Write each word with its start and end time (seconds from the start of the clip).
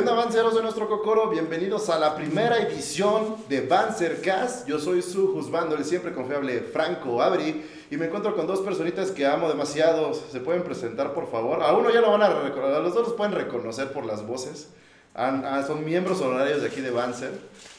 ¿Qué 0.00 0.08
onda, 0.08 0.24
Banceros 0.24 0.54
de 0.54 0.62
nuestro 0.62 0.88
Cocoro? 0.88 1.28
Bienvenidos 1.28 1.90
a 1.90 1.98
la 1.98 2.16
primera 2.16 2.56
edición 2.56 3.36
de 3.50 3.60
Bancercast. 3.60 4.66
Yo 4.66 4.78
soy 4.78 5.02
su 5.02 5.34
juzgando, 5.34 5.76
el 5.76 5.84
siempre 5.84 6.14
confiable 6.14 6.62
Franco 6.62 7.20
Abri, 7.20 7.66
y 7.90 7.98
me 7.98 8.06
encuentro 8.06 8.34
con 8.34 8.46
dos 8.46 8.60
personitas 8.60 9.10
que 9.10 9.26
amo 9.26 9.46
demasiado. 9.46 10.14
¿Se 10.14 10.40
pueden 10.40 10.62
presentar, 10.62 11.12
por 11.12 11.30
favor? 11.30 11.62
A 11.62 11.74
uno 11.74 11.90
ya 11.90 12.00
lo 12.00 12.12
van 12.12 12.22
a 12.22 12.30
recordar, 12.30 12.76
a 12.76 12.80
los 12.80 12.94
dos 12.94 13.08
los 13.08 13.12
pueden 13.12 13.34
reconocer 13.34 13.92
por 13.92 14.06
las 14.06 14.26
voces. 14.26 14.70
Ah, 15.14 15.62
son 15.66 15.84
miembros 15.84 16.18
honorarios 16.22 16.62
de 16.62 16.68
aquí 16.68 16.80
de 16.80 16.92
Bancer. 16.92 17.32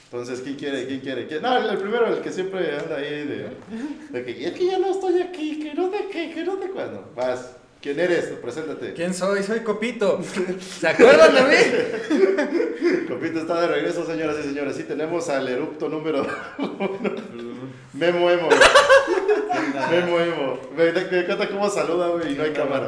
Entonces, 0.04 0.42
¿quién 0.42 0.58
quiere? 0.58 0.86
¿Quién 0.86 1.00
quiere? 1.00 1.26
¿Quién? 1.26 1.42
No, 1.42 1.58
el 1.58 1.78
primero, 1.80 2.06
el 2.06 2.22
que 2.22 2.32
siempre 2.32 2.78
anda 2.78 2.98
ahí 2.98 3.26
de, 3.26 3.50
de 4.12 4.24
que 4.24 4.46
es 4.46 4.54
que 4.54 4.68
ya 4.68 4.78
no 4.78 4.92
estoy 4.92 5.24
aquí, 5.24 5.60
que 5.60 5.74
no 5.74 5.90
de 5.90 6.08
qué, 6.10 6.32
que 6.32 6.44
no 6.44 6.58
de 6.58 6.70
cuándo. 6.70 7.04
Vas. 7.16 7.61
¿Quién 7.82 8.00
eres? 8.00 8.26
Preséntate. 8.26 8.94
¿Quién 8.94 9.14
soy? 9.14 9.42
Soy 9.42 9.62
Copito. 9.62 10.22
¿Se 10.80 10.88
acuerdan 10.88 11.34
de 11.34 11.42
mí? 11.42 13.08
Copito 13.08 13.40
está 13.40 13.62
de 13.62 13.68
regreso, 13.68 14.06
señoras 14.06 14.38
y 14.40 14.44
señores. 14.50 14.76
Sí, 14.76 14.84
tenemos 14.84 15.28
al 15.30 15.48
erupto 15.48 15.90
número 15.90 16.22
Memo 17.94 18.30
Emo. 18.30 18.50
Memo 19.90 20.20
Emo. 20.20 20.60
Me, 20.78 20.92
me 20.92 21.20
encanta 21.22 21.50
cómo 21.50 21.70
saluda, 21.72 22.10
güey, 22.10 22.34
y 22.34 22.36
no 22.36 22.44
hay 22.44 22.54
cámara. 22.54 22.88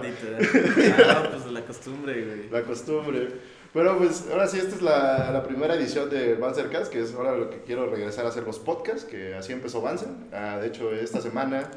Ah, 1.07 1.29
pues 1.31 1.51
la 1.51 1.61
costumbre, 1.61 2.23
güey. 2.23 2.49
La 2.51 2.61
costumbre. 2.61 3.29
Pero 3.73 3.97
pues 3.97 4.25
ahora 4.31 4.45
sí, 4.45 4.59
esta 4.59 4.75
es 4.75 4.83
la, 4.83 5.31
la 5.31 5.41
primera 5.43 5.73
edición 5.73 6.07
de 6.07 6.35
Bancercast, 6.35 6.91
que 6.91 7.01
es 7.01 7.15
ahora 7.15 7.35
lo 7.35 7.49
que 7.49 7.63
quiero 7.63 7.87
regresar 7.89 8.27
a 8.27 8.29
hacer 8.29 8.43
los 8.43 8.59
podcasts, 8.59 9.05
que 9.05 9.33
así 9.33 9.51
empezó 9.51 9.81
Banzer. 9.81 10.09
Ah, 10.31 10.59
de 10.61 10.67
hecho, 10.67 10.91
esta 10.93 11.19
semana 11.19 11.71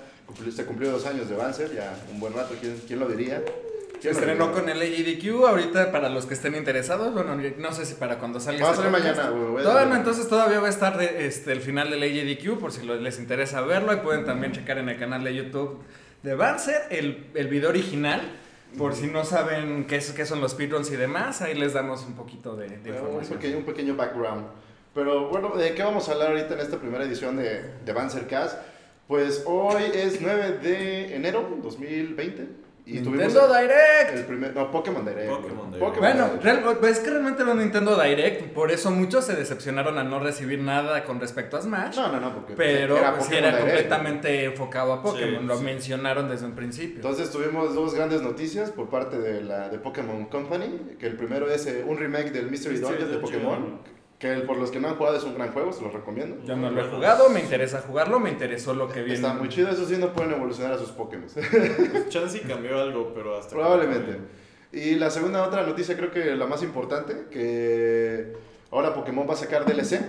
se 0.55 0.65
cumplió 0.65 0.91
dos 0.91 1.07
años 1.07 1.29
de 1.29 1.37
Banzer, 1.37 1.75
ya 1.75 1.97
un 2.11 2.21
buen 2.21 2.33
rato, 2.35 2.55
¿quién, 2.61 2.81
quién 2.87 2.99
lo 2.99 3.09
diría? 3.09 3.43
Se 4.01 4.11
estrenó 4.11 4.53
con 4.53 4.69
el 4.69 4.81
AGDQ, 4.81 5.47
ahorita 5.47 5.91
para 5.91 6.09
los 6.09 6.27
que 6.27 6.35
estén 6.35 6.55
interesados, 6.55 7.13
bueno, 7.15 7.35
no 7.35 7.73
sé 7.73 7.87
si 7.87 7.95
para 7.95 8.19
cuando 8.19 8.39
salga. 8.39 8.65
Va 8.65 8.73
a 8.73 8.77
salir 8.77 8.91
mañana, 8.91 9.31
güey. 9.31 9.65
Todavía 9.65 9.97
entonces 9.97 10.29
todavía 10.29 10.61
va 10.61 10.67
a 10.67 10.71
estar 10.71 10.99
de, 10.99 11.27
este, 11.27 11.53
el 11.53 11.61
final 11.61 11.91
del 11.91 12.03
AGDQ, 12.03 12.59
por 12.61 12.73
si 12.73 12.87
les 12.87 13.19
interesa 13.19 13.63
verlo, 13.63 13.93
y 13.93 13.97
pueden 13.97 14.25
también 14.25 14.53
checar 14.53 14.79
en 14.79 14.91
el 14.91 14.99
canal 14.99 15.25
de 15.25 15.35
YouTube 15.35 15.83
de 16.23 16.35
Banzer 16.35 16.83
el, 16.91 17.29
el 17.35 17.49
video 17.49 17.71
original 17.71 18.21
por 18.77 18.95
si 18.95 19.07
no 19.07 19.25
saben 19.25 19.87
qué, 19.87 19.97
es, 19.97 20.13
qué 20.13 20.27
son 20.27 20.41
los 20.41 20.53
speedruns 20.53 20.91
y 20.91 20.97
demás, 20.97 21.41
ahí 21.41 21.55
les 21.55 21.73
damos 21.73 22.05
un 22.05 22.15
poquito 22.15 22.57
de, 22.57 22.67
información. 22.67 23.23
Un 23.23 23.39
pequeño, 23.39 23.59
un 23.59 23.65
pequeño 23.65 23.97
background. 23.97 24.47
Pero 24.95 25.29
bueno, 25.29 25.57
¿de 25.57 25.75
qué 25.75 25.83
vamos 25.83 26.09
a 26.09 26.13
hablar 26.13 26.31
ahorita 26.31 26.55
en 26.55 26.61
esta 26.61 26.79
primera 26.79 27.05
edición 27.05 27.37
de, 27.37 27.63
de 27.85 27.93
Banzercast? 27.93 28.59
Pues 29.09 29.45
hoy 29.47 29.85
es 29.95 30.21
9 30.21 30.59
de 30.63 31.15
enero 31.15 31.59
2020. 31.63 32.67
Y 32.87 33.01
Nintendo 33.01 33.49
Direct. 33.49 34.15
El 34.15 34.25
primer, 34.27 34.55
no, 34.55 34.71
Pokémon 34.71 35.05
Direct. 35.05 35.29
Pokémon 35.29 35.73
Direct. 35.73 35.99
bueno, 35.99 36.89
es 36.89 37.01
que 37.01 37.11
realmente 37.11 37.43
era 37.43 37.55
Nintendo 37.55 38.01
Direct, 38.01 38.53
por 38.53 38.71
eso 38.71 38.93
muchos 38.93 39.25
se 39.25 39.35
decepcionaron 39.35 39.99
a 39.99 40.05
no 40.05 40.21
recibir 40.21 40.61
nada 40.61 41.03
con 41.03 41.19
respecto 41.19 41.57
a 41.57 41.63
Smash. 41.63 41.97
No, 41.97 42.13
no, 42.13 42.21
no, 42.21 42.33
porque 42.33 42.55
pero 42.55 42.97
era, 42.97 43.17
pues, 43.17 43.31
era 43.33 43.59
completamente 43.59 44.45
enfocado 44.45 44.93
a 44.93 45.03
Pokémon, 45.03 45.49
lo 45.49 45.61
mencionaron 45.61 46.29
desde 46.29 46.47
un 46.47 46.55
principio. 46.55 46.97
Entonces 46.97 47.33
tuvimos 47.33 47.75
dos 47.75 47.95
grandes 47.95 48.23
noticias 48.23 48.71
por 48.71 48.89
parte 48.89 49.19
de 49.19 49.43
la 49.43 49.69
de 49.69 49.79
Pokémon 49.79 50.27
Company, 50.27 50.97
que 51.01 51.07
el 51.09 51.17
primero 51.17 51.51
es 51.51 51.67
eh, 51.67 51.85
un 51.85 51.99
remake 51.99 52.31
del 52.31 52.49
Mystery 52.49 52.79
Dungeon 52.79 53.11
de 53.11 53.19
Pokémon 53.19 53.81
que 54.19 54.35
por 54.41 54.57
los 54.57 54.71
que 54.71 54.81
no 54.81 54.89
han 54.89 54.97
jugado 54.97 55.17
es 55.17 55.25
un 55.25 55.35
gran 55.35 55.53
juego, 55.53 55.73
se 55.73 55.83
los 55.83 55.93
recomiendo. 55.93 56.39
Yo 56.45 56.57
no 56.57 56.71
lo 56.71 56.81
he 56.81 56.89
jugado, 56.89 57.29
me 57.29 57.41
interesa 57.41 57.83
jugarlo, 57.83 58.19
me 58.19 58.31
interesó 58.31 58.73
lo 58.75 58.89
que 58.89 59.01
viene. 59.01 59.15
Está 59.15 59.35
muy 59.35 59.49
chido, 59.49 59.69
eso 59.69 59.87
sí 59.87 59.97
no 59.99 60.13
pueden 60.13 60.33
evolucionar 60.33 60.73
a 60.73 60.79
sus 60.79 60.91
Pokémon. 60.91 61.29
Pues 61.35 62.09
Chansey 62.09 62.41
cambió 62.41 62.81
algo, 62.81 63.13
pero 63.15 63.37
hasta... 63.37 63.55
Probablemente. 63.55 64.19
Y 64.73 64.95
la 64.95 65.11
segunda 65.11 65.47
otra 65.47 65.67
noticia, 65.67 65.97
creo 65.97 66.11
que 66.11 66.35
la 66.35 66.47
más 66.47 66.63
importante, 66.63 67.27
que 67.31 68.33
ahora 68.71 68.95
Pokémon 68.95 69.29
va 69.29 69.35
a 69.35 69.37
sacar 69.37 69.67
DLC 69.67 70.01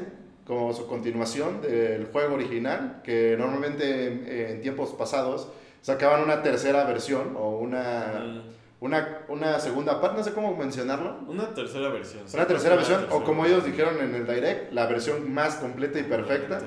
como 0.45 0.73
su 0.73 0.87
continuación 0.87 1.61
del 1.61 2.05
juego 2.05 2.35
original, 2.35 3.01
que 3.03 3.35
normalmente 3.37 4.51
en, 4.51 4.61
tiempos 4.61 4.91
pasados 4.91 5.49
sacaban 5.81 6.23
una 6.23 6.41
tercera 6.41 6.85
versión 6.85 7.35
o 7.37 7.57
una... 7.57 8.23
Mm 8.23 8.56
una, 8.79 9.25
una 9.29 9.59
segunda 9.59 9.99
parte, 9.99 10.17
no 10.17 10.23
sé 10.23 10.33
cómo 10.33 10.55
mencionarlo. 10.55 11.19
Una 11.27 11.53
tercera 11.53 11.89
versión. 11.89 12.23
Una 12.33 12.45
tercera 12.45 12.75
versión, 12.75 13.07
o 13.11 13.23
como 13.23 13.45
ellos 13.45 13.65
dijeron 13.65 13.99
en 13.99 14.13
el 14.13 14.27
direct, 14.27 14.71
la 14.71 14.85
versión 14.85 15.31
más 15.33 15.55
completa 15.55 15.99
y 15.99 16.03
perfecta. 16.03 16.61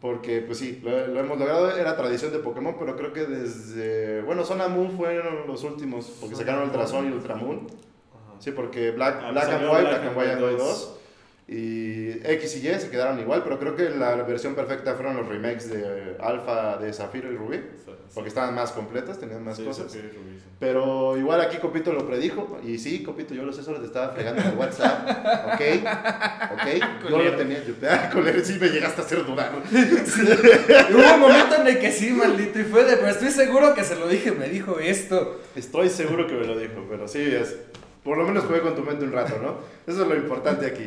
Porque, 0.00 0.42
pues 0.42 0.58
sí, 0.58 0.82
lo, 0.84 1.18
hemos 1.18 1.38
logrado, 1.38 1.74
era 1.74 1.96
tradición 1.96 2.30
de 2.30 2.38
Pokémon, 2.38 2.76
pero 2.78 2.94
creo 2.94 3.12
que 3.12 3.24
desde, 3.24 4.20
bueno, 4.22 4.44
Zona 4.44 4.68
Moon 4.68 4.90
fueron 4.90 5.46
los 5.46 5.64
últimos, 5.64 6.18
porque 6.20 6.36
sacaron 6.36 6.64
Ultrason 6.64 7.08
y 7.08 7.12
Ultramoon. 7.12 7.66
Sí, 8.38 8.50
porque 8.50 8.90
Black, 8.90 9.22
ah, 9.24 9.30
Black 9.30 9.48
and 9.48 9.70
White, 9.70 9.82
Black 9.82 10.02
and 10.02 10.16
White 10.16 10.32
Android 10.32 10.58
2 10.58 11.00
y 11.46 12.10
X 12.24 12.56
y 12.56 12.68
Y 12.68 12.80
se 12.80 12.88
quedaron 12.88 13.20
igual, 13.20 13.42
pero 13.44 13.58
creo 13.58 13.76
que 13.76 13.90
la 13.90 14.14
versión 14.22 14.54
perfecta 14.54 14.94
fueron 14.94 15.16
los 15.16 15.28
remakes 15.28 15.68
de 15.68 16.16
Alpha, 16.18 16.78
de 16.78 16.90
Zafiro 16.90 17.30
y 17.30 17.36
Rubí, 17.36 17.60
porque 18.14 18.28
estaban 18.28 18.54
más 18.54 18.72
completas, 18.72 19.18
tenían 19.18 19.44
más 19.44 19.60
cosas. 19.60 19.94
Pero 20.58 21.18
igual 21.18 21.42
aquí 21.42 21.58
Copito 21.58 21.92
lo 21.92 22.06
predijo, 22.06 22.58
y 22.64 22.78
sí, 22.78 23.02
Copito, 23.02 23.34
yo 23.34 23.44
lo 23.44 23.52
sé, 23.52 23.62
solo 23.62 23.78
te 23.80 23.86
estaba 23.86 24.14
fregando 24.14 24.40
en 24.40 24.56
WhatsApp, 24.56 25.06
¿ok? 25.52 25.60
¿Ok? 26.52 27.10
Yo 27.10 27.22
lo 27.22 27.36
tenía, 27.36 27.62
yo 27.62 27.74
te, 27.74 27.88
ah, 27.88 28.10
sí 28.42 28.56
me 28.58 28.68
llegaste 28.68 29.02
a 29.02 29.04
hacer 29.04 29.26
dudar. 29.26 29.52
Hubo 29.70 31.14
un 31.14 31.20
momento 31.20 31.56
en 31.56 31.66
el 31.66 31.78
que 31.78 31.92
sí, 31.92 32.10
maldito, 32.10 32.58
y 32.58 32.64
fue 32.64 32.84
de, 32.84 32.96
pero 32.96 33.08
estoy 33.08 33.30
seguro 33.30 33.74
que 33.74 33.84
se 33.84 33.96
lo 33.96 34.08
dije, 34.08 34.32
me 34.32 34.48
dijo 34.48 34.78
esto. 34.78 35.40
Estoy 35.54 35.90
seguro 35.90 36.26
que 36.26 36.34
me 36.34 36.46
lo 36.46 36.56
dijo, 36.56 36.86
pero 36.88 37.06
sí, 37.06 37.20
es, 37.20 37.54
por 38.02 38.16
lo 38.16 38.24
menos 38.24 38.44
jugué 38.44 38.60
con 38.60 38.74
tu 38.74 38.82
mente 38.82 39.04
un 39.04 39.12
rato, 39.12 39.38
¿no? 39.42 39.58
Eso 39.86 40.02
es 40.02 40.08
lo 40.08 40.16
importante 40.16 40.66
aquí. 40.66 40.86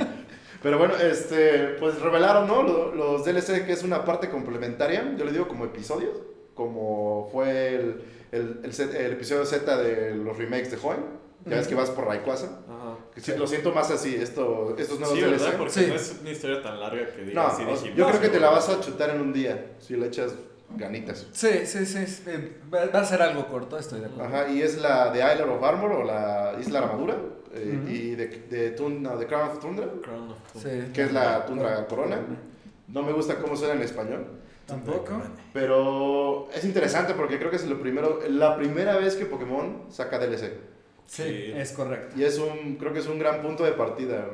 Pero 0.62 0.78
bueno, 0.78 0.95
este, 0.95 1.75
pues 1.79 2.00
revelaron, 2.01 2.47
¿no? 2.47 2.63
Los, 2.63 3.25
DLC, 3.25 3.66
que 3.66 3.73
es 3.73 3.84
una 3.84 4.03
parte 4.06 4.29
complementaria, 4.29 5.13
yo 5.18 5.25
le 5.25 5.31
digo 5.31 5.47
como 5.47 5.66
episodios, 5.66 6.18
como 6.53 7.29
fue 7.31 7.75
el, 7.75 8.01
el, 8.31 8.59
el, 8.63 9.12
episodio 9.13 9.45
Z 9.45 9.78
de 9.78 10.16
los 10.16 10.38
remakes 10.38 10.72
de 10.72 10.78
Joy. 10.78 10.95
Ya 11.45 11.56
ves 11.56 11.68
que 11.68 11.75
vas 11.75 11.90
por 11.91 12.06
Rayquaza. 12.06 12.59
Que 13.16 13.38
Lo 13.38 13.47
siento 13.47 13.72
más 13.72 13.90
así, 13.90 14.16
esto, 14.16 14.75
estos 14.78 15.00
nuevos 15.00 15.18
sí, 15.18 15.23
DLC. 15.23 15.40
¿verdad? 15.40 15.57
Porque 15.57 15.88
no 15.88 15.95
es 15.95 16.18
una 16.19 16.29
historia 16.29 16.62
tan 16.62 16.79
larga 16.79 17.07
que 17.07 17.24
digas 17.24 17.59
no, 17.59 17.95
Yo 17.95 18.07
creo 18.07 18.22
que 18.22 18.29
te 18.29 18.39
la 18.39 18.50
vas 18.50 18.68
a 18.69 18.81
chutar 18.81 19.12
en 19.12 19.22
un 19.22 19.34
día, 19.34 19.75
si 19.79 19.95
le 19.95 20.07
echas 20.07 20.34
ganitas. 20.75 21.28
Sí, 21.31 21.66
sí, 21.66 21.85
sí. 21.85 22.22
Va 22.74 23.00
a 23.00 23.06
ser 23.06 23.22
algo 23.22 23.47
corto, 23.47 23.78
estoy 23.78 24.01
de 24.01 24.07
acuerdo. 24.07 24.25
Ajá, 24.25 24.50
y 24.50 24.62
es 24.62 24.78
la 24.78 25.12
de 25.12 25.19
Isle 25.19 25.44
of 25.44 25.63
Armor 25.63 25.91
o 25.94 26.03
la 26.03 26.56
Isla 26.59 26.79
Armadura. 26.79 27.16
Eh, 27.53 27.80
y 27.88 28.16
de, 28.16 28.28
de, 28.28 28.72
de 28.72 29.25
Crown 29.28 29.50
of 29.50 29.59
Tundra. 29.59 29.88
Que 30.94 31.03
es 31.03 31.13
la 31.13 31.46
Tundra 31.46 31.85
Corona. 31.88 32.19
No 32.88 33.03
me 33.03 33.12
gusta 33.12 33.38
cómo 33.38 33.56
suena 33.56 33.74
en 33.74 33.81
español. 33.81 34.25
Tampoco. 34.66 35.22
Pero 35.53 36.50
es 36.53 36.66
interesante 36.66 37.13
porque 37.13 37.38
creo 37.38 37.50
que 37.50 37.56
es 37.56 37.66
lo 37.66 37.80
primero, 37.80 38.19
la 38.30 38.57
primera 38.57 38.97
vez 38.97 39.16
que 39.16 39.25
Pokémon 39.25 39.86
saca 39.90 40.19
DLC. 40.19 40.52
Sí, 41.06 41.53
es 41.56 41.72
correcto. 41.72 42.19
Y 42.19 42.25
es 42.25 42.38
un, 42.38 42.75
creo 42.75 42.91
que 42.91 43.00
es 43.00 43.07
un 43.07 43.18
gran 43.18 43.41
punto 43.41 43.63
de 43.63 43.72
partida, 43.72 44.28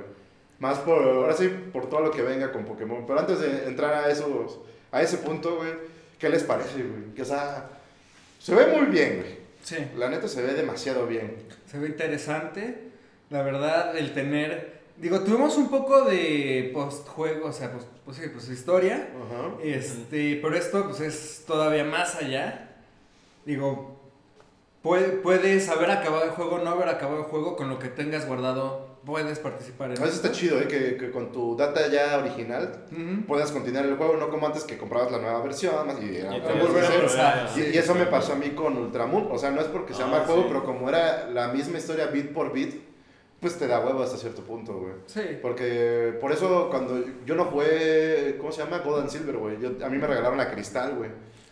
Más 0.58 0.80
por, 0.80 1.04
ahora 1.04 1.34
sí, 1.34 1.50
por 1.72 1.88
todo 1.88 2.02
lo 2.02 2.12
que 2.12 2.24
venga 2.24 2.52
con 2.52 2.66
Pokémon. 2.66 3.06
Pero 3.06 3.20
antes 3.20 3.40
de 3.40 3.68
entrar 3.68 3.94
a 3.94 4.10
esos, 4.10 4.60
a 4.92 5.04
ese 5.04 5.18
punto, 5.18 5.58
güey, 5.58 5.72
¿qué 6.18 6.30
les 6.30 6.44
parece, 6.44 6.82
güey? 6.82 7.14
Que, 7.16 7.22
o 7.22 7.26
sea, 7.26 7.70
se 8.40 8.56
ve 8.56 8.76
muy 8.76 8.88
bien, 8.88 9.18
güey. 9.20 9.38
Sí. 9.62 9.78
La 9.98 10.10
neta 10.10 10.28
se 10.28 10.42
ve 10.42 10.54
demasiado 10.54 11.06
bien. 11.06 11.36
Se 11.68 11.78
ve 11.78 11.88
interesante. 11.88 12.83
La 13.34 13.42
verdad, 13.42 13.98
el 13.98 14.14
tener. 14.14 14.84
Digo, 14.96 15.22
tuvimos 15.22 15.58
un 15.58 15.68
poco 15.68 16.04
de 16.04 16.70
post-juego, 16.72 17.48
o 17.48 17.52
sea, 17.52 17.72
pues, 17.72 17.88
pues 18.06 18.18
sí, 18.18 18.30
pues 18.32 18.48
historia. 18.48 19.10
Este, 19.64 20.38
pero 20.40 20.56
esto 20.56 20.84
pues 20.86 21.00
es 21.00 21.44
todavía 21.48 21.84
más 21.84 22.14
allá. 22.14 22.76
Digo, 23.44 24.00
puedes 24.84 25.68
haber 25.68 25.90
acabado 25.90 26.26
el 26.26 26.30
juego, 26.30 26.60
no 26.60 26.70
haber 26.70 26.90
acabado 26.90 27.22
el 27.22 27.26
juego, 27.26 27.56
con 27.56 27.70
lo 27.70 27.80
que 27.80 27.88
tengas 27.88 28.28
guardado 28.28 28.94
puedes 29.04 29.40
participar 29.40 29.90
en 29.90 29.94
Eso 29.94 30.06
está 30.06 30.32
chido, 30.32 30.62
¿eh? 30.62 30.68
que, 30.68 30.96
que, 30.96 31.12
con 31.12 31.32
tu 31.32 31.58
data 31.58 31.90
ya 31.90 32.18
original 32.20 32.86
puedas 33.28 33.52
continuar 33.52 33.86
el 33.86 33.98
juego, 33.98 34.16
no 34.16 34.30
como 34.30 34.46
antes 34.48 34.64
que 34.64 34.78
comprabas 34.78 35.12
la 35.12 35.18
nueva 35.18 35.42
versión 35.42 35.90
y, 36.02 36.06
y, 36.06 37.74
y, 37.74 37.78
eso 37.78 37.96
me 37.96 38.06
pasó 38.06 38.32
a 38.32 38.36
mí 38.36 38.52
con 38.52 38.78
Ultramoon, 38.78 39.28
o 39.30 39.38
sea, 39.38 39.52
no 39.52 39.60
es 39.60 39.68
porque 39.68 39.94
sea 39.94 40.06
ah, 40.06 40.10
mal 40.10 40.22
juego, 40.22 40.46
pero 40.48 40.64
como 40.64 40.88
era 40.88 41.30
la 41.30 41.50
misma 41.50 41.80
historia 41.80 42.08
bit 42.08 42.32
por 42.32 42.54
bit, 42.54 42.93
pues 43.44 43.60
te 43.60 43.68
da 43.68 43.82
huevo 43.82 44.02
hasta 44.02 44.18
cierto 44.18 44.42
punto, 44.42 44.74
güey. 44.80 44.94
Sí. 45.06 45.38
Porque 45.42 46.18
por 46.22 46.32
eso 46.32 46.70
cuando 46.70 47.04
yo 47.26 47.36
no 47.36 47.46
jugué, 47.46 48.38
¿cómo 48.40 48.54
se 48.54 48.64
llama? 48.64 48.80
Gold 48.80 49.02
and 49.02 49.10
Silver, 49.10 49.36
güey. 49.36 49.58
A 49.84 49.90
mí 49.90 49.98
me 49.98 50.08
regalaron 50.08 50.38
la 50.38 50.50
Cristal, 50.50 50.96
güey. 50.96 51.10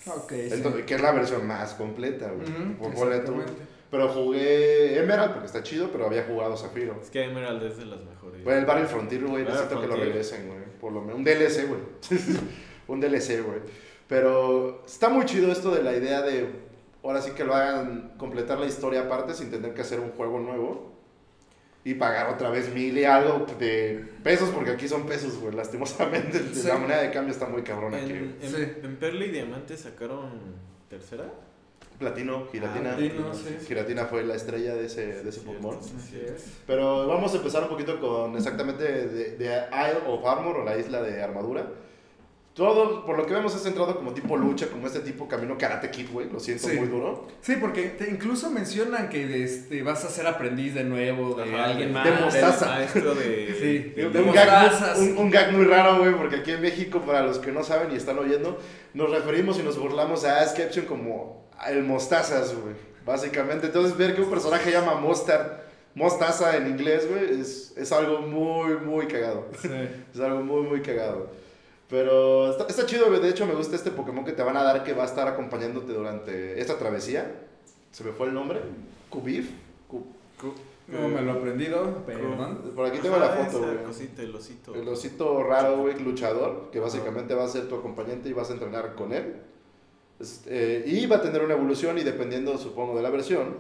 Ok. 0.08 0.32
Entonces, 0.32 0.86
Que 0.86 0.96
es 0.96 1.02
la 1.02 1.12
versión 1.12 1.46
más 1.46 1.74
completa, 1.74 2.32
güey. 2.32 2.76
por 2.78 2.94
boleto. 2.94 3.36
Pero 3.92 4.08
jugué 4.08 4.98
Emerald 5.00 5.34
porque 5.34 5.48
está 5.48 5.64
chido, 5.64 5.92
pero 5.92 6.06
había 6.06 6.24
jugado 6.24 6.56
Zafiro. 6.56 6.98
Es 7.02 7.10
que 7.10 7.26
Emerald 7.26 7.62
es 7.64 7.78
de 7.78 7.86
las 7.86 8.00
mejores. 8.00 8.42
Pues 8.42 8.58
el 8.58 8.66
Barrel 8.66 8.88
Frontier, 8.88 9.26
güey, 9.26 9.44
necesito 9.44 9.82
que 9.82 9.88
lo 9.88 9.98
regresen, 9.98 10.48
güey. 10.48 10.60
Por 10.80 10.94
lo 10.94 11.02
menos. 11.02 11.18
Un 11.18 11.26
DLC, 11.26 11.68
güey. 11.68 11.82
un 12.88 13.02
DLC, 13.02 13.44
güey. 13.44 13.60
Pero 14.08 14.84
está 14.86 15.10
muy 15.10 15.26
chido 15.26 15.52
esto 15.52 15.72
de 15.72 15.84
la 15.84 15.94
idea 15.94 16.22
de. 16.22 16.72
Ahora 17.04 17.22
sí 17.22 17.32
que 17.32 17.44
lo 17.44 17.54
hagan 17.54 18.14
completar 18.18 18.60
la 18.60 18.66
historia 18.66 19.02
aparte 19.02 19.34
sin 19.34 19.52
tener 19.52 19.74
que 19.74 19.82
hacer 19.82 20.00
un 20.00 20.12
juego 20.12 20.40
nuevo. 20.40 20.92
Y 21.84 21.96
pagar 21.96 22.32
otra 22.34 22.50
vez 22.50 22.74
mil 22.74 22.98
y 22.98 23.06
algo 23.06 23.46
de 23.58 24.06
pesos, 24.24 24.50
porque 24.50 24.72
aquí 24.72 24.88
son 24.88 25.06
pesos, 25.06 25.38
güey, 25.40 25.56
lastimosamente. 25.56 26.40
La 26.66 26.78
moneda 26.78 27.02
de 27.02 27.12
cambio 27.12 27.34
está 27.34 27.48
muy 27.48 27.64
cabrona 27.64 27.98
aquí. 27.98 28.12
En, 28.12 28.36
en, 28.84 28.96
Perla 28.98 29.26
y 29.26 29.32
Diamante 29.32 29.76
sacaron 29.78 30.30
tercera. 30.90 31.26
Platino, 31.98 32.48
Giratina. 32.52 32.98
Ah, 32.98 33.34
Giratina 33.68 34.06
fue 34.06 34.24
la 34.24 34.36
estrella 34.36 34.74
de 34.74 34.88
ese, 34.88 35.24
de 35.24 35.30
ese 35.30 35.42
Pokémon. 35.42 35.78
Pero 36.66 37.08
vamos 37.08 37.34
a 37.34 37.38
empezar 37.38 37.64
un 37.64 37.70
poquito 37.70 38.00
con 38.00 38.36
exactamente 38.36 38.84
de, 38.84 39.38
de 39.38 39.46
Isle 39.46 40.08
of 40.08 40.26
Armor 40.26 40.58
o 40.58 40.66
la 40.66 40.78
isla 40.78 41.02
de 41.02 41.22
armadura. 41.22 41.68
Todo, 42.54 43.06
por 43.06 43.18
lo 43.18 43.26
que 43.26 43.34
vemos, 43.34 43.56
es 43.56 43.64
centrado 43.64 43.96
como 43.96 44.14
tipo 44.14 44.36
lucha, 44.36 44.68
como 44.68 44.86
este 44.86 45.00
tipo 45.00 45.26
camino 45.26 45.58
Karate 45.58 45.90
Kid, 45.90 46.10
güey. 46.12 46.30
Lo 46.30 46.38
siento 46.38 46.68
muy 46.68 46.88
duro. 46.88 47.28
Sí, 47.40 47.56
porque 47.56 47.84
te, 47.90 48.10
incluso 48.10 48.50
mencionan 48.50 49.08
que 49.08 49.44
este, 49.44 49.82
vas 49.84 50.04
a 50.04 50.10
ser 50.10 50.28
aprendiz 50.28 50.74
de 50.74 50.84
nuevo, 50.84 51.36
de 51.36 51.44
alguien 51.56 51.94
más. 51.94 52.04
De 52.04 52.12
mostaza. 52.12 52.66
maestro 52.66 53.16
de, 53.16 53.56
sí, 53.58 54.02
de, 54.02 54.06
un, 54.06 54.34
gag, 54.34 54.98
un, 55.18 55.32
gag, 55.32 55.54
muy 55.54 55.64
raro, 55.64 56.00
güey, 56.00 56.14
porque 56.14 56.38
aquí 56.38 56.52
en 56.52 56.62
México, 56.62 57.00
para 57.00 57.24
los 57.24 57.40
que 57.40 57.54
no 57.54 57.64
saben 57.64 57.94
y 57.94 57.96
están 57.96 58.20
oyendo, 58.20 58.60
nos 58.94 59.10
referimos 59.12 59.58
y 59.58 59.64
nos 59.64 59.80
burlamos 59.80 60.26
a 60.26 60.54
Ketchum 60.54 60.86
como 60.86 61.50
el 61.66 61.84
mostazas, 61.84 62.54
güey. 62.54 62.76
Básicamente. 63.06 63.68
Entonces, 63.68 63.96
ver 63.96 64.14
que 64.14 64.22
un 64.22 64.30
personaje 64.30 64.72
llama 64.72 64.96
Mostard, 64.96 65.62
mostaza 65.96 66.58
en 66.58 66.68
inglés, 66.68 67.08
güey, 67.10 67.40
es, 67.40 67.74
es 67.78 67.92
algo 67.94 68.20
muy, 68.20 68.76
muy 68.76 69.08
cagado. 69.08 69.48
Sí. 69.62 69.70
es 70.14 70.20
algo 70.20 70.44
muy, 70.44 70.64
muy 70.64 70.82
cagado. 70.82 71.30
Pero 71.92 72.50
está, 72.50 72.86
chido, 72.86 73.12
de 73.12 73.30
hecho 73.30 73.46
me 73.46 73.54
gusta 73.54 73.76
este 73.76 73.92
Pokémon 73.92 74.24
que 74.24 74.32
te 74.32 74.42
van 74.42 74.56
a 74.56 74.64
dar 74.64 74.86
que 74.86 74.94
va 74.94 75.04
a 75.04 75.06
estar 75.06 75.28
acompañándote 75.28 75.92
durante 75.92 76.60
esta 76.60 76.78
travesía. 76.78 77.30
Se 77.92 78.06
me 78.06 78.14
fue 78.14 78.28
el 78.28 78.34
nombre. 78.34 78.62
Cubif. 79.10 79.52
no 80.88 81.10
me 81.10 81.22
lo 81.22 81.34
he 81.34 81.38
aprendido, 81.38 81.98
perdón. 82.06 82.72
Por 82.74 82.86
aquí 82.86 83.00
tengo 83.00 83.18
la 83.18 83.28
foto, 83.28 83.60
güey. 83.60 83.72
el 84.18 84.34
osito. 84.34 84.74
El 84.74 84.88
osito 84.88 85.44
raro, 85.44 85.80
güey, 85.80 86.00
luchador, 86.02 86.70
que 86.72 86.80
básicamente 86.80 87.34
va 87.34 87.44
a 87.44 87.50
ser 87.50 87.68
tu 87.68 87.76
acompañante 87.76 88.30
y 88.30 88.34
vas 88.34 88.50
a 88.50 88.54
entrenar 88.54 88.96
con 88.96 89.12
él. 89.12 89.36
Este, 90.18 90.86
y 90.88 91.06
va 91.08 91.18
a 91.18 91.22
tener 91.22 91.44
una 91.44 91.56
evolución 91.56 91.98
y 91.98 92.04
dependiendo, 92.04 92.58
supongo, 92.58 92.96
de 92.96 93.02
la 93.02 93.10
versión, 93.10 93.58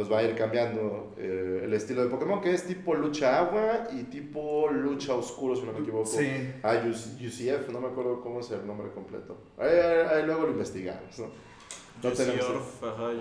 pues 0.00 0.10
va 0.10 0.20
a 0.20 0.22
ir 0.22 0.34
cambiando 0.34 1.12
eh, 1.18 1.60
el 1.64 1.74
estilo 1.74 2.02
de 2.02 2.08
Pokémon, 2.08 2.40
que 2.40 2.54
es 2.54 2.64
tipo 2.64 2.94
lucha 2.94 3.38
agua 3.38 3.86
y 3.92 4.04
tipo 4.04 4.66
lucha 4.70 5.14
oscuro, 5.14 5.54
si 5.54 5.64
no 5.64 5.74
me 5.74 5.80
equivoco. 5.80 6.06
Sí. 6.06 6.26
Ah, 6.62 6.76
UCF, 6.82 7.68
no 7.70 7.82
me 7.82 7.88
acuerdo 7.88 8.22
cómo 8.22 8.40
es 8.40 8.50
el 8.50 8.66
nombre 8.66 8.90
completo. 8.92 9.36
Ahí, 9.58 10.22
luego 10.24 10.44
lo 10.44 10.52
investigamos, 10.52 11.18
¿no? 11.18 11.26
No 12.02 12.14
tenemos. 12.14 12.46
Ajá, 12.82 13.12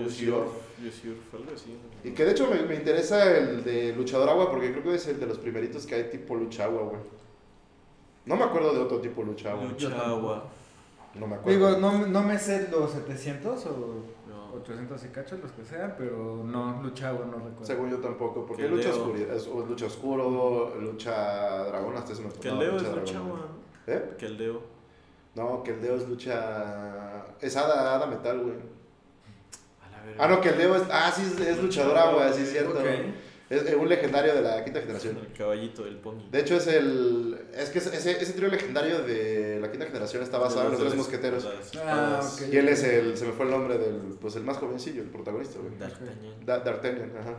Y 2.02 2.12
que 2.12 2.24
de 2.24 2.32
hecho 2.32 2.48
me, 2.50 2.62
me, 2.62 2.76
interesa 2.76 3.38
el 3.38 3.62
de 3.62 3.94
luchador 3.94 4.30
agua, 4.30 4.50
porque 4.50 4.72
creo 4.72 4.84
que 4.84 4.96
es 4.96 5.06
el 5.08 5.20
de 5.20 5.26
los 5.26 5.38
primeritos 5.38 5.86
que 5.86 5.96
hay 5.96 6.04
tipo 6.06 6.34
lucha 6.34 6.64
agua, 6.64 6.84
güey. 6.84 7.02
No 8.26 8.38
me 8.38 8.46
acuerdo 8.46 8.72
de 8.72 8.80
otro 8.80 9.02
tipo 9.02 9.22
lucha 9.22 9.52
agua. 9.52 9.66
Lucha 9.66 10.00
agua. 10.00 10.46
No 11.16 11.28
me 11.28 11.36
acuerdo. 11.36 11.60
Digo, 11.60 11.78
no, 11.82 12.08
no 12.08 12.24
me 12.24 12.40
sé 12.40 12.70
los 12.72 12.92
700 12.92 13.66
o... 13.66 14.19
800 14.54 15.04
y 15.04 15.38
los 15.42 15.52
que 15.52 15.66
sean, 15.66 15.96
pero 15.98 16.44
no, 16.44 16.82
lucha 16.82 17.10
agua 17.10 17.26
no 17.26 17.38
recuerdo. 17.38 17.66
Según 17.66 17.90
yo 17.90 17.98
tampoco, 17.98 18.46
porque 18.46 18.68
lucha, 18.68 18.90
oscuridad, 18.90 19.36
es, 19.36 19.48
lucha 19.48 19.86
oscuro, 19.86 20.76
lucha 20.80 21.64
dragón, 21.66 21.96
hasta 21.98 22.14
eso 22.14 22.22
me 22.24 22.30
Que 22.30 22.50
el 22.50 22.60
Leo 22.60 22.78
es 22.78 22.84
lucha 22.84 23.18
agua. 23.18 23.40
¿Eh? 23.88 24.16
Que 24.18 24.26
el 24.26 24.38
Leo. 24.38 24.62
No, 25.36 25.64
que 25.64 25.72
el 25.72 25.82
Leo 25.82 25.96
es 25.96 26.08
lucha. 26.08 27.26
Es 27.40 27.56
hada, 27.56 27.96
hada 27.96 28.08
metal, 28.08 28.40
güey. 28.42 28.56
Ah, 30.18 30.28
no, 30.28 30.42
que 30.42 30.50
el 30.50 30.58
Leo 30.58 30.76
es. 30.76 30.84
Ah, 30.92 31.12
sí, 31.16 31.24
es, 31.24 31.62
luchador 31.62 31.98
agua, 31.98 32.32
sí, 32.34 32.44
es 32.44 32.52
cierto. 32.52 32.80
Es 33.50 33.74
un 33.74 33.90
legendario 33.90 34.36
de 34.36 34.42
la 34.44 34.64
quinta 34.64 34.80
generación. 34.80 35.18
El 35.18 35.34
caballito 35.36 35.84
del 35.84 35.98
pony. 35.98 36.30
De 36.32 36.40
hecho, 36.40 36.56
es 36.56 36.68
el. 36.68 37.36
Es 37.58 37.70
que 37.70 37.80
ese, 37.80 38.22
ese 38.22 38.34
trío 38.34 38.48
legendario 38.48 39.00
de 39.02 39.60
la 39.60 39.72
quinta 39.72 39.88
generación 39.88 40.22
está 40.22 40.38
basado 40.38 40.66
en 40.66 40.72
los 40.74 40.80
tres 40.80 40.94
mosqueteros. 40.96 41.50
Ah, 41.84 42.22
Y 42.52 42.58
él 42.58 42.70
es 42.70 42.84
el. 42.84 43.18
Se 43.18 43.26
me 43.26 43.32
fue 43.32 43.46
el 43.46 43.52
nombre 43.52 43.80
del. 43.80 44.18
Pues 44.22 44.36
el 44.36 44.44
más 44.44 44.58
jovencillo, 44.58 45.02
el 45.02 45.10
protagonista, 45.10 45.58
güey. 45.60 45.72
D'Artagnan. 45.80 46.64
D'Artagnan, 46.64 47.12
ajá. 47.20 47.34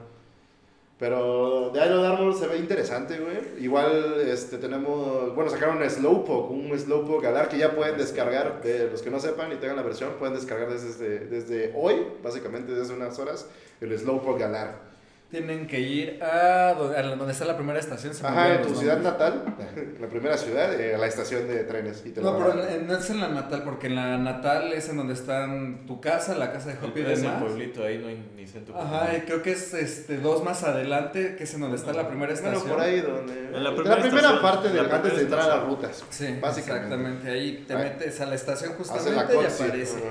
Pero 0.98 1.70
de 1.70 1.86
Iron 1.86 2.04
Armor 2.04 2.34
se 2.36 2.46
ve 2.48 2.58
interesante, 2.58 3.16
güey. 3.16 3.64
Igual 3.64 4.20
este, 4.26 4.58
tenemos. 4.58 5.32
Bueno, 5.36 5.48
sacaron 5.48 5.78
un 5.80 5.88
Slowpoke, 5.88 6.50
un 6.50 6.76
Slowpoke 6.76 7.22
Galar 7.22 7.48
que 7.48 7.56
ya 7.56 7.74
pueden 7.74 7.96
descargar. 7.96 8.60
De 8.62 8.90
los 8.90 9.00
que 9.00 9.10
no 9.10 9.20
sepan 9.20 9.52
y 9.52 9.56
tengan 9.56 9.76
la 9.76 9.82
versión, 9.82 10.14
pueden 10.18 10.34
descargar 10.34 10.70
desde, 10.72 11.20
desde 11.20 11.72
hoy, 11.76 12.04
básicamente 12.20 12.72
desde 12.72 12.94
unas 12.94 13.16
horas, 13.20 13.46
el 13.80 13.96
Slowpoke 13.96 14.40
Galar 14.40 14.89
tienen 15.30 15.68
que 15.68 15.78
ir 15.78 16.22
a 16.22 16.74
donde, 16.74 17.32
está 17.32 17.44
la 17.44 17.56
primera 17.56 17.78
estación. 17.78 18.12
Ajá, 18.22 18.54
en 18.54 18.62
tu 18.62 18.74
ciudad 18.74 18.98
natal, 18.98 19.44
la 20.00 20.08
primera 20.08 20.36
ciudad, 20.36 20.78
eh, 20.78 20.96
a 20.96 20.98
la 20.98 21.06
estación 21.06 21.46
de 21.46 21.62
trenes. 21.64 22.02
Y 22.04 22.08
no, 22.20 22.36
pero 22.36 22.54
no 22.54 22.96
es 22.96 23.10
en 23.10 23.20
la 23.20 23.28
natal, 23.28 23.62
porque 23.64 23.86
en 23.86 23.94
la 23.94 24.18
natal 24.18 24.72
es 24.72 24.88
en 24.88 24.96
donde 24.96 25.14
están 25.14 25.86
tu 25.86 26.00
casa, 26.00 26.34
la 26.34 26.52
casa 26.52 26.70
de 26.70 26.84
Hopi 26.84 27.00
y 27.00 27.02
demás. 27.04 27.18
Es 27.18 27.24
el 27.24 27.38
pueblito, 27.38 27.84
ahí 27.84 27.98
no 27.98 28.08
hay 28.08 28.32
ni 28.34 28.46
centro. 28.46 28.76
Ajá, 28.76 29.16
y 29.16 29.20
creo 29.20 29.40
que 29.40 29.52
es 29.52 29.72
este, 29.72 30.18
dos 30.18 30.42
más 30.42 30.64
adelante, 30.64 31.36
que 31.36 31.44
es 31.44 31.54
en 31.54 31.60
donde 31.60 31.76
está 31.76 31.92
la 31.92 32.08
primera 32.08 32.32
estación. 32.32 32.62
Bueno, 32.62 32.74
por 32.74 32.84
ahí 32.84 33.00
donde... 33.00 33.56
En 33.56 33.64
la 33.64 33.74
primera, 33.74 33.96
la 33.96 34.02
primera 34.02 34.42
parte 34.42 34.68
de 34.68 34.80
antes 34.80 35.16
de 35.16 35.22
entrar 35.22 35.42
a 35.42 35.56
las 35.56 35.64
rutas. 35.64 36.04
Sí, 36.10 36.38
básicamente. 36.40 36.94
exactamente. 36.94 37.30
Ahí 37.30 37.64
te 37.68 37.76
metes 37.76 38.20
a 38.20 38.26
la 38.26 38.34
estación 38.34 38.72
justamente 38.72 39.34
y 39.34 39.44
aparece... 39.44 40.02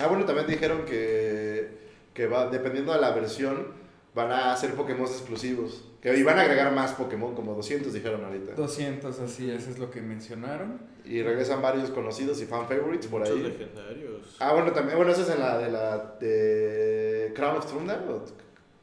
Ah, 0.00 0.06
bueno, 0.06 0.24
también 0.24 0.46
dijeron 0.46 0.84
que, 0.84 1.70
que 2.14 2.28
va, 2.28 2.46
dependiendo 2.46 2.92
de 2.92 3.00
la 3.00 3.10
versión 3.10 3.87
van 4.14 4.32
a 4.32 4.52
hacer 4.52 4.74
Pokémon 4.74 5.06
exclusivos. 5.06 5.84
Que, 6.00 6.16
y 6.16 6.22
van 6.22 6.38
a 6.38 6.42
agregar 6.42 6.72
más 6.72 6.92
Pokémon, 6.92 7.34
como 7.34 7.54
200 7.54 7.92
dijeron 7.92 8.24
ahorita. 8.24 8.52
200, 8.54 9.18
así 9.18 9.50
es, 9.50 9.66
es 9.66 9.78
lo 9.78 9.90
que 9.90 10.00
mencionaron. 10.00 10.80
Y 11.04 11.22
regresan 11.22 11.62
varios 11.62 11.90
conocidos 11.90 12.40
y 12.42 12.46
fan 12.46 12.68
favorites 12.68 13.06
por 13.06 13.22
ahí. 13.22 13.38
legendarios. 13.38 14.36
Ah, 14.38 14.52
bueno, 14.52 14.72
también, 14.72 14.96
bueno, 14.96 15.12
eso 15.12 15.22
es 15.22 15.30
en 15.30 15.40
la 15.40 15.58
de 15.58 15.70
la 15.70 16.16
de 16.20 17.32
Crown 17.34 17.56
of 17.56 17.66
Tundra, 17.66 18.04
o 18.08 18.24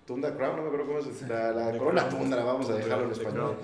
Tundra 0.05 0.35
Crown, 0.35 0.55
no 0.57 0.61
me 0.63 0.67
acuerdo 0.67 0.85
cómo 0.87 0.99
es. 0.99 1.21
La, 1.27 1.51
la 1.51 1.77
Corona 1.77 2.09
Tundra, 2.09 2.43
vamos 2.43 2.69
a 2.69 2.75
dejarlo 2.75 3.05
en 3.05 3.11
español. 3.11 3.55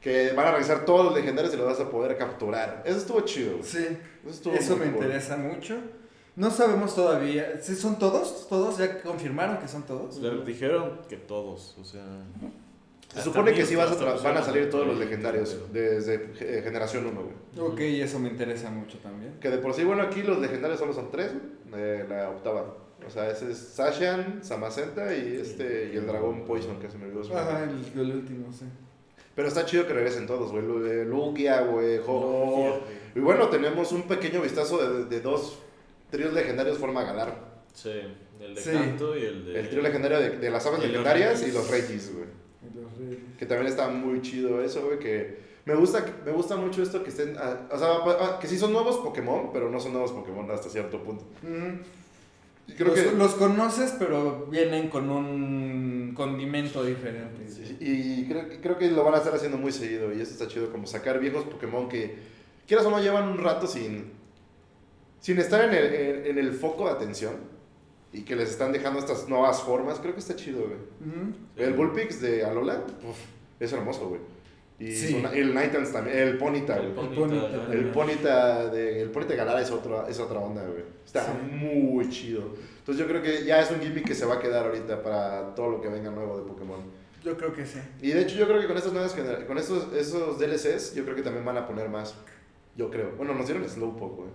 Que 0.00 0.32
van 0.32 0.46
a 0.46 0.50
regresar 0.52 0.86
todos 0.86 1.04
los 1.06 1.14
legendarios 1.14 1.52
y 1.52 1.58
los 1.58 1.66
vas 1.66 1.80
a 1.80 1.90
poder 1.90 2.16
capturar. 2.16 2.82
Eso 2.86 2.98
estuvo 2.98 3.20
chido. 3.20 3.58
Sí, 3.62 3.86
eso, 4.26 4.52
eso 4.52 4.76
me 4.76 4.86
interesa 4.86 5.36
mucho. 5.36 5.78
No 6.40 6.50
sabemos 6.50 6.94
todavía. 6.94 7.60
¿Sí 7.60 7.76
¿Son 7.76 7.98
todos? 7.98 8.48
¿Todos? 8.48 8.78
¿Ya 8.78 9.02
confirmaron 9.02 9.58
que 9.58 9.68
son 9.68 9.82
todos? 9.82 10.22
dijeron 10.46 11.00
que 11.06 11.18
todos, 11.18 11.76
o 11.78 11.84
sea... 11.84 12.02
Se 13.14 13.22
supone 13.22 13.52
que 13.52 13.66
sí 13.66 13.76
vas 13.76 13.92
a 13.92 14.14
van 14.22 14.36
a 14.38 14.42
salir 14.42 14.70
todos 14.70 14.86
los 14.86 14.96
legendarios 14.96 15.58
desde 15.70 16.30
eh, 16.40 16.62
generación 16.62 17.04
1, 17.04 17.20
güey. 17.20 17.68
Ok, 17.68 17.80
eso 17.80 18.18
me 18.18 18.30
interesa 18.30 18.70
mucho 18.70 18.96
también. 18.98 19.34
Que 19.38 19.50
de 19.50 19.58
por 19.58 19.74
sí, 19.74 19.84
bueno, 19.84 20.00
aquí 20.02 20.22
los 20.22 20.38
legendarios 20.38 20.78
solo 20.78 20.94
son 20.94 21.10
tres, 21.10 21.32
de 21.70 22.08
la 22.08 22.30
octava. 22.30 22.74
O 23.06 23.10
sea, 23.10 23.28
ese 23.28 23.50
es 23.50 23.58
Sashian, 23.58 24.42
Samacenta 24.42 25.14
y 25.14 25.36
este 25.42 25.90
y 25.92 25.96
el 25.98 26.06
dragón 26.06 26.46
Poison, 26.46 26.78
que 26.78 26.88
se 26.88 26.96
me 26.96 27.04
olvidó 27.06 27.36
Ajá, 27.36 27.64
el, 27.64 28.00
el, 28.00 28.12
último, 28.12 28.50
sí. 28.50 28.64
Pero 29.34 29.48
está 29.48 29.66
chido 29.66 29.86
que 29.86 29.92
regresen 29.92 30.26
todos, 30.26 30.52
güey. 30.52 30.64
Lugia, 31.04 31.62
güey, 31.62 32.00
Ho. 32.06 32.80
Y 33.14 33.20
bueno, 33.20 33.48
tenemos 33.48 33.92
un 33.92 34.04
pequeño 34.04 34.40
vistazo 34.40 34.78
de, 34.78 35.04
de 35.04 35.20
dos 35.20 35.58
tríos 36.10 36.32
legendarios 36.32 36.78
forma 36.78 37.04
Galar. 37.04 37.50
Sí, 37.72 37.92
el 38.40 38.54
de 38.54 38.62
Canto 38.62 39.16
y 39.16 39.24
el 39.24 39.44
de. 39.44 39.60
El 39.60 39.68
trío 39.68 39.82
legendario 39.82 40.18
de, 40.18 40.50
las 40.50 40.66
aves 40.66 40.80
legendarias 40.80 41.46
y 41.46 41.52
los 41.52 41.70
Regis, 41.70 42.12
güey. 42.12 42.26
Que 43.38 43.46
también 43.46 43.68
está 43.68 43.88
muy 43.88 44.20
chido 44.22 44.62
eso, 44.62 44.82
güey. 44.84 44.98
Que 44.98 45.38
me 45.64 45.74
gusta, 45.74 46.04
me 46.24 46.32
gusta 46.32 46.56
mucho 46.56 46.82
esto 46.82 47.02
que 47.02 47.10
estén. 47.10 47.36
Ah, 47.38 47.68
o 47.70 47.78
sea, 47.78 47.88
ah, 48.06 48.38
que 48.40 48.46
sí 48.46 48.58
son 48.58 48.72
nuevos 48.72 48.96
Pokémon, 48.98 49.50
pero 49.52 49.70
no 49.70 49.78
son 49.78 49.92
nuevos 49.92 50.12
Pokémon 50.12 50.50
hasta 50.50 50.68
cierto 50.68 51.02
punto. 51.02 51.24
creo 51.40 52.88
los, 52.88 52.98
que, 52.98 53.12
los 53.12 53.34
conoces, 53.34 53.94
pero 53.98 54.46
vienen 54.46 54.88
con 54.88 55.10
un 55.10 56.12
condimento 56.14 56.84
diferente. 56.84 57.46
y 57.78 58.26
creo, 58.26 58.48
creo 58.60 58.78
que 58.78 58.90
lo 58.90 59.04
van 59.04 59.14
a 59.14 59.18
estar 59.18 59.34
haciendo 59.34 59.58
muy 59.58 59.72
seguido. 59.72 60.12
Y 60.12 60.20
eso 60.20 60.32
está 60.32 60.48
chido, 60.48 60.70
como 60.70 60.86
sacar 60.86 61.20
viejos 61.20 61.44
Pokémon 61.44 61.88
que, 61.88 62.16
quieras 62.66 62.86
o 62.86 62.90
no, 62.90 63.00
llevan 63.00 63.28
un 63.28 63.38
rato 63.38 63.66
sin 63.66 64.19
sin 65.20 65.38
estar 65.38 65.62
en 65.62 65.74
el, 65.74 66.26
en, 66.26 66.38
el 66.38 66.52
foco 66.52 66.86
de 66.86 66.92
atención 66.92 67.34
y 68.12 68.22
que 68.22 68.34
les 68.34 68.50
están 68.50 68.72
dejando 68.72 68.98
estas 68.98 69.28
nuevas 69.28 69.62
formas, 69.62 70.00
creo 70.00 70.14
que 70.14 70.20
está 70.20 70.34
chido, 70.34 70.62
güey. 70.62 70.78
El 71.56 71.74
Bullpix 71.74 72.20
de 72.20 72.44
Alola, 72.44 72.82
es 73.60 73.72
hermoso, 73.72 74.08
güey. 74.08 74.20
Y 74.80 75.14
el 75.34 75.54
Nightans 75.54 75.92
también, 75.92 76.16
el 76.16 76.38
Ponita, 76.38 76.78
el 76.78 76.92
Ponita, 76.92 77.70
el 77.70 77.90
Ponita, 77.90 78.66
de, 78.70 79.02
el 79.02 79.10
Ponita 79.10 79.34
Galara 79.34 79.60
es, 79.60 79.70
otro, 79.70 80.08
es 80.08 80.18
otra 80.18 80.40
onda, 80.40 80.62
güey. 80.62 80.82
Está 81.04 81.34
muy 81.52 82.08
chido. 82.08 82.54
Entonces 82.78 82.96
yo 82.96 83.06
creo 83.06 83.20
que 83.20 83.44
ya 83.44 83.60
es 83.60 83.70
un 83.70 83.80
gimmick 83.80 84.06
que 84.06 84.14
se 84.14 84.24
va 84.24 84.36
a 84.36 84.38
quedar 84.40 84.64
ahorita 84.64 85.02
para 85.02 85.54
todo 85.54 85.68
lo 85.68 85.80
que 85.82 85.88
venga 85.88 86.10
nuevo 86.10 86.38
de 86.38 86.48
Pokémon. 86.48 86.80
Yo 87.22 87.36
creo 87.36 87.52
que 87.52 87.66
sí. 87.66 87.78
Y 88.00 88.12
de 88.12 88.22
hecho 88.22 88.36
yo 88.36 88.46
creo 88.48 88.58
que 88.58 88.66
con 88.66 88.76
estas 88.78 88.94
nuevas 88.94 89.14
con 89.46 89.58
esos, 89.58 89.92
esos 89.92 90.38
DLCs, 90.38 90.94
yo 90.94 91.04
creo 91.04 91.14
que 91.14 91.22
también 91.22 91.44
van 91.44 91.58
a 91.58 91.66
poner 91.66 91.90
más. 91.90 92.14
Yo 92.74 92.90
creo. 92.90 93.12
Bueno, 93.18 93.34
nos 93.34 93.46
dieron 93.46 93.68
Slowpoke, 93.68 94.16
güey. 94.16 94.30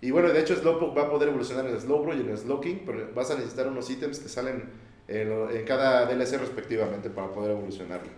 Y 0.00 0.10
bueno, 0.10 0.28
de 0.30 0.40
hecho 0.40 0.54
Slowpoke 0.56 0.96
va 0.96 1.02
a 1.02 1.10
poder 1.10 1.28
evolucionar 1.28 1.66
en 1.66 1.80
Slowbro 1.80 2.14
y 2.16 2.20
en 2.20 2.30
el 2.30 2.38
Slowking, 2.38 2.82
pero 2.86 3.12
vas 3.14 3.30
a 3.30 3.34
necesitar 3.34 3.66
unos 3.66 3.90
ítems 3.90 4.20
que 4.20 4.28
salen 4.28 4.70
en, 5.08 5.32
en 5.50 5.64
cada 5.64 6.06
DLC 6.06 6.38
respectivamente 6.38 7.10
para 7.10 7.32
poder 7.32 7.52
evolucionarlo. 7.52 8.10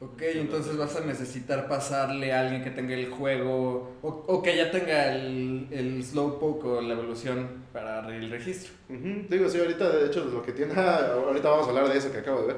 Ok, 0.00 0.22
entonces 0.22 0.78
vas 0.78 0.96
a 0.96 1.00
necesitar 1.04 1.68
pasarle 1.68 2.32
a 2.32 2.40
alguien 2.40 2.64
que 2.64 2.70
tenga 2.70 2.94
el 2.94 3.10
juego 3.10 3.98
o, 4.02 4.08
o 4.26 4.42
que 4.42 4.56
ya 4.56 4.70
tenga 4.70 5.14
el, 5.14 5.68
el 5.70 6.02
Slowpoke 6.02 6.64
o 6.64 6.80
la 6.80 6.94
evolución 6.94 7.66
para 7.70 8.08
el 8.16 8.30
registro. 8.30 8.72
Ujú, 8.88 9.26
Digo, 9.28 9.48
sí, 9.48 9.58
ahorita 9.58 9.88
de 9.90 10.06
hecho 10.06 10.24
lo 10.24 10.42
que 10.42 10.52
tiene, 10.52 10.74
ahorita 10.74 11.48
vamos 11.48 11.66
a 11.66 11.70
hablar 11.70 11.88
de 11.88 11.98
eso 11.98 12.10
que 12.10 12.18
acabo 12.18 12.42
de 12.42 12.54
ver. 12.54 12.56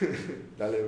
Dale. 0.58 0.78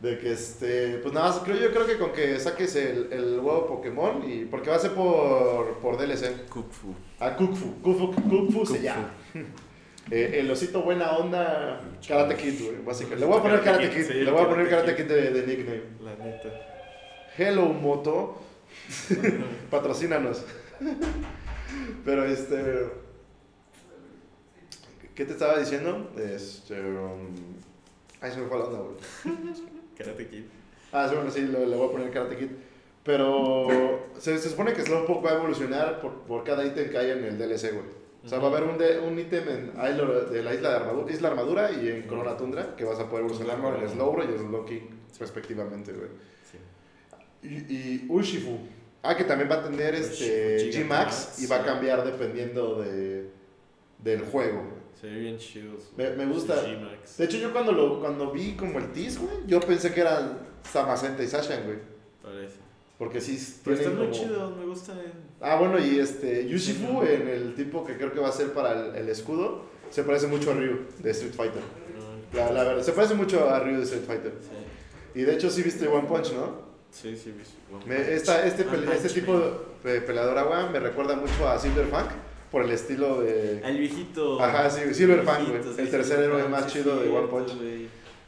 De 0.00 0.16
que 0.18 0.32
este, 0.32 0.98
pues 0.98 1.12
nada 1.12 1.30
más, 1.30 1.40
creo, 1.40 1.56
yo 1.56 1.72
creo 1.72 1.84
que 1.84 1.98
con 1.98 2.12
que 2.12 2.38
saques 2.38 2.76
el, 2.76 3.12
el 3.12 3.40
huevo 3.40 3.66
Pokémon 3.66 4.22
y 4.30 4.44
porque 4.44 4.70
va 4.70 4.76
a 4.76 4.78
ser 4.78 4.92
por, 4.92 5.78
por 5.78 5.98
DLC. 5.98 6.48
Kukfu. 6.48 6.94
A 7.18 7.34
Kukfu, 7.34 7.82
Kukfu, 7.82 8.12
Kukfu 8.14 8.66
se 8.66 8.82
llama. 8.82 9.10
Eh, 10.10 10.40
el 10.40 10.50
osito 10.50 10.80
buena 10.80 11.18
onda 11.18 11.82
Karate 12.06 12.34
Kid, 12.34 12.64
güey, 12.64 12.82
básicamente. 12.82 13.20
Le 13.20 13.26
voy 13.26 13.38
a 13.38 13.42
poner 13.42 13.60
Karate 13.62 13.90
Kid, 13.90 14.04
Sí, 14.04 14.14
le 14.14 14.30
voy 14.30 14.40
a 14.40 14.48
poner 14.48 14.70
Karate 14.70 14.92
Karate 14.94 15.02
Kid 15.02 15.12
de, 15.14 15.30
de 15.32 15.46
nickname. 15.46 15.82
La 16.02 16.24
neta. 16.24 16.48
Hello 17.36 17.66
Moto, 17.66 18.40
patrocínanos. 19.70 20.46
Pero 22.06 22.24
este. 22.24 22.86
¿Qué 25.14 25.26
te 25.26 25.32
estaba 25.32 25.58
diciendo? 25.58 26.10
Este. 26.16 26.80
um, 26.80 27.28
Ay, 28.20 28.32
se 28.32 28.38
me 28.38 28.46
fue 28.48 28.58
la 28.58 28.64
onda, 28.64 28.78
güey. 28.78 28.96
Karate 29.98 30.26
Kid. 30.28 30.44
Ah, 30.92 31.06
sí, 31.08 31.14
bueno, 31.14 31.30
sí, 31.30 31.42
le, 31.42 31.66
le 31.66 31.76
voy 31.76 31.88
a 31.88 31.92
poner 31.92 32.10
Karate 32.10 32.36
Kid. 32.36 32.48
Pero 33.04 34.10
se, 34.18 34.38
se 34.38 34.50
supone 34.50 34.72
que 34.72 34.82
Slowpoke 34.82 35.24
va 35.24 35.32
a 35.32 35.34
evolucionar 35.36 36.00
por, 36.00 36.12
por 36.22 36.44
cada 36.44 36.64
ítem 36.66 36.90
que 36.90 36.98
haya 36.98 37.14
en 37.14 37.24
el 37.24 37.38
DLC, 37.38 37.72
güey. 37.72 37.98
O 38.24 38.28
sea, 38.28 38.38
va 38.38 38.48
a 38.48 38.50
haber 38.50 38.64
un, 38.64 38.76
de, 38.76 38.98
un 38.98 39.18
ítem 39.18 39.48
en 39.48 39.68
Isla 39.68 40.04
de 40.30 40.42
la 40.42 40.52
isla 40.52 40.70
de 40.70 40.76
Armadura, 40.76 41.12
Isla 41.12 41.28
Armadura 41.28 41.70
y 41.72 41.88
en 41.88 42.02
Corona 42.02 42.36
Tundra 42.36 42.76
que 42.76 42.84
vas 42.84 42.98
a 42.98 43.08
poder 43.08 43.24
evolucionar 43.24 43.60
con 43.60 43.80
el 43.80 43.88
Slowbro 43.88 44.24
y 44.24 44.26
el 44.26 44.38
Slowking, 44.38 44.88
respectivamente, 45.18 45.92
güey. 45.92 46.08
Sí. 46.50 47.48
Y, 47.48 47.74
y 47.74 48.06
Urshifu. 48.08 48.58
Ah, 49.02 49.16
que 49.16 49.24
también 49.24 49.48
va 49.50 49.54
a 49.54 49.62
tener 49.62 49.94
este 49.94 50.56
Urshifu, 50.56 50.80
G-Max 50.80 51.04
Max, 51.04 51.42
y 51.42 51.46
va 51.46 51.56
a 51.56 51.60
sí. 51.60 51.64
cambiar 51.64 52.04
dependiendo 52.04 52.82
de, 52.82 53.30
del 54.02 54.22
juego. 54.22 54.62
Se 55.00 55.06
ve 55.06 55.18
bien 55.20 55.38
chido. 55.38 55.72
Me- 55.96 56.10
me 56.10 56.26
gusta. 56.26 56.60
De 56.62 57.24
hecho, 57.24 57.36
yo 57.38 57.52
cuando, 57.52 57.72
lo, 57.72 58.00
cuando 58.00 58.30
vi 58.32 58.56
como 58.56 58.78
el 58.78 58.90
tease, 58.92 59.18
güey, 59.20 59.36
yo 59.46 59.60
pensé 59.60 59.92
que 59.94 60.00
eran 60.00 60.38
Samacenta 60.70 61.22
y 61.22 61.28
Sasha, 61.28 61.60
güey. 61.60 61.78
Parece. 62.22 62.56
Porque 62.98 63.20
sí 63.20 63.38
Pero 63.62 63.76
está 63.76 63.90
tienen 63.90 64.08
muy 64.08 64.18
como- 64.18 64.28
chido, 64.28 64.50
me 64.56 64.64
gusta. 64.66 64.92
en- 64.94 65.12
Ah, 65.40 65.54
bueno, 65.56 65.78
y 65.78 66.00
este, 66.00 66.48
Yushifu 66.48 67.02
en 67.04 67.28
el 67.28 67.54
tipo 67.54 67.84
que 67.84 67.96
creo 67.96 68.12
que 68.12 68.18
va 68.18 68.28
a 68.28 68.32
ser 68.32 68.52
para 68.52 68.72
el, 68.72 68.96
el 68.96 69.08
escudo, 69.08 69.62
se 69.88 70.02
parece 70.02 70.26
mucho 70.26 70.50
a 70.50 70.54
Ryu 70.54 70.78
de 70.98 71.10
Street 71.12 71.32
Fighter. 71.32 71.62
no, 72.32 72.38
La, 72.38 72.50
la 72.52 72.64
verdad, 72.64 72.82
se 72.82 72.92
parece 72.92 73.14
mucho 73.14 73.48
a 73.48 73.60
Ryu 73.60 73.76
de 73.76 73.84
Street 73.84 74.02
Fighter. 74.04 74.32
Sí, 74.40 75.20
Y 75.20 75.22
de 75.22 75.32
hecho 75.34 75.48
sí 75.48 75.62
viste 75.62 75.86
One 75.86 76.08
Punch, 76.08 76.32
¿no? 76.32 76.66
sí, 76.90 77.16
sí. 77.16 77.30
vi 77.38 77.44
su- 77.44 77.88
Me- 77.88 78.14
esta, 78.14 78.44
este, 78.44 78.62
One 78.62 78.72
pele- 78.72 78.86
Punch 78.86 78.96
este 78.96 79.20
tipo 79.20 79.32
Man. 79.34 79.50
de 79.84 80.00
peleador 80.00 80.36
agua 80.38 80.68
me 80.70 80.80
recuerda 80.80 81.14
mucho 81.14 81.48
a 81.48 81.56
Silver 81.58 81.86
Fang 81.86 82.08
por 82.50 82.62
el 82.62 82.70
estilo 82.70 83.20
de... 83.20 83.60
Al 83.64 83.76
viejito. 83.78 84.40
Ajá, 84.42 84.68
sí, 84.70 84.80
Silver 84.94 85.22
Fang, 85.22 85.46
güey, 85.48 85.60
el 85.78 85.90
tercer 85.90 86.20
héroe 86.20 86.48
más 86.48 86.66
chido 86.66 86.98
de 87.00 87.08
One 87.10 87.28
Punch. 87.28 87.52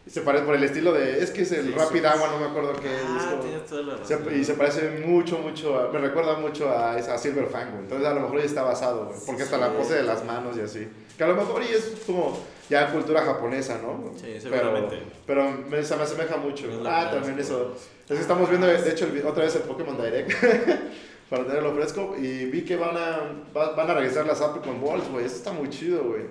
Se 0.06 0.22
parece 0.22 0.44
por 0.44 0.54
el 0.56 0.64
estilo 0.64 0.92
de... 0.92 1.22
Es 1.22 1.30
que 1.30 1.42
es 1.42 1.52
el 1.52 1.72
Rapid 1.72 2.04
Agua, 2.04 2.28
no 2.32 2.38
me 2.40 2.46
acuerdo 2.46 2.72
qué 2.80 2.88
es. 2.88 3.02
Ah, 3.06 3.34
tienes 3.40 3.64
toda 3.66 3.82
la 3.82 4.04
se- 4.04 4.16
razón. 4.16 4.40
y 4.40 4.44
se 4.44 4.54
parece 4.54 4.90
mucho, 5.06 5.38
mucho 5.38 5.78
a... 5.78 5.92
Me 5.92 5.98
recuerda 6.00 6.34
mucho 6.36 6.68
a, 6.70 6.94
a 6.94 7.18
Silver 7.18 7.46
Fang, 7.46 7.70
güey. 7.70 7.82
Entonces 7.82 8.08
a 8.08 8.14
lo 8.14 8.20
mejor 8.22 8.38
ya 8.40 8.44
está 8.46 8.62
basado, 8.62 9.06
güey. 9.06 9.18
Porque 9.26 9.42
hasta 9.42 9.58
la 9.58 9.72
pose 9.72 9.94
de 9.94 10.02
las 10.02 10.24
manos 10.24 10.56
y 10.56 10.60
así. 10.62 10.88
Que 11.16 11.24
a 11.24 11.28
lo 11.28 11.36
mejor 11.36 11.62
y 11.62 11.74
es 11.74 11.92
como 12.06 12.36
ya 12.68 12.90
cultura 12.90 13.22
japonesa, 13.22 13.78
¿no? 13.82 14.12
Sí, 14.16 14.22
Pero, 14.26 14.40
seguramente. 14.40 15.02
pero 15.26 15.50
me, 15.68 15.82
se 15.84 15.94
me 15.96 16.02
asemeja 16.02 16.36
mucho. 16.38 16.66
Es 16.70 16.78
Ah, 16.84 17.10
también 17.12 17.38
eso. 17.38 17.74
Es 18.08 18.14
que 18.16 18.20
estamos 18.22 18.48
viendo, 18.48 18.66
de 18.66 18.90
hecho, 18.90 19.04
el 19.06 19.24
otra 19.26 19.44
vez 19.44 19.54
el 19.56 19.62
Pokémon 19.62 19.96
Direct. 19.96 20.32
para 21.30 21.46
tenerlo 21.46 21.72
fresco. 21.74 22.14
Y 22.18 22.46
vi 22.46 22.62
que 22.62 22.76
van 22.76 22.96
a, 22.96 23.20
va- 23.56 23.72
van 23.74 23.90
a 23.90 23.94
regresar 23.94 24.26
las 24.26 24.40
Apricot 24.42 24.78
Balls, 24.80 25.08
güey. 25.10 25.24
Eso 25.24 25.36
está 25.36 25.52
muy 25.52 25.70
chido, 25.70 26.02
güey. 26.04 26.24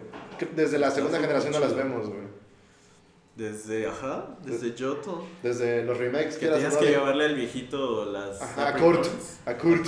Desde 0.56 0.78
la 0.78 0.92
segunda 0.92 1.20
generación 1.20 1.52
no 1.54 1.60
las 1.60 1.76
vemos, 1.76 2.08
güey. 2.10 2.30
Desde, 3.36 3.88
ajá, 3.88 4.36
desde 4.44 4.74
Johto. 4.78 5.26
Desde 5.42 5.84
los 5.86 5.98
remakes 5.98 6.36
Que 6.36 6.48
tenías 6.48 6.76
que 6.76 6.88
llevarle 6.88 7.24
al 7.26 7.36
viejito 7.36 8.04
las. 8.12 8.42
Ajá, 8.42 8.68
a. 8.70 8.74
Kurt. 8.74 9.06
A 9.46 9.54
Kurt. 9.58 9.86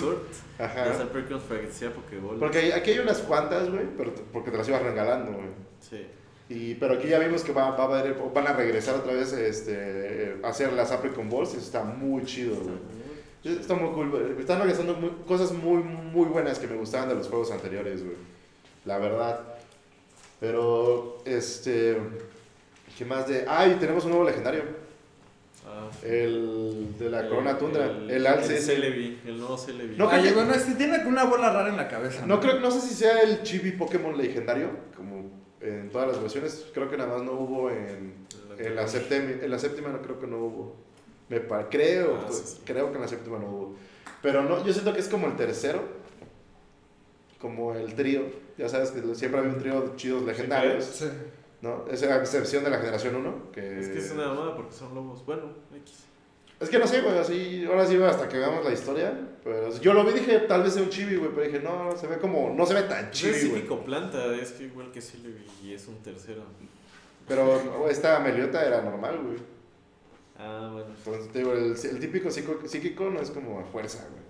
Las 0.58 0.70
Ajá. 0.72 1.04
Apricot 1.04 1.42
para 1.42 1.60
que 1.62 1.72
sea 1.72 1.92
Pokéball. 1.92 2.38
Porque 2.40 2.72
aquí 2.74 2.92
hay 2.92 3.00
unas 3.00 3.18
cuantas, 3.20 3.70
güey, 3.70 3.86
pero 3.98 4.14
porque 4.32 4.52
te 4.52 4.58
las 4.58 4.70
ibas 4.70 4.82
regalando, 4.84 5.34
güey. 5.34 5.48
Sí. 5.82 6.06
Y, 6.48 6.76
pero 6.76 6.94
aquí 6.94 7.08
ya 7.10 7.18
vimos 7.20 7.44
que 7.44 7.52
va, 7.52 7.72
va 7.76 7.84
a 7.96 8.00
haber, 8.00 8.16
van 8.34 8.48
a 8.48 8.54
regresar 8.54 8.96
otra 8.96 9.14
vez 9.14 9.34
este, 9.34 10.38
a 10.44 10.48
hacer 10.50 10.72
las 10.74 10.92
Apricot 10.92 11.28
Balls. 11.30 11.54
Y 11.54 11.58
eso 11.58 11.66
está 11.66 11.84
muy 11.84 12.24
chido, 12.24 12.56
güey. 12.56 12.76
Está 13.44 13.74
muy 13.76 13.90
cool, 13.94 14.10
güey. 14.12 14.40
Están 14.40 14.60
regresando 14.60 14.94
muy- 14.96 15.12
cosas 15.28 15.52
muy, 15.52 15.82
muy 15.84 16.26
buenas 16.28 16.60
que 16.60 16.68
me 16.68 16.76
gustaban 16.78 17.10
de 17.10 17.16
los 17.16 17.28
juegos 17.28 17.52
anteriores, 17.52 18.04
güey. 18.04 18.18
La 18.86 18.98
verdad. 19.00 19.40
Pero, 20.40 21.18
este. 21.26 21.98
¿Qué 22.98 23.06
más 23.06 23.28
de.? 23.28 23.46
Ah, 23.48 23.68
y 23.68 23.76
tenemos 23.76 24.04
un 24.06 24.12
nuevo 24.12 24.26
legendario. 24.26 24.64
Ah, 25.66 25.90
El 26.04 26.96
de 27.00 27.10
la 27.10 27.22
el- 27.22 27.30
Corona 27.30 27.58
Tundra. 27.58 27.86
El, 27.86 28.10
El, 28.12 28.28
Alce. 28.28 28.58
el. 28.58 28.62
Celebi, 28.62 29.20
el 29.26 29.38
nuevo 29.40 29.58
Celebi. 29.58 29.96
No, 29.98 30.10
Ay, 30.10 30.24
que- 30.24 30.34
bueno, 30.34 30.54
este 30.54 30.76
tiene 30.76 31.04
una 31.06 31.24
bola 31.26 31.52
rara 31.52 31.70
en 31.70 31.78
la 31.78 31.88
cabeza. 31.88 32.26
No 32.26 32.40
creo, 32.40 32.60
no 32.60 32.70
sé 32.72 32.82
si 32.82 32.94
sea 32.96 33.22
el 33.22 33.44
Chibi 33.44 33.72
Pokémon 33.72 34.18
legendario, 34.18 34.70
como 34.96 35.30
en 35.62 35.90
todas 35.90 36.08
las 36.08 36.22
versiones. 36.22 36.66
Creo 36.74 36.90
que 36.90 36.98
nada 36.98 37.14
más 37.18 37.24
no 37.24 37.34
hubo 37.34 37.70
en, 37.70 38.14
en 38.58 38.76
la 38.76 38.88
séptima. 38.88 39.32
En 39.42 39.50
la 39.52 39.60
séptima 39.60 39.90
no 39.90 40.02
creo 40.02 40.20
que 40.20 40.28
no 40.28 40.38
hubo. 40.38 40.76
Me 41.32 41.40
pa- 41.40 41.68
creo, 41.70 42.18
Ah, 42.20 42.24
pues, 42.28 42.38
sí, 42.40 42.56
sí. 42.58 42.62
creo 42.66 42.90
que 42.90 42.96
en 42.98 43.02
la 43.02 43.08
séptima 43.08 43.40
no 43.40 43.48
hubo. 43.48 43.76
Pero 44.22 44.44
no, 44.44 44.64
yo 44.66 44.72
siento 44.74 44.94
que 44.94 45.00
es 45.00 45.08
como 45.08 45.26
el 45.28 45.36
tercero, 45.36 45.82
como 47.40 47.74
el 47.74 47.96
trío. 47.96 48.22
Ya 48.58 48.70
sabes 48.70 48.92
que 48.92 49.02
siempre 49.16 49.40
había 49.40 49.54
un 49.54 49.60
trío 49.60 49.82
de 49.82 49.96
chidos 49.96 50.24
legendarios, 50.24 50.84
Sí. 50.86 51.08
¿no? 51.62 51.86
Es 51.90 52.04
a 52.04 52.18
excepción 52.18 52.64
de 52.64 52.70
la 52.70 52.78
generación 52.78 53.16
1, 53.16 53.52
que... 53.52 53.80
Es 53.80 53.88
que 53.90 53.98
es 54.00 54.12
una 54.12 54.34
moda 54.34 54.56
porque 54.56 54.74
son 54.76 54.94
lobos. 54.94 55.26
Bueno, 55.26 55.44
X. 55.78 56.04
Es 56.60 56.70
que 56.70 56.78
no 56.78 56.86
sé, 56.86 57.02
güey, 57.02 57.18
así, 57.18 57.66
ahora 57.68 57.88
sí, 57.88 57.96
hasta 58.04 58.28
que 58.30 58.38
veamos 58.38 58.64
la 58.64 58.72
historia. 58.72 59.18
Pero 59.44 59.76
yo 59.80 59.94
lo 59.94 60.04
vi, 60.04 60.12
dije, 60.14 60.40
tal 60.42 60.62
vez 60.62 60.74
sea 60.74 60.84
un 60.84 60.90
chibi, 60.90 61.16
güey, 61.16 61.32
pero 61.34 61.48
dije, 61.48 61.60
no, 61.60 61.98
se 61.98 62.06
ve 62.06 62.20
como, 62.20 62.54
no 62.54 62.66
se 62.68 62.76
ve 62.76 62.84
tan 62.84 63.06
es 63.06 63.12
chibi, 63.12 63.32
güey. 63.32 63.42
psíquico 63.54 63.84
planta, 63.84 64.36
es 64.36 64.52
que 64.52 64.66
igual 64.66 64.92
que 64.92 65.02
Celebi 65.02 65.44
y 65.64 65.74
es 65.74 65.88
un 65.88 65.96
tercero. 66.04 66.44
Pero 67.28 67.88
esta 67.90 68.20
Meliota 68.20 68.64
era 68.64 68.82
normal, 68.84 69.20
güey. 69.24 69.38
Ah, 70.44 70.70
bueno. 70.74 70.88
Entonces, 70.98 71.32
te 71.32 71.40
digo, 71.40 71.54
el, 71.54 71.76
el 71.76 72.00
típico 72.00 72.32
psíquico, 72.32 72.68
psíquico 72.68 73.10
no 73.12 73.22
es 73.22 73.30
como 73.30 73.60
a 73.60 73.64
fuerza, 73.64 74.08
güey. 74.10 74.24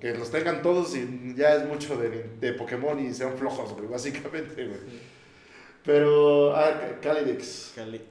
Que 0.00 0.18
los 0.18 0.30
tengan 0.30 0.60
todos 0.60 0.94
y 0.94 1.34
ya 1.34 1.54
es 1.54 1.64
mucho 1.66 1.96
de, 1.96 2.28
de 2.38 2.52
Pokémon 2.52 2.98
y 3.00 3.14
sean 3.14 3.34
flojos, 3.38 3.72
güey, 3.72 3.86
básicamente, 3.88 4.66
güey. 4.66 4.80
Pero, 5.84 6.54
ah, 6.54 6.98
Calyrex. 7.00 7.72
Cali. 7.74 8.02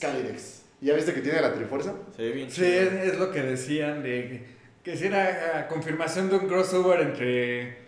Calyrex. 0.00 0.62
¿Ya 0.80 0.94
viste 0.94 1.14
que 1.14 1.20
tiene 1.20 1.40
la 1.40 1.54
trifuerza? 1.54 1.94
Se 2.16 2.22
ve 2.22 2.32
bien 2.32 2.50
Sí, 2.50 2.62
chido. 2.62 2.68
es, 2.72 2.92
es 3.12 3.18
lo 3.18 3.30
que 3.30 3.42
decían 3.42 4.02
de 4.02 4.28
que, 4.28 4.90
que 4.90 4.96
si 4.96 5.06
era 5.06 5.52
ah, 5.60 5.68
confirmación 5.68 6.28
de 6.30 6.36
un 6.36 6.48
crossover 6.48 7.00
entre, 7.00 7.83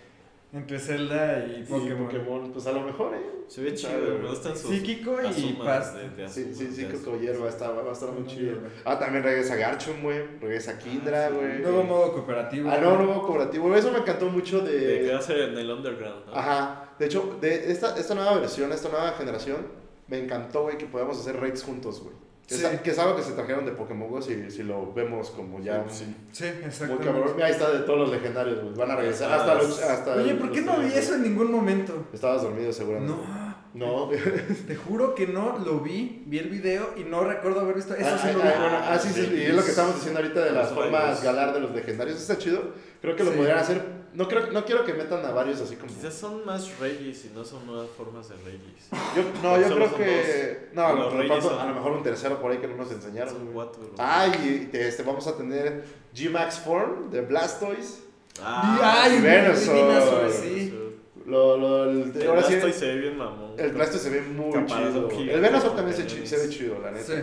entre 0.52 0.78
Zelda 0.78 1.44
y 1.46 1.62
Pokémon. 1.64 2.02
Y 2.02 2.04
Pokémon, 2.06 2.52
pues 2.52 2.66
a 2.66 2.72
lo 2.72 2.80
mejor, 2.82 3.14
¿eh? 3.14 3.20
Se 3.48 3.62
ve 3.62 3.74
chido, 3.74 3.92
güey. 4.00 4.18
me 4.22 4.28
gustan 4.28 4.56
sus 4.56 4.70
Psíquico 4.70 5.16
y 5.36 5.52
paz. 5.54 5.94
de, 5.94 6.08
de 6.10 6.28
Sí, 6.28 6.52
sí, 6.54 6.66
sí, 6.72 6.82
de 6.82 6.88
que 6.88 6.94
azul. 6.96 7.04
con 7.12 7.20
hierba 7.20 7.48
está, 7.48 7.70
va 7.70 7.88
a 7.88 7.92
estar 7.92 8.10
muy 8.10 8.26
chido. 8.26 8.56
Ah, 8.84 8.98
también 8.98 9.22
regresa 9.22 9.54
Garchomp, 9.56 10.02
güey. 10.02 10.38
Regresa 10.40 10.78
Kindra, 10.78 11.26
Ah, 11.26 11.28
sí. 11.30 11.36
güey. 11.36 11.58
Nuevo 11.60 11.82
modo 11.84 12.12
cooperativo. 12.12 12.70
Ah, 12.70 12.78
no, 12.80 12.96
nuevo 12.96 13.22
cooperativo. 13.22 13.74
Eso 13.76 13.92
me 13.92 13.98
encantó 13.98 14.26
mucho 14.26 14.60
De 14.60 15.02
que 15.02 15.12
a 15.12 15.20
ser 15.20 15.38
en 15.50 15.58
el 15.58 15.70
underground, 15.70 16.26
¿no? 16.26 16.34
Ajá. 16.34 16.90
De 16.98 17.06
hecho, 17.06 17.36
de 17.40 17.70
esta, 17.70 17.96
esta 17.98 18.14
nueva 18.14 18.34
versión, 18.38 18.72
esta 18.72 18.88
nueva 18.88 19.12
generación, 19.12 19.66
me 20.08 20.18
encantó, 20.18 20.62
güey, 20.62 20.78
que 20.78 20.86
podamos 20.86 21.18
hacer 21.18 21.38
raids 21.38 21.62
juntos, 21.62 22.00
güey. 22.02 22.14
Que, 22.46 22.54
Sí. 22.54 22.64
es, 22.64 22.80
que 22.80 22.90
es 22.90 22.98
algo 23.00 23.16
que 23.16 23.22
se 23.22 23.32
trajeron 23.32 23.64
de 23.66 23.72
Pokémon 23.72 24.08
Go, 24.08 24.22
si, 24.22 24.50
si 24.52 24.62
lo 24.62 24.92
vemos 24.92 25.30
como 25.30 25.60
ya 25.60 25.84
Sí, 25.88 26.04
sí. 26.04 26.16
Sí, 26.32 26.44
muy 26.58 26.64
exactamente. 26.66 27.04
cabrón. 27.04 27.42
Ahí 27.42 27.50
está 27.50 27.70
de 27.72 27.80
todos 27.80 27.98
los 27.98 28.10
legendarios. 28.12 28.76
Van 28.76 28.90
a 28.92 28.96
regresar 28.96 29.32
Ah, 29.32 29.36
hasta 29.40 29.54
los... 29.56 29.82
Hasta 29.82 30.14
Oye, 30.14 30.34
¿por 30.36 30.52
qué 30.52 30.60
no 30.62 30.78
vi 30.78 30.92
eso 30.92 31.16
en 31.16 31.22
ningún 31.24 31.50
momento? 31.50 32.06
Estabas 32.12 32.42
dormido 32.42 32.72
seguramente. 32.72 33.12
No, 33.74 34.06
No. 34.06 34.08
te 34.66 34.76
juro 34.76 35.14
que 35.16 35.26
no 35.26 35.58
lo 35.58 35.80
vi, 35.80 36.22
vi 36.26 36.38
el 36.38 36.48
video 36.48 36.90
y 36.96 37.02
no 37.02 37.24
recuerdo 37.24 37.60
haber 37.60 37.74
visto 37.74 37.94
eso. 37.96 38.10
Ah, 38.14 38.18
sí 38.22 38.28
ah, 38.30 38.32
lo 38.32 38.38
vi. 38.42 38.48
ah, 38.48 38.88
ah, 38.92 38.98
sí, 38.98 39.08
sí, 39.12 39.28
y 39.36 39.42
es 39.42 39.54
lo 39.54 39.62
que 39.64 39.70
estamos 39.70 39.96
diciendo 39.96 40.20
ahorita 40.20 40.44
de 40.44 40.52
las 40.52 40.70
formas 40.70 41.22
galar 41.24 41.52
de 41.52 41.60
los 41.60 41.72
legendarios. 41.74 42.16
Está 42.20 42.38
chido. 42.38 42.62
Creo 43.02 43.16
que 43.16 43.24
lo 43.24 43.32
Sí. 43.32 43.36
podrían 43.38 43.58
hacer. 43.58 43.95
No, 44.16 44.26
creo, 44.28 44.50
no 44.50 44.64
quiero 44.64 44.84
que 44.84 44.94
metan 44.94 45.24
a 45.24 45.30
varios 45.30 45.60
así 45.60 45.76
como. 45.76 45.92
Quizás 45.94 46.14
son 46.14 46.44
más 46.46 46.78
Regis 46.80 47.26
y 47.26 47.30
no 47.34 47.44
son 47.44 47.66
nuevas 47.66 47.88
formas 47.96 48.28
de 48.30 48.36
Regis. 48.36 48.88
Yo, 49.14 49.22
no, 49.42 49.60
yo 49.60 49.74
creo 49.74 49.94
que. 49.94 50.68
No, 50.72 50.86
a 50.86 50.92
Los 50.94 51.12
lo, 51.12 51.18
Reyes 51.20 51.36
mejor- 51.36 51.52
son- 51.52 51.60
a 51.60 51.66
lo 51.68 51.74
mejor 51.74 51.92
un 51.92 52.02
tercero 52.02 52.40
por 52.40 52.50
ahí 52.50 52.58
que 52.58 52.66
no 52.66 52.76
nos 52.76 52.90
enseñaron. 52.90 53.34
Son 53.34 53.46
cuatro. 53.52 53.82
Ah, 53.98 54.26
y 54.42 54.70
este, 54.72 55.02
vamos 55.02 55.26
a 55.26 55.36
tener 55.36 55.84
G-Max 56.14 56.60
Form 56.60 57.10
de 57.10 57.20
Blastoise. 57.20 58.04
Ah, 58.42 59.02
Ay, 59.04 59.20
Venusaur. 59.20 59.76
Venusaur, 59.88 60.32
sí. 60.32 60.82
Lo, 61.26 61.56
lo, 61.56 61.84
el, 61.90 62.12
el 62.16 62.28
ahora 62.28 62.42
sí, 62.42 62.52
Blastoise 62.54 62.78
se 62.78 62.86
ve 62.86 63.00
bien 63.00 63.18
mamón. 63.18 63.54
el 63.58 63.72
Blastoise 63.72 64.02
se 64.04 64.10
ve 64.10 64.20
muy 64.22 64.64
chido. 64.66 65.08
El 65.34 65.40
Venusaur 65.40 65.74
también 65.76 65.96
se, 65.96 66.26
se 66.26 66.36
ve 66.38 66.48
chido, 66.48 66.78
la 66.80 66.90
neta. 66.92 67.04
Sí, 67.04 67.22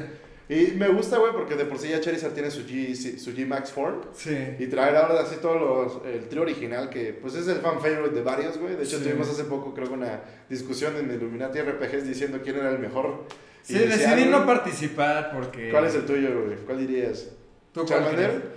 Y 0.49 0.73
me 0.77 0.89
gusta, 0.89 1.17
güey, 1.17 1.31
porque 1.31 1.55
de 1.55 1.63
por 1.65 1.79
sí 1.79 1.87
ya 1.89 2.01
Charizard 2.01 2.33
tiene 2.33 2.51
su 2.51 2.61
G, 2.65 3.17
su 3.17 3.31
G 3.31 3.47
Max 3.47 3.71
Form. 3.71 4.01
sí. 4.13 4.35
Y 4.59 4.67
traer 4.67 4.95
ahora 4.97 5.21
así 5.21 5.37
todos 5.41 5.59
los, 5.95 6.05
el 6.05 6.27
trío 6.27 6.41
original 6.41 6.89
que 6.89 7.13
pues 7.13 7.35
es 7.35 7.47
el 7.47 7.57
fan 7.59 7.79
favorite 7.79 8.13
de 8.13 8.21
varios, 8.21 8.57
güey. 8.57 8.75
De 8.75 8.83
hecho 8.83 8.97
Sí. 8.97 9.03
tuvimos 9.05 9.29
hace 9.29 9.45
poco 9.45 9.73
creo 9.73 9.87
que 9.87 9.93
una 9.93 10.21
discusión 10.49 10.95
en 10.97 11.09
Illuminati 11.11 11.59
RPGs 11.61 12.05
diciendo 12.05 12.39
quién 12.43 12.57
era 12.57 12.71
el 12.71 12.79
mejor. 12.79 13.23
Sí, 13.61 13.75
inicial, 13.81 14.15
decidí 14.17 14.29
no 14.29 14.45
participar 14.45 15.31
porque... 15.33 15.71
¿Cuál 15.71 15.85
es 15.85 15.95
el 15.95 16.05
tuyo, 16.05 16.43
güey? 16.45 16.57
¿Cuál 16.65 16.79
dirías? 16.85 17.29
¿Tú 17.71 17.85
cuál 17.85 17.87
¿Charmander? 17.87 18.51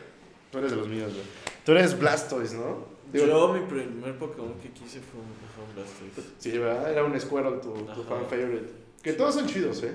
Tú 0.50 0.58
eres 0.58 0.70
de 0.72 0.76
los 0.76 0.88
míos, 0.88 1.12
güey. 1.12 1.24
Tú 1.64 1.72
eres 1.72 1.96
Blastoise, 1.98 2.54
¿no? 2.54 2.96
Digo, 3.12 3.26
Yo, 3.26 3.52
mi 3.54 3.60
primer 3.60 4.18
Pokémon 4.18 4.54
que 4.60 4.70
quise 4.70 4.98
fue 4.98 5.20
un, 5.20 5.26
fue 5.54 5.62
un 5.64 5.74
Blastoise. 5.76 6.34
Sí, 6.38 6.58
¿verdad? 6.58 6.90
Era 6.90 7.04
un 7.04 7.18
Squirtle 7.20 7.58
tu, 7.58 7.72
tu 7.72 8.02
fan 8.02 8.26
favorite. 8.28 8.66
Que 9.00 9.12
todos 9.12 9.34
son 9.36 9.46
chidos, 9.46 9.84
¿eh? 9.84 9.92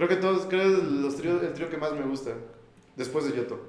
Creo 0.00 0.08
que 0.08 0.16
todos, 0.16 0.46
creo 0.48 0.62
que 0.62 0.72
es 0.78 0.82
los 0.82 1.14
tríos, 1.16 1.42
el 1.42 1.52
trío 1.52 1.68
que 1.68 1.76
más 1.76 1.92
me 1.92 2.00
gusta. 2.02 2.30
Después 2.96 3.26
de 3.30 3.36
Yoto. 3.36 3.60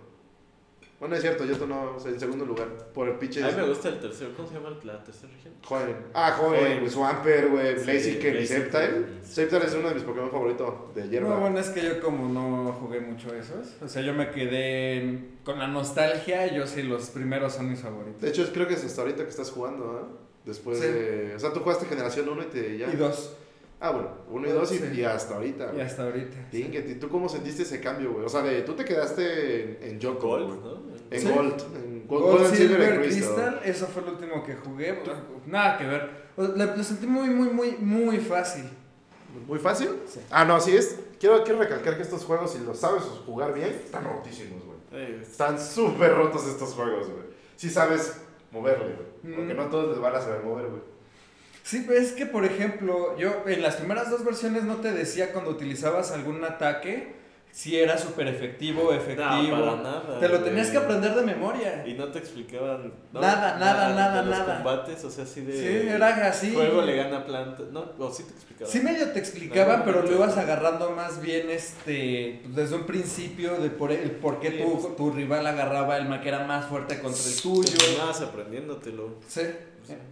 Bueno, 0.98 1.16
es 1.16 1.22
cierto, 1.22 1.44
Yoto 1.44 1.68
no, 1.68 1.96
o 1.96 2.00
sea, 2.00 2.10
en 2.10 2.20
segundo 2.22 2.46
lugar. 2.46 2.68
Por 2.94 3.10
el 3.10 3.16
pinche. 3.16 3.44
A 3.44 3.48
mí 3.50 3.54
me 3.58 3.68
gusta 3.68 3.90
el 3.90 4.00
tercero. 4.00 4.32
¿Cómo 4.38 4.48
se 4.48 4.54
llama 4.54 4.70
la 4.84 5.04
tercera 5.04 5.34
región? 5.34 5.54
Joven. 5.66 5.96
Ah, 6.14 6.32
joven, 6.40 6.88
Joven. 6.90 7.50
güey, 7.52 7.78
Sí, 7.80 7.84
Blaziken 7.84 8.38
y. 8.42 8.46
Sceptile. 8.48 9.06
Sceptile 9.26 9.66
es 9.66 9.74
uno 9.74 9.90
de 9.90 9.96
mis 9.96 10.04
Pokémon 10.04 10.32
favoritos 10.32 10.96
de 10.96 11.10
hierba. 11.10 11.30
No, 11.32 11.40
bueno, 11.42 11.60
es 11.60 11.68
que 11.70 11.82
yo 11.84 12.00
como 12.00 12.30
no 12.30 12.72
jugué 12.80 13.02
mucho 13.02 13.34
esos, 13.36 13.76
o 13.82 13.90
sea, 13.90 14.02
yo 14.04 14.14
me 14.14 14.30
quedé 14.32 15.32
con 15.44 15.60
la 15.60 15.68
nostalgia, 15.68 16.48
yo 16.56 16.66
sí, 16.66 16.84
los 16.84 17.10
primeros 17.10 17.52
son 17.54 17.70
mis 17.70 17.80
favoritos. 17.82 18.22
De 18.22 18.30
hecho, 18.30 18.44
es- 18.44 18.52
creo 18.52 18.68
que 18.68 18.76
es 18.76 18.86
hasta 18.86 19.02
ahorita 19.02 19.24
que 19.24 19.30
estás 19.32 19.52
jugando, 19.52 20.00
¿ah? 20.02 20.18
Después 20.46 20.80
Sí. 20.80 20.86
de. 20.88 21.34
O 21.36 21.40
sea, 21.40 21.52
tú 21.52 21.60
jugaste 21.60 21.88
generación 21.88 22.30
1 22.30 22.44
y 22.44 22.46
te 22.46 22.78
ya. 22.78 22.90
Y 22.94 22.96
dos, 22.96 23.36
Ah, 23.84 23.90
bueno, 23.92 24.10
1 24.30 24.48
y 24.48 24.52
2 24.52 24.72
y, 24.74 24.78
Sí. 24.78 24.84
y 24.94 25.04
hasta 25.04 25.36
ahorita. 25.36 25.66
y 25.66 25.72
güey. 25.72 25.82
hasta 25.82 26.04
ahorita. 26.04 26.38
Sí, 26.52 26.66
que 26.66 26.82
ti- 26.82 26.96
¿Tú 26.96 27.10
cómo 27.10 27.28
sentiste 27.28 27.64
ese 27.64 27.82
cambio, 27.82 28.14
güey? 28.14 28.26
O 28.26 28.30
sea, 28.30 28.44
de, 28.44 28.62
tú 28.62 28.74
te 28.74 28.86
quedaste 28.86 29.88
en, 29.90 29.94
en 29.94 30.00
Gold. 30.20 30.64
¿no? 30.64 30.82
En 31.10 31.20
Sí. 31.22 31.28
Gold. 31.28 31.62
En 31.76 32.08
Gold, 32.08 32.24
Gold, 32.24 32.46
and 32.46 32.56
Silver, 32.56 32.94
and 32.94 33.02
Crystal, 33.02 33.60
eso 33.66 33.88
fue 33.88 34.04
lo 34.04 34.12
último 34.12 34.44
que 34.44 34.54
jugué, 34.56 34.94
pues, 34.94 35.18
nada 35.48 35.78
que 35.80 35.88
ver. 35.88 36.10
O 36.38 36.46
sea, 36.46 36.56
Lo, 36.56 36.76
lo 36.78 36.84
sentí 36.84 37.08
muy, 37.08 37.30
muy, 37.30 37.50
muy, 37.50 37.72
muy 37.80 38.18
fácil. 38.20 38.70
¿Muy 39.48 39.58
fácil? 39.60 39.90
Sí. 40.08 40.20
Ah, 40.30 40.46
no, 40.46 40.60
sí 40.60 40.76
es. 40.76 41.00
Quiero, 41.20 41.44
quiero 41.44 41.60
recalcar 41.60 41.96
que 41.96 42.04
estos 42.04 42.24
juegos, 42.26 42.52
si 42.54 42.60
los 42.64 42.78
sabes 42.78 43.02
jugar 43.26 43.54
bien, 43.54 43.70
están 43.70 44.04
rotísimos, 44.04 44.62
güey. 44.64 45.22
Están 45.22 45.60
súper 45.60 46.14
rotos 46.16 46.46
estos 46.48 46.74
juegos, 46.74 47.08
güey. 47.10 47.24
Si 47.56 47.70
sabes 47.70 48.22
moverle, 48.52 48.94
güey. 48.96 49.34
Mm. 49.34 49.36
Porque 49.38 49.54
no 49.54 49.66
todos 49.70 49.90
les 49.92 50.00
van 50.00 50.16
a 50.16 50.22
saber 50.22 50.44
mover, 50.44 50.68
güey. 50.68 50.82
Sí, 51.64 51.84
pero 51.88 52.00
es 52.00 52.12
que, 52.14 52.26
por 52.26 52.46
ejemplo, 52.46 53.18
yo 53.18 53.44
en 53.46 53.62
las 53.62 53.76
primeras 53.76 54.10
dos 54.10 54.26
versiones 54.26 54.64
no 54.64 54.78
te 54.78 54.92
decía 54.92 55.32
cuando 55.32 55.52
utilizabas 55.52 56.12
algún 56.12 56.44
ataque 56.44 57.22
si 57.52 57.78
era 57.78 57.98
súper 57.98 58.28
efectivo 58.28 58.84
o 58.84 58.94
efectivo. 58.94 59.58
No, 59.58 59.66
para 59.66 59.84
nada. 59.84 60.20
te 60.20 60.30
lo 60.30 60.40
tenías 60.40 60.70
que 60.70 60.78
aprender 60.78 61.14
de 61.14 61.22
memoria. 61.22 61.84
Y 61.86 61.94
no 61.96 62.08
te 62.08 62.20
explicaban 62.20 62.94
¿no? 63.12 63.20
Nada, 63.20 63.58
nada, 63.60 63.90
nada, 63.94 64.22
de 64.22 64.30
los 64.30 64.40
nada. 64.40 64.56
combates, 64.56 65.04
o 65.04 65.12
sea, 65.12 65.26
así 65.26 65.42
de. 65.42 65.54
Sí, 65.54 65.88
era 65.90 66.28
así. 66.28 66.52
Fuego 66.52 66.82
le 66.82 66.96
gana 66.96 67.26
planta. 67.26 67.64
No, 67.72 67.92
o 68.00 68.12
sí 68.12 68.24
te 68.24 68.32
explicaban. 68.32 68.72
Sí 68.72 68.80
medio 68.80 69.12
te 69.12 69.20
explicaban, 69.20 69.80
No, 69.80 69.86
pero 69.86 70.02
lo 70.04 70.12
ibas 70.14 70.38
agarrando 70.38 70.92
más 70.92 71.22
bien 71.22 71.50
este 71.50 72.40
pues, 72.44 72.56
desde 72.56 72.76
un 72.76 72.86
principio 72.86 73.58
de 73.58 73.70
por 73.70 73.92
el 73.92 74.12
por 74.12 74.40
qué 74.40 74.52
Sí, 74.52 74.58
tu, 74.64 74.82
pues. 74.82 74.96
tu 74.96 75.12
rival 75.12 75.46
agarraba 75.46 75.98
el 75.98 76.22
que 76.22 76.30
era 76.30 76.46
más 76.46 76.68
fuerte 76.68 77.00
contra 77.00 77.22
el 77.22 77.42
tuyo. 77.42 77.70
Te 77.70 77.78
terminabas 77.78 78.22
aprendiéndotelo. 78.22 79.16
Sí. 79.28 79.42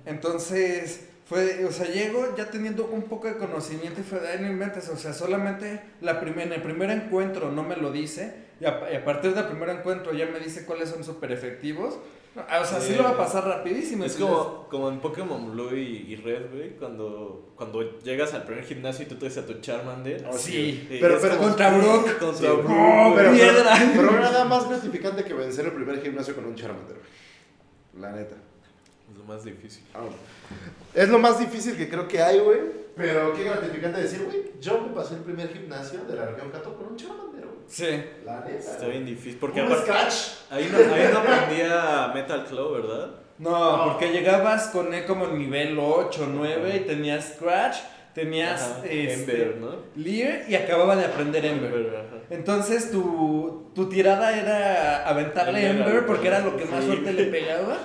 Entonces, 0.05 1.08
fue, 1.29 1.63
o 1.63 1.71
sea, 1.71 1.85
llego 1.85 2.35
ya 2.35 2.49
teniendo 2.49 2.85
un 2.87 3.03
poco 3.03 3.27
de 3.27 3.37
conocimiento 3.37 4.01
y 4.01 4.03
fue 4.03 4.19
de, 4.19 4.29
"Ay, 4.29 4.39
no 4.41 4.47
inventes, 4.47 4.89
o 4.89 4.97
sea, 4.97 5.13
solamente 5.13 5.79
la 6.01 6.19
primer, 6.19 6.47
en 6.47 6.53
el 6.53 6.61
primer 6.63 6.89
encuentro 6.89 7.51
no 7.51 7.61
me 7.63 7.75
lo 7.77 7.91
dice 7.91 8.33
y 8.59 8.65
a, 8.65 8.81
y 8.91 8.95
a 8.95 9.05
partir 9.05 9.35
del 9.35 9.45
primer 9.45 9.69
encuentro 9.69 10.11
ya 10.13 10.25
me 10.25 10.39
dice 10.39 10.65
cuáles 10.65 10.89
son 10.89 11.03
súper 11.03 11.31
efectivos. 11.31 11.99
O 12.35 12.65
sea, 12.65 12.79
sí 12.79 12.93
Sí. 12.93 12.95
lo 12.95 13.03
va 13.03 13.09
a 13.11 13.17
pasar 13.17 13.43
rapidísimo. 13.45 14.05
Es 14.05 14.13
entonces- 14.15 14.37
como, 14.37 14.67
como 14.69 14.89
en 14.89 14.99
Pokémon 15.01 15.51
Blue 15.51 15.75
y, 15.75 16.11
y 16.13 16.15
Red, 16.15 16.51
güey, 16.53 16.69
cuando, 16.77 17.51
cuando 17.55 17.99
llegas 18.01 18.33
al 18.33 18.43
primer 18.45 18.63
gimnasio 18.65 19.05
y 19.05 19.07
tú 19.09 19.15
traes 19.15 19.37
a 19.37 19.45
tu 19.45 19.53
Charmander. 19.61 20.25
Oh, 20.31 20.37
sí. 20.37 20.87
Y 20.89 20.97
Pero- 20.99 21.17
pero 21.21 21.37
contra 21.37 21.77
Brock. 21.77 22.17
Contra 22.19 22.49
Sí. 22.49 22.55
Brock. 22.55 22.69
No, 22.69 23.13
pero, 23.15 23.31
piedra. 23.33 23.73
pero, 23.77 23.91
pero 24.09 24.17
era 24.19 24.31
nada 24.31 24.45
más 24.45 24.69
gratificante 24.69 25.23
que 25.23 25.33
vencer 25.33 25.65
el 25.65 25.73
primer 25.73 26.01
gimnasio 26.01 26.33
con 26.35 26.45
un 26.45 26.55
Charmander, 26.55 26.97
güey. 26.97 28.01
La 28.01 28.11
neta. 28.11 28.35
Es 29.11 29.17
lo 29.17 29.23
más 29.23 29.43
difícil. 29.43 29.83
Es 30.93 31.09
lo 31.09 31.19
más 31.19 31.39
difícil 31.39 31.75
que 31.77 31.89
creo 31.89 32.07
que 32.07 32.21
hay, 32.21 32.39
güey. 32.39 32.59
Pero 32.95 33.33
qué 33.33 33.43
gratificante 33.45 34.01
decir, 34.01 34.23
güey. 34.25 34.51
Yo 34.59 34.81
me 34.81 34.93
pasé 34.93 35.15
el 35.15 35.21
primer 35.21 35.47
gimnasio 35.53 36.03
de 36.03 36.15
la 36.15 36.25
región 36.25 36.49
Cato 36.51 36.75
con 36.75 36.87
un 36.87 36.95
Charmander, 36.97 37.45
güey. 37.45 37.57
Sí. 37.67 38.03
La 38.25 38.41
neta. 38.41 38.57
Está 38.71 38.87
bien 38.87 39.05
difícil. 39.05 39.37
Porque 39.39 39.61
Un 39.61 39.67
aparte, 39.67 39.85
Scratch. 39.85 40.13
ahí 40.49 40.69
no, 40.71 40.77
ahí 40.93 41.09
no 41.13 41.19
aprendía 41.19 42.11
Metal 42.13 42.45
Claw, 42.45 42.71
¿verdad? 42.73 43.09
No, 43.37 43.85
porque 43.85 44.11
llegabas 44.11 44.67
con 44.67 44.93
él 44.93 45.05
como 45.05 45.25
en 45.25 45.37
nivel 45.37 45.79
8, 45.79 46.27
9 46.29 46.75
y 46.75 46.79
tenías 46.87 47.35
Scratch, 47.35 47.77
tenías 48.13 48.61
Ajá, 48.61 48.79
este, 48.85 49.13
Ember, 49.13 49.57
¿no? 49.61 49.75
Leer 49.95 50.45
y 50.49 50.55
acababa 50.55 50.97
de 50.97 51.05
aprender 51.05 51.45
Ember. 51.45 52.05
Entonces 52.31 52.91
tu, 52.91 53.71
tu 53.73 53.87
tirada 53.87 54.37
era 54.37 55.07
aventarle 55.07 55.69
Ember, 55.69 55.87
Ember 55.87 56.05
porque 56.05 56.27
era 56.27 56.41
lo 56.41 56.57
que 56.57 56.65
sí. 56.65 56.69
más 56.69 56.83
fuerte 56.83 57.13
le 57.13 57.25
pegaba 57.25 57.77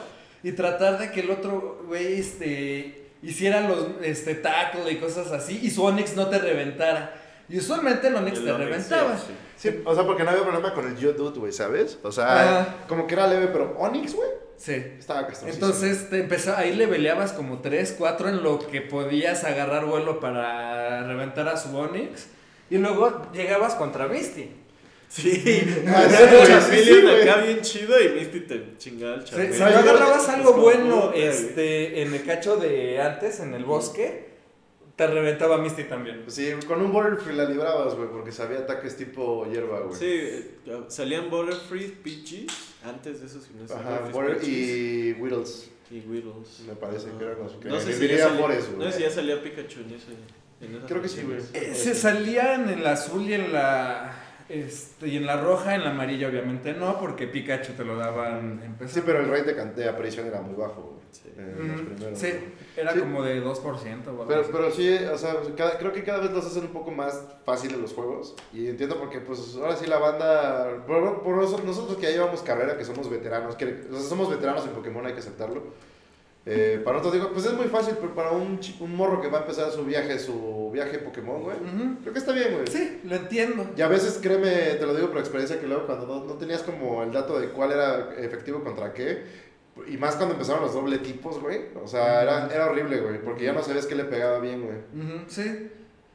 y 0.45 0.53
tratar 0.53 0.99
de 0.99 1.11
que 1.11 1.21
el 1.23 1.31
otro 1.33 1.83
güey 1.89 2.21
este, 2.21 3.09
hiciera 3.23 3.63
los 3.63 3.87
este, 4.03 4.37
tackle 4.37 4.93
y 4.93 4.97
cosas 4.99 5.33
así 5.33 5.59
y 5.63 5.71
su 5.71 5.83
Onix 5.83 6.15
no 6.15 6.29
te 6.29 6.39
reventara. 6.39 7.21
Y 7.49 7.59
usualmente 7.59 8.07
el 8.09 8.15
Onix 8.17 8.39
El 8.39 8.45
te 8.45 8.53
Onix, 8.53 8.67
reventaba. 8.69 9.17
sí, 9.19 9.25
sí. 9.27 9.35
Sí, 9.71 9.83
o 9.85 9.95
sea, 9.95 10.05
porque 10.05 10.23
no 10.25 10.31
había 10.31 10.43
problema 10.43 10.73
con 10.75 10.87
el 10.89 10.97
Geodude, 10.97 11.39
güey, 11.41 11.53
¿sabes? 11.53 11.99
O 12.03 12.11
sea, 12.13 12.61
Ah. 12.61 12.67
como 12.89 13.07
que 13.07 13.15
era 13.15 13.27
leve, 13.27 13.49
pero 13.49 13.75
Onix, 13.79 14.15
güey, 14.15 14.29
Sí. 14.57 14.73
estaba. 14.99 15.29
Entonces 15.47 16.09
te 16.11 16.21
empezó, 16.21 16.57
ahí 16.57 16.75
le 16.75 16.87
peleabas 16.89 17.33
como 17.33 17.59
3, 17.61 17.95
4 17.99 18.29
en 18.29 18.43
lo 18.43 18.59
que 18.59 18.81
podías 18.83 19.45
agarrar 19.45 19.85
vuelo 19.87 20.21
para 20.21 21.05
reventar 21.07 21.49
a 21.49 21.57
su 21.57 21.77
Onix. 21.77 22.27
Y 22.71 22.79
luego 22.79 23.31
llegabas 23.33 23.75
contra 23.75 24.09
Misty. 24.09 24.51
Sí, 25.15 25.63
Charmeleon 25.87 27.23
acá 27.23 27.41
bien 27.43 27.61
chido 27.61 27.95
y 28.03 28.09
Misty 28.19 28.41
te 28.41 28.77
chingaba 28.79 29.15
el 29.15 29.25
Charmeleon. 29.25 29.57
si 29.57 29.63
Ay, 29.63 29.73
no 29.75 29.83
yo- 29.85 29.91
agarrabas 29.91 30.29
algo 30.29 30.53
bueno 30.55 31.13
este, 31.15 32.03
en 32.03 32.15
el 32.15 32.25
cacho 32.25 32.57
de 32.57 33.01
antes, 33.01 33.39
en 33.41 33.55
el 33.55 33.65
bosque, 33.65 34.29
te 34.97 35.07
reventaba 35.07 35.59
Misty 35.59 35.85
también. 35.85 36.25
Sí, 36.27 36.51
con 36.67 36.81
un 36.81 36.93
Butterfree 36.93 37.35
la 37.37 37.45
librabas, 37.45 37.95
güey, 37.95 38.09
porque 38.11 38.33
sabía 38.33 38.59
ataques 38.61 38.97
tipo 38.97 39.47
hierba, 39.51 39.81
güey. 39.81 39.97
Sí, 39.99 40.07
eh, 40.11 40.51
salían 40.89 41.31
Butterfree, 41.31 41.89
Pidgey, 42.03 42.47
antes 42.85 43.21
de 43.21 43.27
esos 43.27 43.47
gimnasios. 43.47 43.79
Ajá, 43.79 44.01
y 44.43 45.13
Whittles. 45.13 45.71
y 45.91 45.99
Whittles. 46.01 46.61
Me 46.67 46.75
parece 46.75 47.07
que 47.17 47.25
eran 47.25 47.39
los 47.39 47.53
que 47.53 47.69
No 47.69 47.79
sé 47.79 47.93
si 47.93 48.09
ya 48.09 48.19
salía, 48.29 48.41
por 48.41 48.51
eso, 48.53 48.71
no 48.73 48.77
güey. 48.79 48.91
sé 48.91 48.97
si 48.99 49.03
ya 49.05 49.11
salía 49.11 49.41
Pikachu 49.43 49.81
en 49.81 49.95
ese. 49.95 50.87
Creo 50.89 51.03
que 51.03 51.09
sí, 51.09 51.23
güey. 51.23 51.39
Eh, 51.53 51.73
se 51.75 51.95
salían 51.95 52.69
en 52.69 52.83
la 52.83 52.93
azul 52.93 53.23
y 53.29 53.35
en 53.35 53.53
la 53.53 54.13
este, 54.49 55.09
y 55.09 55.17
en 55.17 55.27
la 55.27 55.41
roja, 55.41 55.75
en 55.75 55.85
la 55.85 55.91
amarilla 55.91 56.29
obviamente 56.29 56.73
no, 56.75 56.99
porque 57.01 57.27
Pikachu 57.27 57.73
te 57.73 57.85
lo 57.85 57.97
daban 57.97 58.61
en 58.81 58.89
Sí, 58.89 59.03
pero 59.05 59.21
el 59.21 59.29
rate 59.29 59.45
de, 59.45 59.57
can- 59.57 59.75
de 59.75 59.89
aparición 59.89 60.27
era 60.27 60.41
muy 60.41 60.55
bajo. 60.55 61.01
Sí. 61.11 61.33
En 61.39 61.69
los 61.73 61.81
primeros. 61.83 62.19
sí, 62.19 62.29
güey. 62.31 62.43
era 62.77 62.93
Sí. 62.93 62.99
como 62.99 63.23
de 63.23 63.41
2% 63.41 64.09
o 64.09 64.27
Pero, 64.27 64.41
así. 64.41 64.51
pero 64.53 64.71
sí, 64.73 64.93
o 65.13 65.17
sea, 65.17 65.37
cada- 65.57 65.79
creo 65.79 65.93
que 65.93 66.03
cada 66.03 66.19
vez 66.19 66.33
los 66.33 66.45
hacen 66.45 66.65
un 66.65 66.73
poco 66.73 66.91
más 66.91 67.23
fáciles 67.45 67.79
los 67.79 67.93
juegos. 67.95 68.35
Y 68.53 68.67
entiendo 68.67 68.99
porque, 68.99 69.21
pues, 69.21 69.55
ahora 69.57 69.77
sí 69.77 69.87
la 69.87 69.99
banda. 69.99 70.85
Por, 70.87 71.23
por 71.23 71.37
nosotros, 71.37 71.65
nosotros 71.67 71.97
que 71.99 72.03
ya 72.07 72.11
llevamos 72.11 72.43
carrera, 72.43 72.77
que 72.77 72.85
somos 72.85 73.09
veteranos, 73.09 73.55
que 73.55 73.85
o 73.91 73.95
sea, 73.95 74.09
somos 74.09 74.29
veteranos 74.29 74.65
en 74.67 74.73
Pokémon, 74.73 75.07
hay 75.07 75.13
que 75.13 75.21
aceptarlo. 75.21 75.63
Eh, 76.47 76.81
para 76.85 76.99
nosotros, 76.99 77.23
digo, 77.23 77.33
pues 77.33 77.47
es 77.47 77.55
muy 77.55 77.67
fácil, 77.69 77.95
pero 77.99 78.15
para 78.15 78.31
un, 78.33 78.61
un 78.81 78.97
morro 78.97 79.21
que 79.23 79.29
va 79.29 79.39
a 79.39 79.41
empezar 79.43 79.71
su 79.71 79.83
viaje, 79.85 80.19
su 80.19 80.71
viaje 80.73 80.99
Pokémon, 80.99 81.43
güey, 81.43 81.57
creo 82.03 82.13
que 82.13 82.19
está 82.19 82.33
bien, 82.33 82.53
güey. 82.53 82.67
Sí, 82.67 83.01
lo 83.05 83.17
entiendo. 83.17 83.71
Y 83.77 83.81
a 83.81 83.89
veces, 83.89 84.19
créeme, 84.21 84.51
te 84.79 84.85
lo 84.87 84.95
digo 84.95 85.09
por 85.09 85.21
experiencia, 85.21 85.59
que 85.59 85.67
luego 85.67 85.87
cuando 85.87 86.07
no, 86.07 86.25
no 86.25 86.35
tenías 86.35 86.63
como 86.63 87.03
el 87.03 87.13
dato 87.13 87.39
de 87.41 87.49
cuál 87.49 87.73
era 87.73 88.11
efectivo 88.19 88.63
contra 88.63 88.93
qué, 88.93 89.23
y 89.89 89.97
más 89.97 90.17
cuando 90.17 90.35
empezaron 90.35 90.63
los 90.63 90.75
doble 90.75 90.99
tipos, 90.99 91.41
güey, 91.41 91.63
o 91.83 91.89
sea, 91.89 92.23
era, 92.23 92.49
era 92.55 92.67
horrible, 92.71 93.01
güey, 93.01 93.23
porque 93.23 93.45
ya 93.45 93.53
no 93.55 93.63
sabías 93.63 93.87
qué 93.87 93.95
le 93.95 94.05
pegaba 94.05 94.39
bien, 94.39 94.63
güey. 94.63 94.77
Ujú, 95.03 95.25
Sí. 95.27 95.71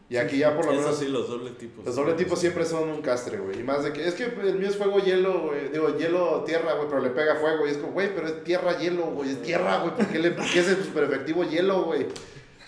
Y 0.09 0.17
aquí 0.17 0.39
ya 0.39 0.55
por 0.55 0.65
lo 0.65 0.71
Eso 0.71 0.81
menos... 0.81 0.97
sí, 0.97 1.07
los 1.07 1.27
doble 1.27 1.51
tipos. 1.51 1.85
Los 1.85 1.95
doble 1.95 2.13
tipos 2.13 2.39
siempre 2.39 2.65
son 2.65 2.89
un 2.89 3.01
castre, 3.01 3.37
güey. 3.37 3.59
Y 3.59 3.63
más 3.63 3.83
de 3.83 3.93
que, 3.93 4.07
es 4.07 4.15
que 4.15 4.23
el 4.23 4.57
mío 4.57 4.67
es 4.67 4.75
fuego, 4.75 4.97
hielo, 4.99 5.43
güey. 5.43 5.69
Digo, 5.69 5.95
hielo, 5.97 6.43
tierra, 6.45 6.73
güey, 6.73 6.89
pero 6.89 7.01
le 7.01 7.11
pega 7.11 7.35
fuego. 7.35 7.67
Y 7.67 7.69
es 7.69 7.77
como, 7.77 7.93
güey, 7.93 8.13
pero 8.15 8.27
es 8.27 8.43
tierra, 8.43 8.79
hielo, 8.79 9.05
güey. 9.11 9.31
Es 9.31 9.41
tierra, 9.43 9.81
güey. 9.81 9.95
¿Por 9.95 10.07
qué, 10.07 10.17
le, 10.17 10.31
por 10.31 10.49
qué 10.49 10.61
es 10.61 10.67
el 10.67 10.83
super 10.83 11.03
efectivo 11.03 11.43
hielo, 11.43 11.83
güey? 11.83 12.07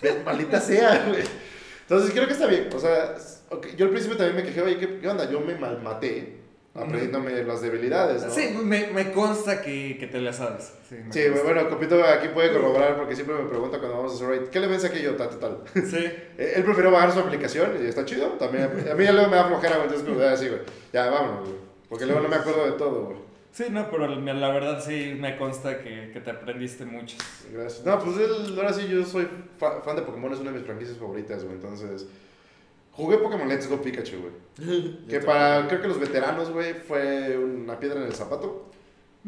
Ve, 0.04 0.22
Maldita 0.24 0.62
sea, 0.62 1.08
güey. 1.08 1.24
Entonces 1.82 2.12
creo 2.12 2.28
que 2.28 2.34
está 2.34 2.46
bien. 2.46 2.70
O 2.76 2.80
sea, 2.80 3.16
yo 3.76 3.86
al 3.86 3.92
principio 3.92 4.18
también 4.18 4.36
me 4.36 4.44
quejé, 4.44 4.62
oye, 4.62 4.78
¿qué, 4.78 5.00
qué 5.00 5.08
onda? 5.08 5.30
Yo 5.30 5.42
me 5.42 5.56
mal 5.56 5.82
aprendiéndome 6.74 7.44
las 7.44 7.62
debilidades, 7.62 8.24
¿no? 8.26 8.32
Sí, 8.32 8.58
me, 8.64 8.88
me 8.88 9.12
consta 9.12 9.62
que, 9.62 9.98
que, 10.00 10.08
te 10.08 10.22
las 10.22 10.38
sabes. 10.38 10.74
Sí, 10.88 11.22
bueno, 11.44 11.70
Copito 11.70 12.02
aquí 12.04 12.30
puede 12.30 12.52
corroborar 12.54 12.96
porque 12.96 13.16
siempre 13.16 13.36
me 13.36 13.50
pregunta 13.50 13.80
cuando 13.80 13.98
vamos 13.98 14.14
a 14.14 14.16
hacer 14.16 14.28
raid, 14.28 14.50
¿qué 14.50 14.60
le 14.60 14.68
ves 14.68 14.86
aquí 14.86 15.02
yo, 15.02 15.16
tal, 15.16 15.38
tal? 15.38 15.64
Sí. 15.74 16.06
Él 16.38 16.64
prefirió 16.64 16.92
bajar 16.92 17.12
su 17.12 17.20
aplicación 17.20 17.72
y 17.82 17.88
está 17.88 18.06
chido. 18.06 18.30
También, 18.32 18.70
a 18.90 18.96
mí 18.96 19.04
ya 19.04 19.12
luego 19.12 19.30
me 19.30 19.36
da 19.36 19.46
flojera, 19.46 19.76
güey, 19.78 19.88
entonces 19.90 20.08
como, 20.08 20.26
así, 20.26 20.48
güey, 20.48 20.62
ya 20.94 21.10
vámonos, 21.10 21.50
güey. 21.50 21.60
Porque 21.90 22.06
luego 22.06 22.22
no 22.22 22.30
me 22.30 22.36
acuerdo 22.38 22.66
de 22.66 22.72
todo, 22.74 23.06
güey. 23.06 23.18
Sí, 23.52 23.66
no, 23.70 23.92
pero 23.92 24.08
la 24.08 24.50
verdad 24.50 24.82
sí 24.82 25.18
me 25.20 25.38
consta 25.38 25.80
que, 25.80 26.12
que 26.14 26.22
te 26.22 26.32
aprendiste 26.32 26.86
mucho. 26.86 27.18
Gracias. 27.52 27.86
No, 27.86 28.00
pues 28.00 28.16
él, 28.18 28.58
ahora 28.58 28.72
sí 28.72 28.88
yo 28.88 29.04
soy 29.04 29.28
fan 29.58 29.96
de 29.98 30.04
Pokémon, 30.04 30.32
es 30.32 30.40
una 30.40 30.52
de 30.52 30.58
mis 30.60 30.66
franquicias 30.66 30.98
favoritas, 30.98 31.44
güey, 31.44 31.56
entonces... 31.56 32.08
Jugué 32.92 33.18
Pokémon 33.18 33.48
Let's 33.48 33.70
Go 33.70 33.82
Pikachu, 33.82 34.18
güey. 34.18 35.06
que 35.10 35.20
para, 35.20 35.68
creo 35.68 35.82
que 35.82 35.88
los 35.88 36.00
veteranos, 36.00 36.52
güey, 36.52 36.74
fue 36.74 37.38
una 37.38 37.80
piedra 37.80 38.00
en 38.00 38.08
el 38.08 38.14
zapato. 38.14 38.70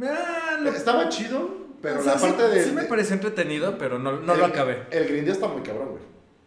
Ah, 0.02 0.60
Estaba 0.76 1.10
chido, 1.10 1.50
pero 1.82 2.02
la 2.02 2.16
parte 2.16 2.48
de... 2.48 2.64
Sí 2.64 2.72
me 2.72 2.84
pareció 2.84 3.16
entretenido, 3.16 3.78
pero 3.78 4.00
no, 4.00 4.20
no 4.20 4.36
lo 4.36 4.46
acabé. 4.46 4.84
El 4.92 5.08
grindeo 5.08 5.34
está 5.34 5.48
muy 5.48 5.62
cabrón, 5.62 5.90
güey. 5.92 6.04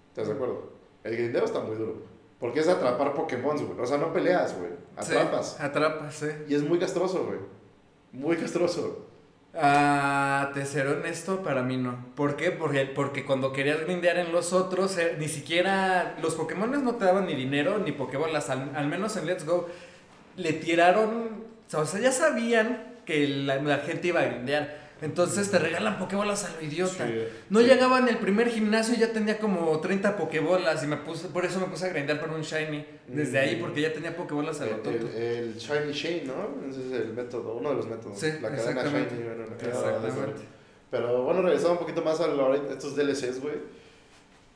¿Estás 0.09 0.29
de 0.29 0.35
acuerdo? 0.35 0.73
El 1.05 1.17
grindeo 1.17 1.45
está 1.45 1.61
muy 1.61 1.77
duro. 1.77 2.03
Porque 2.41 2.61
es 2.61 2.69
atrapar 2.69 3.15
Pokémon, 3.15 3.57
güey. 3.57 3.81
O 3.81 3.87
sea, 3.87 3.99
no 3.99 4.13
peleas, 4.13 4.57
güey. 4.59 4.71
Atrapas. 4.97 5.61
atrapas, 5.61 6.15
sí. 6.15 6.27
Y 6.49 6.55
es 6.55 6.63
muy 6.63 6.79
castroso, 6.79 7.25
güey. 7.25 7.39
Muy 8.13 8.37
castroso. 8.37 9.06
Ah, 9.59 10.51
te 10.53 10.67
seré 10.67 10.91
honesto, 10.91 11.43
para 11.43 11.63
mí 11.63 11.77
no. 11.77 11.97
¿Por 12.15 12.37
qué? 12.37 12.51
Porque, 12.51 12.85
porque 12.85 13.25
cuando 13.25 13.53
querías 13.53 13.81
grindear 13.81 14.19
en 14.19 14.31
los 14.33 14.53
otros, 14.53 14.99
eh, 14.99 15.17
ni 15.19 15.29
siquiera 15.29 16.17
los 16.21 16.35
Pokémon 16.35 16.71
no 16.85 16.95
te 16.97 17.07
daban 17.07 17.27
ni 17.27 17.35
dinero 17.35 17.79
ni 17.79 17.93
Pokébolas. 17.93 18.51
Al, 18.51 18.87
menos 18.87 19.17
en 19.17 19.27
Let's 19.27 19.47
Go 19.47 19.69
le 20.37 20.53
tiraron. 20.53 21.45
O 21.73 21.87
sea, 21.87 22.01
ya 22.01 22.13
sabían 22.13 22.97
que 23.07 23.27
la, 23.27 23.57
la 23.57 23.79
gente 23.79 24.09
iba 24.09 24.21
a 24.21 24.25
grindear. 24.25 24.86
Entonces 25.03 25.51
te 25.51 25.59
regalan 25.59 25.99
pokebolas 25.99 26.45
a 26.45 26.55
lo 26.55 26.63
idiota. 26.63 27.07
no 27.51 27.61
llegaba 27.61 27.99
en 27.99 28.09
el 28.09 28.17
primer 28.17 28.49
gimnasio 28.49 28.95
y 28.95 28.99
ya 28.99 29.13
tenía 29.13 29.39
como 29.39 29.79
30 29.79 30.17
pokebolas 30.17 30.83
y 30.85 30.87
me 30.87 30.97
puse, 30.97 31.29
por 31.29 31.45
eso 31.45 31.61
me 31.61 31.67
puse 31.67 31.87
a 31.87 31.89
grindar 31.91 32.19
por 32.19 32.31
un 32.31 32.41
shiny 32.41 32.85
desde 33.07 33.39
ahí 33.39 33.57
porque 33.57 33.83
ya 33.83 33.93
tenía 33.93 34.17
pokebolas 34.17 34.61
a 34.63 34.67
lo 34.67 34.77
tonto. 34.77 35.09
El, 35.15 35.55
shiny 35.57 35.93
shane, 35.93 36.25
¿no? 36.25 36.69
Ese 36.71 36.87
es 36.87 36.93
el 36.93 37.13
método, 37.13 37.57
uno 37.57 37.71
de 37.71 37.75
los 37.77 37.87
métodos. 37.87 38.19
Sí, 38.19 38.29
la 38.41 38.51
cadena 38.51 38.85
shiny, 38.85 39.23
bueno, 39.23 39.45
la 39.51 39.57
cadena 39.57 39.79
exactamente. 39.79 40.43
Pero 40.91 41.25
bueno, 41.25 41.43
regresando 41.43 41.73
un 41.73 41.79
poquito 41.79 42.03
más 42.03 42.19
a 42.21 42.27
estos 42.73 42.97
DLCs, 42.97 43.41
güey. 43.41 43.55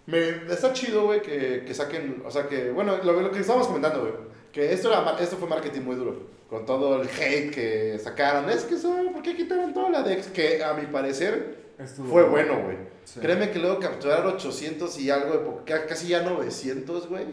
Me, 0.06 0.52
está 0.52 0.72
chido, 0.72 1.04
güey, 1.04 1.20
que, 1.20 1.64
que, 1.66 1.74
saquen, 1.74 2.22
o 2.24 2.30
sea, 2.30 2.48
que, 2.48 2.70
bueno, 2.70 2.96
lo, 3.04 3.20
lo 3.20 3.30
que 3.30 3.40
estábamos 3.40 3.66
comentando, 3.66 4.00
güey, 4.00 4.12
que 4.52 4.72
esto, 4.72 4.88
era, 4.88 5.16
esto 5.20 5.36
fue 5.36 5.48
marketing 5.48 5.82
muy 5.82 5.96
duro 5.96 6.40
con 6.50 6.66
todo 6.66 7.00
el 7.00 7.08
hate 7.08 7.54
que 7.54 7.98
sacaron. 8.02 8.50
Es 8.50 8.64
que 8.64 8.74
eso, 8.74 8.92
¿por 9.12 9.22
qué 9.22 9.36
quitaron 9.36 9.72
toda 9.72 9.88
la 9.88 10.02
Dex? 10.02 10.26
Que 10.26 10.64
a 10.64 10.74
mi 10.74 10.86
parecer 10.86 11.58
fue 12.08 12.24
bueno, 12.24 12.60
güey. 12.64 12.76
Créeme 13.20 13.50
que 13.50 13.58
luego 13.60 13.78
capturar 13.78 14.26
800 14.26 14.98
y 14.98 15.10
algo, 15.10 15.62
de 15.64 15.86
casi 15.86 16.08
ya 16.08 16.22
900, 16.22 17.08
güey. 17.08 17.24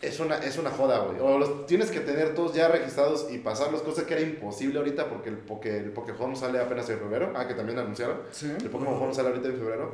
Es 0.00 0.18
una, 0.20 0.38
es 0.38 0.58
una 0.58 0.70
joda, 0.70 0.98
güey. 0.98 1.18
O 1.20 1.38
los 1.38 1.66
tienes 1.66 1.90
que 1.90 2.00
tener 2.00 2.34
todos 2.34 2.54
ya 2.54 2.68
registrados 2.68 3.26
y 3.30 3.38
pasarlos, 3.38 3.82
cosa 3.82 4.06
que 4.06 4.14
era 4.14 4.22
imposible 4.22 4.78
ahorita 4.78 5.08
porque 5.08 5.30
el, 5.30 5.36
porque 5.36 5.78
el 5.78 5.90
Pokémon 5.92 6.34
sale 6.36 6.58
apenas 6.58 6.88
en 6.90 6.98
febrero. 6.98 7.32
Ah, 7.34 7.46
que 7.46 7.54
también 7.54 7.78
anunciaron. 7.78 8.18
El 8.42 8.70
Pokémon 8.70 9.14
sale 9.14 9.28
ahorita 9.28 9.48
en 9.48 9.58
febrero. 9.58 9.92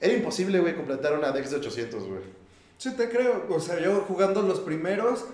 Era 0.00 0.12
imposible, 0.12 0.60
güey, 0.60 0.74
completar 0.74 1.18
una 1.18 1.32
Dex 1.32 1.50
de 1.50 1.56
800, 1.56 2.04
güey. 2.04 2.41
Sí, 2.82 2.96
te 2.96 3.08
creo. 3.08 3.46
O 3.48 3.60
sea, 3.60 3.78
yo 3.78 4.04
jugando 4.08 4.42
los 4.42 4.58
primeros 4.58 5.24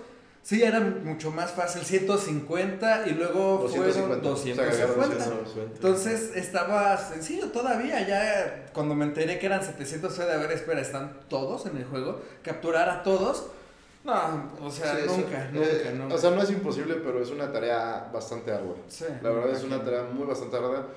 Sí, 0.41 0.63
era 0.63 0.79
mucho 0.79 1.31
más 1.31 1.51
fácil, 1.51 1.83
150 1.83 3.07
y 3.07 3.11
luego 3.11 3.59
250. 3.63 3.99
fueron 3.99 4.23
250. 4.23 5.75
Entonces 5.75 6.31
estaba 6.35 6.97
sencillo 6.97 7.51
todavía, 7.51 8.07
ya 8.07 8.65
cuando 8.73 8.95
me 8.95 9.05
enteré 9.05 9.37
que 9.37 9.47
eran 9.47 9.63
700 9.63 10.13
fue 10.13 10.25
de, 10.25 10.33
a 10.33 10.37
ver, 10.37 10.51
espera, 10.53 10.79
¿están 10.79 11.19
todos 11.27 11.65
en 11.65 11.75
el 11.75 11.85
juego? 11.85 12.21
¿Capturar 12.41 12.89
a 12.89 13.03
todos? 13.03 13.47
No, 14.05 14.49
o 14.61 14.71
sea, 14.71 14.93
nunca, 15.05 15.49
nunca, 15.51 15.67
eh, 15.67 15.93
nunca. 15.95 16.15
O 16.15 16.17
sea, 16.17 16.31
no 16.31 16.41
es 16.41 16.49
imposible, 16.49 16.95
pero 16.95 17.21
es 17.21 17.29
una 17.31 17.51
tarea 17.51 18.09
bastante 18.13 18.51
ardua. 18.51 18.75
Sí, 18.87 19.05
La 19.21 19.29
verdad 19.31 19.51
es 19.51 19.63
una 19.63 19.83
tarea 19.83 20.03
muy 20.03 20.25
bastante 20.25 20.55
ardua. 20.55 20.87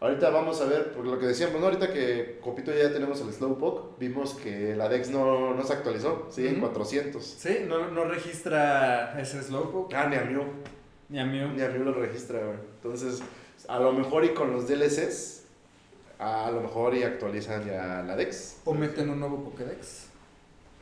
Ahorita 0.00 0.30
vamos 0.30 0.58
a 0.62 0.64
ver, 0.64 0.92
por 0.92 1.04
lo 1.04 1.18
que 1.18 1.26
decíamos, 1.26 1.60
¿no? 1.60 1.66
ahorita 1.66 1.92
que 1.92 2.38
Copito 2.42 2.72
ya 2.72 2.90
tenemos 2.90 3.20
el 3.20 3.30
Slowpoke, 3.34 3.98
vimos 3.98 4.32
que 4.32 4.74
la 4.74 4.88
DEX 4.88 5.10
no, 5.10 5.54
no 5.54 5.62
se 5.62 5.74
actualizó, 5.74 6.26
sigue 6.30 6.48
en 6.48 6.60
400. 6.60 7.22
Sí, 7.22 7.66
no, 7.68 7.90
no 7.90 8.04
registra 8.06 9.20
ese 9.20 9.42
Slowpoke. 9.42 9.94
Ah, 9.94 10.06
ni 10.08 10.16
a 10.16 10.22
Mew. 10.24 10.44
Ni 11.10 11.20
a 11.20 11.26
Mew. 11.26 11.48
Ni 11.48 11.60
a 11.60 11.68
Mew 11.68 11.84
lo 11.84 11.92
registra, 11.92 12.38
güey. 12.38 12.56
Entonces, 12.76 13.20
a 13.68 13.78
lo 13.78 13.92
mejor 13.92 14.24
y 14.24 14.30
con 14.30 14.54
los 14.54 14.66
DLCs, 14.66 15.42
a 16.18 16.50
lo 16.50 16.62
mejor 16.62 16.94
y 16.94 17.02
actualizan 17.02 17.66
ya 17.66 18.02
la 18.02 18.16
DEX. 18.16 18.56
O 18.64 18.72
meten 18.72 19.10
un 19.10 19.20
nuevo 19.20 19.44
Pokédex. 19.44 20.06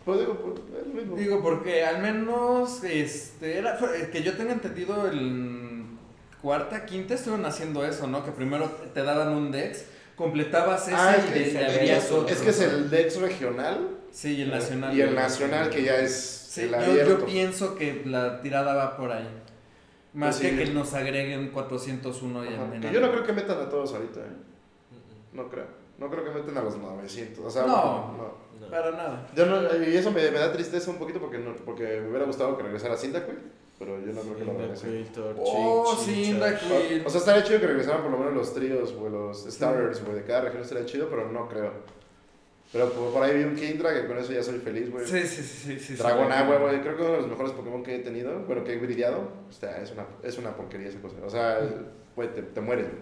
Pues 0.04 0.20
digo, 0.20 0.34
pues, 0.36 0.60
es 0.80 0.86
lo 0.86 0.94
mismo. 0.94 1.16
Digo, 1.16 1.42
porque 1.42 1.84
al 1.84 2.00
menos, 2.00 2.84
este, 2.84 3.58
era, 3.58 3.76
que 4.12 4.22
yo 4.22 4.36
tenga 4.36 4.52
entendido 4.52 5.08
el 5.08 5.67
cuarta, 6.42 6.86
quinta 6.86 7.14
estuvieron 7.14 7.46
haciendo 7.46 7.84
eso, 7.84 8.06
¿no? 8.06 8.24
Que 8.24 8.30
primero 8.30 8.70
te 8.94 9.02
daban 9.02 9.28
un 9.28 9.50
Dex, 9.50 9.84
completabas 10.16 10.88
ese 10.88 10.96
ah, 10.96 11.16
y 11.16 11.38
le, 11.38 11.98
otro. 11.98 12.28
Es 12.28 12.40
que 12.40 12.50
es 12.50 12.60
el 12.60 12.90
Dex 12.90 13.20
regional. 13.20 13.96
Sí, 14.10 14.36
y 14.36 14.42
el 14.42 14.50
nacional. 14.50 14.96
Y 14.96 15.00
el 15.00 15.14
nacional 15.14 15.70
que 15.70 15.82
ya 15.82 15.98
es 15.98 16.14
sí, 16.50 16.62
el 16.62 16.70
yo, 16.70 17.04
yo, 17.04 17.26
pienso 17.26 17.74
que 17.74 18.02
la 18.04 18.40
tirada 18.40 18.74
va 18.74 18.96
por 18.96 19.12
ahí. 19.12 19.28
Más 20.14 20.38
pues 20.38 20.50
que 20.50 20.64
que 20.64 20.70
nos 20.70 20.94
agreguen 20.94 21.50
401 21.50 22.44
y 22.44 22.48
en, 22.48 22.80
que 22.80 22.90
Yo 22.92 23.00
no 23.00 23.10
creo 23.10 23.24
que 23.24 23.32
metan 23.32 23.60
a 23.60 23.68
todos 23.68 23.92
ahorita, 23.92 24.20
¿eh? 24.20 24.36
No 25.32 25.48
creo. 25.48 25.66
No 25.98 26.08
creo 26.10 26.24
que 26.24 26.30
metan 26.30 26.56
a 26.56 26.62
los 26.62 26.78
900. 26.78 27.44
O 27.44 27.50
sea, 27.50 27.66
no, 27.66 28.16
no, 28.16 28.70
para 28.70 28.90
nada. 28.92 29.26
y 29.86 29.96
eso 29.96 30.10
me, 30.10 30.30
me, 30.30 30.38
da 30.38 30.52
tristeza 30.52 30.90
un 30.90 30.98
poquito 30.98 31.20
porque, 31.20 31.38
no, 31.38 31.54
porque 31.56 32.00
me 32.00 32.08
hubiera 32.08 32.24
gustado 32.24 32.56
que 32.56 32.62
regresara 32.62 32.96
Cyndaquil 32.96 33.38
pero 33.78 34.00
yo 34.00 34.12
no 34.12 34.20
creo 34.22 34.36
que 34.36 34.44
lo 34.44 34.58
regresen. 34.58 35.06
Oh, 35.38 35.96
sí, 36.04 36.24
Cyndaquil. 36.26 37.04
O 37.06 37.10
sea, 37.10 37.20
estaría 37.20 37.44
chido 37.44 37.60
que 37.60 37.66
regresaran 37.68 38.02
por 38.02 38.10
lo 38.10 38.18
menos 38.18 38.34
los 38.34 38.54
tríos, 38.54 38.92
o 38.92 39.08
los 39.08 39.44
starters, 39.44 40.04
güey, 40.04 40.16
de 40.16 40.24
cada 40.24 40.42
región 40.42 40.62
estaría 40.62 40.84
chido, 40.84 41.08
pero 41.08 41.30
no 41.30 41.48
creo. 41.48 41.72
Pero 42.72 42.90
por, 42.90 43.22
ahí 43.22 43.38
vi 43.38 43.44
un 43.44 43.54
Kindra 43.54 43.94
que 43.94 44.06
con 44.06 44.18
eso 44.18 44.32
ya 44.32 44.42
soy 44.42 44.58
feliz, 44.58 44.90
güey. 44.90 45.06
Sí, 45.06 45.22
sí, 45.26 45.42
sí, 45.42 45.78
sí. 45.78 45.94
Dragón 45.94 46.30
Agua, 46.30 46.58
güey. 46.58 46.82
Creo 46.82 46.96
que 46.96 47.02
uno 47.02 47.12
de 47.12 47.18
los 47.18 47.28
mejores 47.28 47.52
Pokémon 47.52 47.82
que 47.82 47.96
he 47.96 47.98
tenido, 48.00 48.40
bueno, 48.40 48.62
que 48.62 48.74
he 48.74 48.78
brillado. 48.78 49.20
O 49.48 49.52
sea, 49.52 49.80
es 49.80 49.90
una, 49.92 50.06
es 50.22 50.36
una 50.36 50.54
porquería 50.54 50.88
esa 50.88 51.00
cosa. 51.00 51.16
O 51.24 51.30
sea, 51.30 51.60
güey, 52.14 52.34
te, 52.34 52.42
te 52.42 52.60
mueres, 52.60 52.88
güey. 52.88 53.00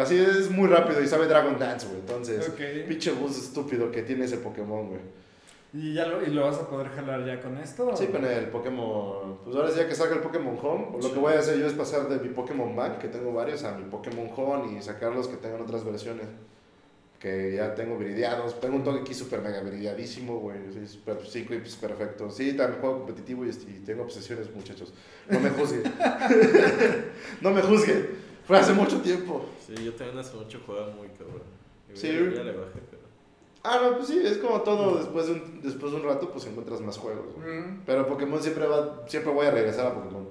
Así 0.00 0.18
es 0.18 0.50
muy 0.50 0.68
rápido 0.68 1.00
y 1.00 1.06
sabe 1.06 1.26
Dragon 1.26 1.58
Dance, 1.58 1.86
güey. 1.86 2.00
Entonces, 2.00 2.50
pinche 2.88 3.12
bus 3.12 3.38
estúpido 3.38 3.90
que 3.90 4.02
tiene 4.02 4.24
ese 4.24 4.38
Pokémon, 4.38 4.88
güey. 4.88 5.00
¿Y, 5.72 5.94
ya 5.94 6.06
lo, 6.06 6.22
¿Y 6.22 6.30
lo 6.30 6.46
vas 6.46 6.58
a 6.58 6.68
poder 6.68 6.88
jalar 6.88 7.24
ya 7.24 7.40
con 7.40 7.56
esto? 7.58 7.96
Sí, 7.96 8.08
con 8.08 8.24
el 8.24 8.46
Pokémon. 8.46 9.38
Pues 9.44 9.54
ahora 9.54 9.70
sí, 9.70 9.78
ya 9.78 9.86
que 9.86 9.94
salga 9.94 10.16
el 10.16 10.20
Pokémon 10.20 10.58
Home, 10.60 10.98
lo 11.00 11.12
que 11.12 11.18
voy 11.20 11.34
a 11.34 11.38
hacer 11.38 11.58
yo 11.58 11.66
es 11.66 11.74
pasar 11.74 12.08
de 12.08 12.18
mi 12.18 12.34
Pokémon 12.34 12.74
Bank, 12.74 12.98
que 12.98 13.08
tengo 13.08 13.32
varios, 13.32 13.62
a 13.62 13.76
mi 13.76 13.84
Pokémon 13.84 14.28
Home 14.36 14.76
y 14.76 14.82
sacarlos 14.82 15.28
que 15.28 15.36
tengan 15.36 15.60
otras 15.60 15.84
versiones. 15.84 16.26
Que 17.20 17.54
ya 17.54 17.74
tengo 17.74 17.98
viridiados. 17.98 18.58
Tengo 18.60 18.76
un 18.76 18.82
toque 18.82 19.00
aquí 19.00 19.12
súper 19.12 19.42
mega 19.42 19.60
viridiadísimo, 19.60 20.38
güey. 20.38 20.58
Sí, 20.72 20.86
super, 20.88 21.18
sí, 21.26 21.44
clips 21.44 21.76
perfecto. 21.76 22.30
Sí, 22.30 22.54
también 22.54 22.80
juego 22.80 23.04
competitivo 23.04 23.44
y, 23.44 23.50
tengo 23.84 24.04
obsesiones, 24.04 24.52
muchachos. 24.54 24.94
No 25.28 25.38
me 25.38 25.50
juzguen. 25.50 25.82
no 27.42 27.50
me 27.50 27.60
juzguen. 27.60 28.08
Fue 28.46 28.58
hace 28.58 28.72
mucho 28.72 29.02
tiempo. 29.02 29.44
Sí, 29.66 29.84
yo 29.84 29.92
también 29.92 30.18
hace 30.18 30.34
mucho 30.34 30.60
juego 30.64 30.92
muy 30.92 31.08
cabrón. 31.08 31.42
Sí. 31.92 32.08
Ya 32.08 32.42
le 32.42 32.52
bajé, 32.52 32.80
pero. 32.90 32.99
Ah, 33.62 33.78
no, 33.82 33.96
pues 33.96 34.08
sí, 34.08 34.20
es 34.24 34.38
como 34.38 34.62
todo, 34.62 34.96
después 34.96 35.26
de 35.26 35.32
un, 35.32 35.60
después 35.62 35.92
de 35.92 35.98
un 35.98 36.04
rato 36.04 36.30
pues 36.30 36.46
encuentras 36.46 36.80
más 36.80 36.96
juegos. 36.96 37.34
Pero 37.84 38.06
Pokémon 38.06 38.42
siempre 38.42 38.66
va, 38.66 39.02
siempre 39.06 39.32
voy 39.32 39.46
a 39.46 39.50
regresar 39.50 39.86
a 39.86 39.94
Pokémon. 39.94 40.28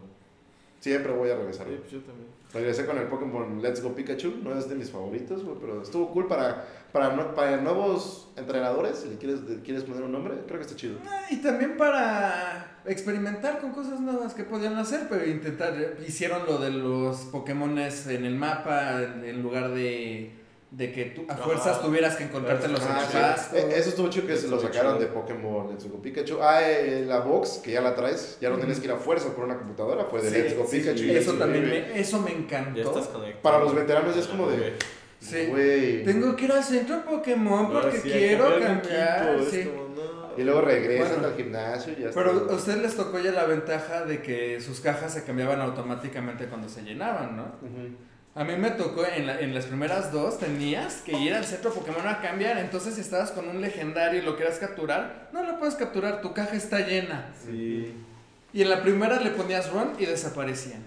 Siempre 0.80 1.12
voy 1.12 1.30
a 1.30 1.36
regresar. 1.36 1.68
Sí, 1.68 1.76
pues 1.80 1.92
yo 1.92 2.00
también. 2.00 2.28
Regresé 2.52 2.88
con 2.88 2.98
el 2.98 3.08
Pokémon 3.08 3.62
Let's 3.62 3.84
Go 3.84 3.94
Pikachu, 3.94 4.38
no 4.44 4.58
es 4.58 4.68
de 4.68 4.76
mis 4.76 4.90
favoritos, 4.90 5.44
pero 5.62 5.84
estuvo 5.84 6.10
cool 6.10 6.26
para, 6.28 6.66
para, 6.92 7.36
para 7.36 7.58
nuevos 7.58 8.30
entrenadores, 8.36 8.98
si 8.98 9.10
le 9.10 9.18
quieres, 9.18 9.42
quieres 9.64 9.84
poner 9.84 10.02
un 10.02 10.12
nombre, 10.12 10.34
creo 10.48 10.58
que 10.58 10.66
está 10.66 10.76
chido. 10.76 10.98
Ah, 11.08 11.28
y 11.30 11.36
también 11.44 11.78
para 11.78 12.80
experimentar 12.86 13.60
con 13.60 13.72
cosas 13.72 14.00
nuevas 14.00 14.34
que 14.34 14.46
podían 14.46 14.78
hacer, 14.78 15.06
pero 15.08 15.28
intentar, 15.28 15.98
hicieron 16.08 16.48
lo 16.48 16.58
de 16.58 16.72
los 16.72 17.18
Pokémones 17.26 18.08
en 18.08 18.26
el 18.26 18.34
mapa 18.34 19.04
en 19.04 19.44
lugar 19.44 19.70
de 19.70 20.39
de 20.72 20.92
que 20.92 21.06
tú 21.06 21.26
a 21.28 21.36
fuerzas 21.36 21.82
tuvieras 21.82 22.16
que 22.16 22.26
encontrarte 22.26 22.68
los 22.68 22.82
ah, 22.82 23.36
eh, 23.54 23.74
Eso 23.76 23.90
estuvo 23.90 24.08
chido 24.10 24.28
que 24.28 24.38
se 24.38 24.48
lo 24.48 24.60
sacaron 24.60 25.00
de 25.00 25.08
Pokémon 25.08 25.70
Let's 25.70 25.90
Go 25.90 26.00
Pikachu. 26.00 26.38
Ah, 26.42 26.62
eh, 26.62 27.06
la 27.08 27.22
box, 27.22 27.62
que 27.64 27.72
ya 27.72 27.82
la 27.82 27.96
traes, 27.96 28.38
ya 28.40 28.50
no 28.50 28.58
tienes 28.58 28.80
que 28.80 28.86
ir 28.86 28.92
a 28.92 28.98
fuerza 28.98 29.34
por 29.34 29.46
una 29.46 29.58
computadora, 29.58 30.06
fue 30.06 30.22
de 30.22 30.32
Let's 30.32 30.56
Go 30.56 30.70
Pikachu. 30.70 31.04
eso 31.06 31.34
también 31.34 31.68
me, 31.68 32.00
eso 32.00 32.20
me 32.22 32.32
encantó. 32.32 32.94
Para 33.42 33.60
los 33.60 33.74
veteranos 33.74 34.14
ya 34.14 34.22
es 34.22 34.28
como 34.28 34.48
de... 34.48 34.76
Sí. 35.20 35.52
Tengo 36.06 36.36
que 36.36 36.46
ir 36.46 36.52
al 36.52 36.64
centro 36.64 37.04
Pokémon 37.04 37.72
porque 37.72 38.00
quiero 38.02 38.60
cambiar. 38.60 39.40
Sí. 39.50 39.70
Y 40.38 40.44
luego 40.44 40.62
regresan 40.62 41.26
al 41.26 41.36
gimnasio 41.36 41.94
y 41.98 42.04
ya 42.04 42.12
Pero 42.14 42.48
a 42.50 42.54
ustedes 42.54 42.82
les 42.82 42.96
tocó 42.96 43.20
ya 43.20 43.32
la 43.34 43.44
ventaja 43.46 44.06
de 44.06 44.22
que 44.22 44.62
sus 44.62 44.80
cajas 44.80 45.14
se 45.14 45.26
cambiaban 45.26 45.60
automáticamente 45.60 46.46
cuando 46.46 46.70
se 46.70 46.84
llenaban, 46.84 47.36
¿no? 47.36 47.56
A 48.36 48.44
mí 48.44 48.56
me 48.56 48.72
tocó 48.72 49.06
en, 49.06 49.28
en, 49.28 49.54
las 49.54 49.66
primeras 49.66 50.12
dos, 50.12 50.38
tenías 50.38 51.02
que 51.02 51.14
ir 51.14 51.34
al 51.34 51.44
centro 51.44 51.74
Pokémon 51.74 52.08
a 52.08 52.22
cambiar. 52.22 52.58
Entonces, 52.60 52.96
si 52.96 53.02
estabas 53.02 53.32
con 53.32 53.50
un 53.50 53.60
legendario 53.60 54.22
y 54.22 54.26
lo 54.26 54.38
querías 54.38 54.60
capturar, 54.60 55.30
no 55.34 55.44
lo 55.44 55.58
puedes 55.58 55.76
capturar, 55.76 56.22
tu 56.22 56.34
caja 56.34 56.56
está 56.56 56.80
llena. 56.80 57.34
Sí. 57.44 57.94
Y 58.54 58.62
en 58.62 58.70
la 58.70 58.82
primera 58.82 59.20
le 59.20 59.32
ponías 59.32 59.72
run 59.72 59.94
y 59.98 60.06
desaparecían. 60.06 60.84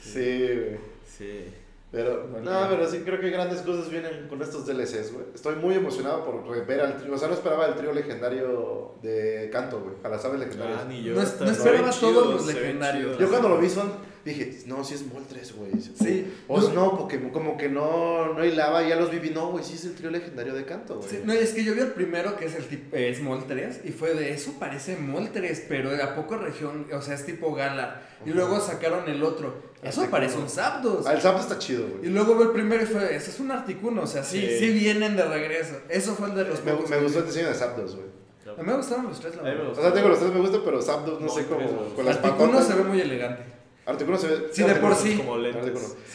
Sí, 0.00 0.46
güey. 0.46 0.78
Sí. 1.06 1.52
Pero, 1.94 2.28
no, 2.42 2.68
pero 2.68 2.90
sí 2.90 3.02
creo 3.04 3.20
que 3.20 3.30
grandes 3.30 3.60
cosas 3.60 3.88
vienen 3.88 4.26
con 4.28 4.42
estos 4.42 4.66
DLCs, 4.66 5.12
güey. 5.12 5.26
Estoy 5.32 5.54
muy 5.56 5.76
emocionado 5.76 6.24
por 6.24 6.66
ver 6.66 6.80
al 6.80 6.96
trío. 6.96 7.14
O 7.14 7.18
sea, 7.18 7.28
no 7.28 7.34
esperaba 7.34 7.66
el 7.66 7.76
trío 7.76 7.92
legendario 7.92 8.96
de 9.00 9.48
Canto, 9.52 9.80
güey. 9.80 9.94
A 10.02 10.08
las 10.08 10.24
aves 10.24 10.40
legendarias. 10.40 10.80
Ah, 10.82 10.86
ni 10.88 11.04
yo. 11.04 11.14
No, 11.14 11.22
no 11.22 11.50
esperaba 11.52 11.90
todos 11.92 12.34
los 12.34 12.46
legendarios. 12.46 13.16
Yo 13.16 13.28
cuando 13.28 13.48
lo 13.48 13.58
vi 13.58 13.70
son 13.70 13.92
dije, 14.24 14.58
no, 14.66 14.84
si 14.84 14.94
es 14.94 15.06
Moltres, 15.06 15.54
güey. 15.54 15.72
Sí. 15.80 16.32
O 16.48 16.60
no, 16.60 16.68
no, 16.70 16.98
porque 16.98 17.30
como 17.30 17.56
que 17.56 17.68
no, 17.68 18.32
no 18.32 18.44
hilaba, 18.44 18.86
ya 18.86 18.96
los 18.96 19.10
viví. 19.10 19.30
No, 19.30 19.50
güey, 19.50 19.64
sí 19.64 19.74
es 19.74 19.84
el 19.84 19.94
trío 19.94 20.10
legendario 20.10 20.54
de 20.54 20.64
canto, 20.64 20.96
güey. 20.96 21.08
Sí, 21.08 21.20
no, 21.24 21.32
es 21.32 21.52
que 21.52 21.64
yo 21.64 21.74
vi 21.74 21.80
el 21.80 21.92
primero 21.92 22.36
que 22.36 22.46
es 22.46 22.54
el 22.54 22.64
tipo, 22.66 22.96
es 22.96 23.20
Moltres, 23.20 23.80
y 23.84 23.90
fue 23.90 24.14
de 24.14 24.32
eso 24.32 24.54
parece 24.58 24.96
Moltres, 24.96 25.64
pero 25.68 25.90
a 26.02 26.14
poco 26.14 26.36
región, 26.36 26.86
o 26.92 27.02
sea, 27.02 27.14
es 27.14 27.26
tipo 27.26 27.54
Galar. 27.54 28.14
Y 28.24 28.30
luego 28.30 28.58
sacaron 28.60 29.08
el 29.08 29.22
otro. 29.22 29.74
Eso 29.82 30.08
parece 30.10 30.38
un 30.38 30.48
Zapdos. 30.48 31.06
Ah, 31.06 31.12
el 31.12 31.20
Zapdos 31.20 31.42
está 31.42 31.58
chido, 31.58 31.86
güey. 31.88 32.06
Y 32.06 32.08
luego 32.08 32.36
vi 32.36 32.44
el 32.44 32.50
primero 32.50 32.82
y 32.82 32.86
fue, 32.86 33.14
ese 33.14 33.30
es 33.30 33.40
un 33.40 33.50
Articuno, 33.50 34.02
o 34.02 34.06
sea, 34.06 34.24
sí, 34.24 34.40
sí, 34.58 34.70
vienen 34.70 35.16
de 35.16 35.24
regreso. 35.24 35.76
Eso 35.88 36.14
fue 36.14 36.28
el 36.28 36.34
de 36.34 36.44
los 36.44 36.64
Me, 36.64 36.72
me 36.72 37.02
gustó 37.02 37.18
el 37.18 37.26
diseño 37.26 37.48
de 37.48 37.54
Zapdos, 37.54 37.96
güey. 37.96 38.14
A 38.46 38.62
mí 38.62 38.68
me 38.68 38.76
gustaron 38.76 39.06
los 39.06 39.18
tres, 39.20 39.36
la 39.36 39.42
verdad. 39.42 39.68
O 39.70 39.74
sea, 39.74 39.92
tengo 39.92 40.08
los 40.08 40.18
tres 40.18 40.32
me 40.32 40.40
gustan, 40.40 40.60
pero 40.64 40.80
Zapdos 40.80 41.20
no, 41.20 41.28
sé 41.28 41.46
cómo. 41.46 41.94
Con 41.94 42.04
las 42.04 42.16
Articuno 42.16 42.62
se 42.62 42.74
ve 42.74 42.84
muy 42.84 43.00
elegante. 43.00 43.42
Articuno 43.86 44.16
se 44.16 44.28
ve. 44.28 44.48
Sí, 44.50 44.62
de 44.62 44.74
por 44.76 44.94
sí. 44.94 45.16
Como 45.16 45.36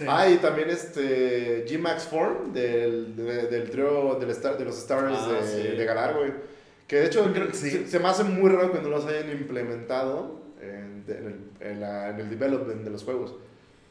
Ah, 0.08 0.28
y 0.28 0.38
también 0.38 0.70
este 0.70 1.66
G-Max 1.68 2.06
Form 2.06 2.52
del, 2.52 3.16
del 3.16 3.70
trío 3.70 4.16
del 4.20 4.30
star, 4.32 4.58
de 4.58 4.66
los 4.66 4.78
Stars 4.78 5.18
ah, 5.20 5.32
de, 5.32 5.76
de, 5.76 5.86
Galar, 5.86 6.16
güey. 6.16 6.34
Que 6.88 6.98
de 6.98 7.06
hecho 7.06 7.24
se, 7.54 8.00
me 8.00 8.08
hace 8.08 8.24
muy 8.24 8.50
raro 8.50 8.72
cuando 8.72 8.90
los 8.90 9.06
hayan 9.06 9.30
implementado 9.32 10.42
en, 10.60 11.06
en, 11.08 11.52
el, 11.60 11.84
en, 11.84 12.20
el 12.20 12.30
development 12.30 12.84
de 12.84 12.90
los 12.90 13.04
juegos. 13.04 13.36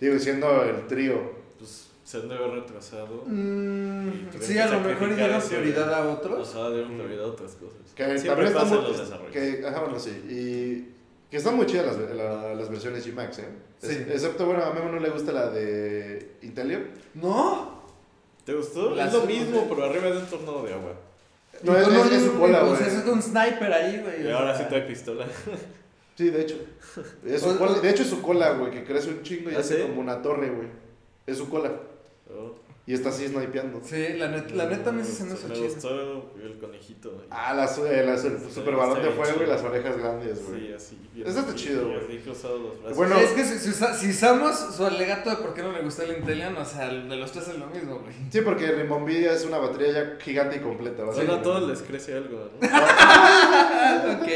Digo, 0.00 0.18
siendo 0.18 0.64
el 0.64 0.86
trío. 0.88 1.38
Pues 1.58 1.88
se 2.02 2.16
han 2.16 2.28
de 2.28 2.34
haber 2.34 2.50
retrasado. 2.62 3.22
Mm, 3.26 4.30
sí, 4.40 4.58
a 4.58 4.66
lo 4.66 4.80
mejor 4.80 5.14
dieron 5.14 5.40
prioridad 5.40 5.94
a 5.94 6.08
otros. 6.08 6.50
Ajá, 6.56 6.70
dieron 6.70 6.94
prioridad 6.94 7.26
a 7.26 7.28
otras 7.28 7.52
cosas. 7.52 7.78
Que 7.94 8.18
Siempre 8.18 8.46
también 8.46 8.48
están 8.48 8.82
los 8.82 8.98
desarrollos. 8.98 9.32
Que, 9.32 9.64
ajá, 9.64 9.80
bueno, 9.80 9.98
sí. 10.00 10.10
Y 10.10 10.97
que 11.30 11.36
están 11.36 11.56
muy 11.56 11.66
chidas 11.66 11.96
las, 11.96 12.56
las 12.56 12.70
versiones 12.70 13.06
G-Max, 13.06 13.38
¿eh? 13.40 13.48
Sí. 13.80 14.06
excepto, 14.10 14.46
bueno, 14.46 14.64
a 14.64 14.72
Memo 14.72 14.90
no 14.90 14.98
le 14.98 15.10
gusta 15.10 15.32
la 15.32 15.50
de 15.50 16.36
Intelio. 16.42 16.80
¿No? 17.14 17.82
¿Te 18.44 18.54
gustó? 18.54 18.98
es 18.98 19.12
lo 19.12 19.24
mismo, 19.24 19.66
pero 19.68 19.84
arriba 19.84 20.06
de 20.06 20.18
un 20.18 20.26
tornado 20.26 20.62
de 20.62 20.72
agua. 20.72 20.94
No, 21.62 21.76
es, 21.76 21.88
es, 21.88 22.12
es, 22.12 22.22
su 22.22 22.38
cola, 22.38 22.62
güey. 22.62 22.82
es 22.82 23.06
un 23.06 23.22
sniper 23.22 23.72
ahí, 23.72 24.00
güey. 24.00 24.26
Y 24.26 24.30
ahora 24.30 24.56
sí 24.56 24.64
trae 24.68 24.82
pistola. 24.82 25.26
Sí, 26.16 26.30
de 26.30 26.42
hecho. 26.42 26.56
Es 27.24 27.42
su 27.42 27.56
cola, 27.56 27.78
de 27.78 27.90
hecho 27.90 28.02
es 28.02 28.08
su 28.08 28.20
cola, 28.20 28.50
güey, 28.54 28.72
que 28.72 28.82
crece 28.82 29.08
un 29.08 29.22
chingo 29.22 29.52
y 29.52 29.54
¿Ah, 29.54 29.60
hace 29.60 29.82
como 29.82 30.00
una 30.00 30.20
torre, 30.20 30.50
güey. 30.50 30.66
Es 31.24 31.38
su 31.38 31.48
cola. 31.48 31.70
Oh. 32.28 32.56
Y 32.88 32.94
está 32.94 33.10
así 33.10 33.28
snipeando. 33.28 33.82
Sí, 33.84 34.14
la, 34.16 34.28
net, 34.28 34.50
la 34.52 34.64
neta 34.64 34.90
me 34.90 35.02
hace 35.02 35.12
eso 35.12 35.36
chido. 35.36 35.60
Me 35.60 35.68
gustó 35.68 36.32
el 36.42 36.56
conejito. 36.58 37.22
Ah, 37.28 37.52
la, 37.52 37.66
la, 37.66 38.18
super 38.18 38.76
balón 38.76 39.02
de 39.02 39.10
fuego 39.10 39.42
y 39.42 39.46
las 39.46 39.62
orejas 39.62 39.98
grandes, 39.98 40.42
güey. 40.48 40.68
Sí, 40.68 40.72
así. 40.72 40.98
Eso 41.22 41.40
está 41.40 41.54
chido, 41.54 41.86
güey. 41.86 42.94
Bueno, 42.94 43.16
es 43.18 43.32
que 43.32 43.44
si, 43.44 43.58
si, 43.58 44.08
usamos 44.08 44.56
su 44.74 44.86
alegato 44.86 45.28
de 45.28 45.36
por 45.36 45.52
qué 45.52 45.60
no 45.60 45.72
le 45.72 45.82
gusta 45.82 46.04
el 46.04 46.16
Intelion, 46.16 46.56
o 46.56 46.64
sea, 46.64 46.88
de 46.88 47.16
los 47.16 47.30
tres 47.30 47.48
es 47.48 47.58
lo 47.58 47.66
mismo, 47.66 47.98
güey. 47.98 48.14
Sí, 48.32 48.40
porque 48.40 48.72
Rimbombilla 48.72 49.34
es 49.34 49.44
una 49.44 49.58
batería 49.58 49.92
ya 49.92 50.16
gigante 50.18 50.56
y 50.56 50.60
completa. 50.60 51.04
Bueno, 51.04 51.34
a 51.34 51.42
todos 51.42 51.68
les 51.68 51.82
crece 51.82 52.14
algo, 52.14 52.48
¿no? 52.58 52.68
ok. 54.22 54.28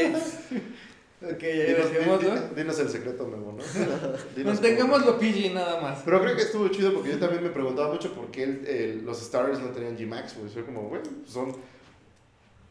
Ok, 1.23 1.41
ya 1.41 1.65
dinos, 1.65 2.55
dinos, 2.55 2.79
el 2.79 2.89
secreto, 2.89 3.25
Memo, 3.25 3.57
¿no? 3.57 4.43
Mantengámoslo 4.43 5.17
PG 5.17 5.53
nada 5.53 5.79
más. 5.79 6.01
Pero 6.03 6.21
creo 6.21 6.35
que 6.35 6.41
estuvo 6.41 6.67
chido 6.67 6.93
porque 6.93 7.11
yo 7.11 7.19
también 7.19 7.41
me 7.41 7.49
preguntaba 7.49 7.93
mucho 7.93 8.13
por 8.13 8.29
qué 8.29 8.99
los 9.03 9.21
Stars 9.21 9.59
no 9.59 9.69
tenían 9.69 9.97
G-Max, 9.97 10.35
güey. 10.37 10.49
Fue 10.49 10.65
como, 10.65 10.89
güey, 10.89 11.01
son... 11.25 11.55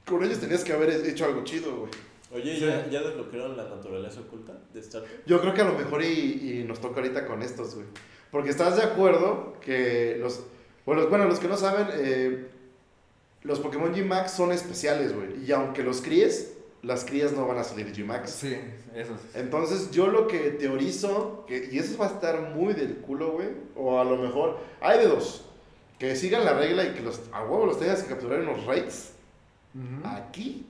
Con 0.04 0.22
ellos 0.22 0.38
tenías 0.38 0.64
que 0.64 0.72
haber 0.74 0.90
hecho 1.06 1.24
algo 1.24 1.44
chido, 1.44 1.74
güey. 1.76 1.90
Oye, 2.34 2.60
¿ya, 2.60 2.88
¿ya 2.90 3.02
desbloquearon 3.02 3.56
la 3.56 3.64
naturaleza 3.64 4.20
oculta 4.20 4.58
de 4.72 4.80
Star 4.80 5.02
Yo 5.26 5.40
creo 5.40 5.54
que 5.54 5.60
a 5.60 5.64
lo 5.64 5.74
mejor 5.74 6.02
y, 6.02 6.60
y 6.60 6.64
nos 6.66 6.80
toca 6.80 7.00
ahorita 7.00 7.26
con 7.26 7.42
estos, 7.42 7.74
güey. 7.74 7.86
Porque 8.30 8.50
estás 8.50 8.76
de 8.76 8.82
acuerdo 8.82 9.54
que 9.60 10.18
los... 10.20 10.42
Bueno, 10.84 11.06
bueno 11.08 11.24
los 11.24 11.38
que 11.38 11.48
no 11.48 11.56
saben, 11.56 11.86
eh, 11.94 12.48
los 13.42 13.60
Pokémon 13.60 13.94
G-Max 13.94 14.32
son 14.32 14.52
especiales, 14.52 15.14
güey. 15.14 15.44
Y 15.46 15.52
aunque 15.52 15.82
los 15.82 16.02
críes, 16.02 16.54
las 16.82 17.04
crías 17.04 17.32
no 17.32 17.46
van 17.46 17.58
a 17.58 17.64
salir 17.64 17.92
G-Max. 17.92 18.30
Sí, 18.30 18.56
eso 18.94 19.16
sí. 19.16 19.28
Entonces, 19.34 19.90
yo 19.92 20.08
lo 20.08 20.26
que 20.26 20.50
teorizo, 20.50 21.44
que, 21.46 21.68
y 21.70 21.78
eso 21.78 21.96
va 21.96 22.06
a 22.06 22.10
estar 22.10 22.50
muy 22.54 22.74
del 22.74 22.96
culo, 22.96 23.32
güey, 23.32 23.48
o 23.76 24.00
a 24.00 24.04
lo 24.04 24.16
mejor, 24.16 24.58
hay 24.80 24.98
de 24.98 25.06
dos, 25.06 25.44
que 25.98 26.16
sigan 26.16 26.44
la 26.44 26.54
regla 26.54 26.84
y 26.84 26.94
que 26.94 27.00
los, 27.00 27.20
a 27.32 27.44
huevo 27.44 27.66
los 27.66 27.78
tengas 27.78 28.02
que 28.02 28.08
capturar 28.08 28.40
en 28.40 28.46
los 28.46 28.66
raids, 28.66 29.12
aquí, 30.04 30.66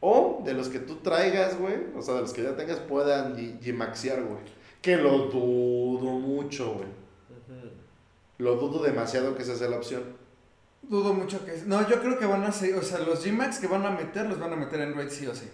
o 0.00 0.42
de 0.44 0.54
los 0.54 0.68
que 0.68 0.78
tú 0.78 0.96
traigas, 0.96 1.58
güey, 1.58 1.74
o 1.96 2.02
sea, 2.02 2.14
de 2.14 2.20
los 2.20 2.32
que 2.32 2.42
ya 2.42 2.56
tengas 2.56 2.78
puedan 2.78 3.36
G-Maxear, 3.36 4.22
güey. 4.22 4.60
Que 4.80 4.96
lo 4.96 5.26
dudo 5.28 6.12
mucho, 6.12 6.74
güey. 6.74 6.88
Lo 8.38 8.56
dudo 8.56 8.82
demasiado 8.82 9.36
que 9.36 9.42
esa 9.42 9.54
sea 9.54 9.68
la 9.68 9.76
opción. 9.76 10.02
Dudo 10.82 11.12
mucho 11.12 11.44
que... 11.44 11.62
No, 11.66 11.88
yo 11.88 12.00
creo 12.00 12.18
que 12.18 12.26
van 12.26 12.42
a 12.44 12.52
ser... 12.52 12.74
O 12.74 12.82
sea, 12.82 12.98
los 12.98 13.24
G-Max 13.24 13.58
que 13.58 13.66
van 13.66 13.84
a 13.86 13.90
meter, 13.90 14.26
los 14.26 14.38
van 14.38 14.52
a 14.52 14.56
meter 14.56 14.80
en 14.80 14.94
Raid 14.94 15.10
sí 15.10 15.26
o 15.26 15.34
sí. 15.34 15.46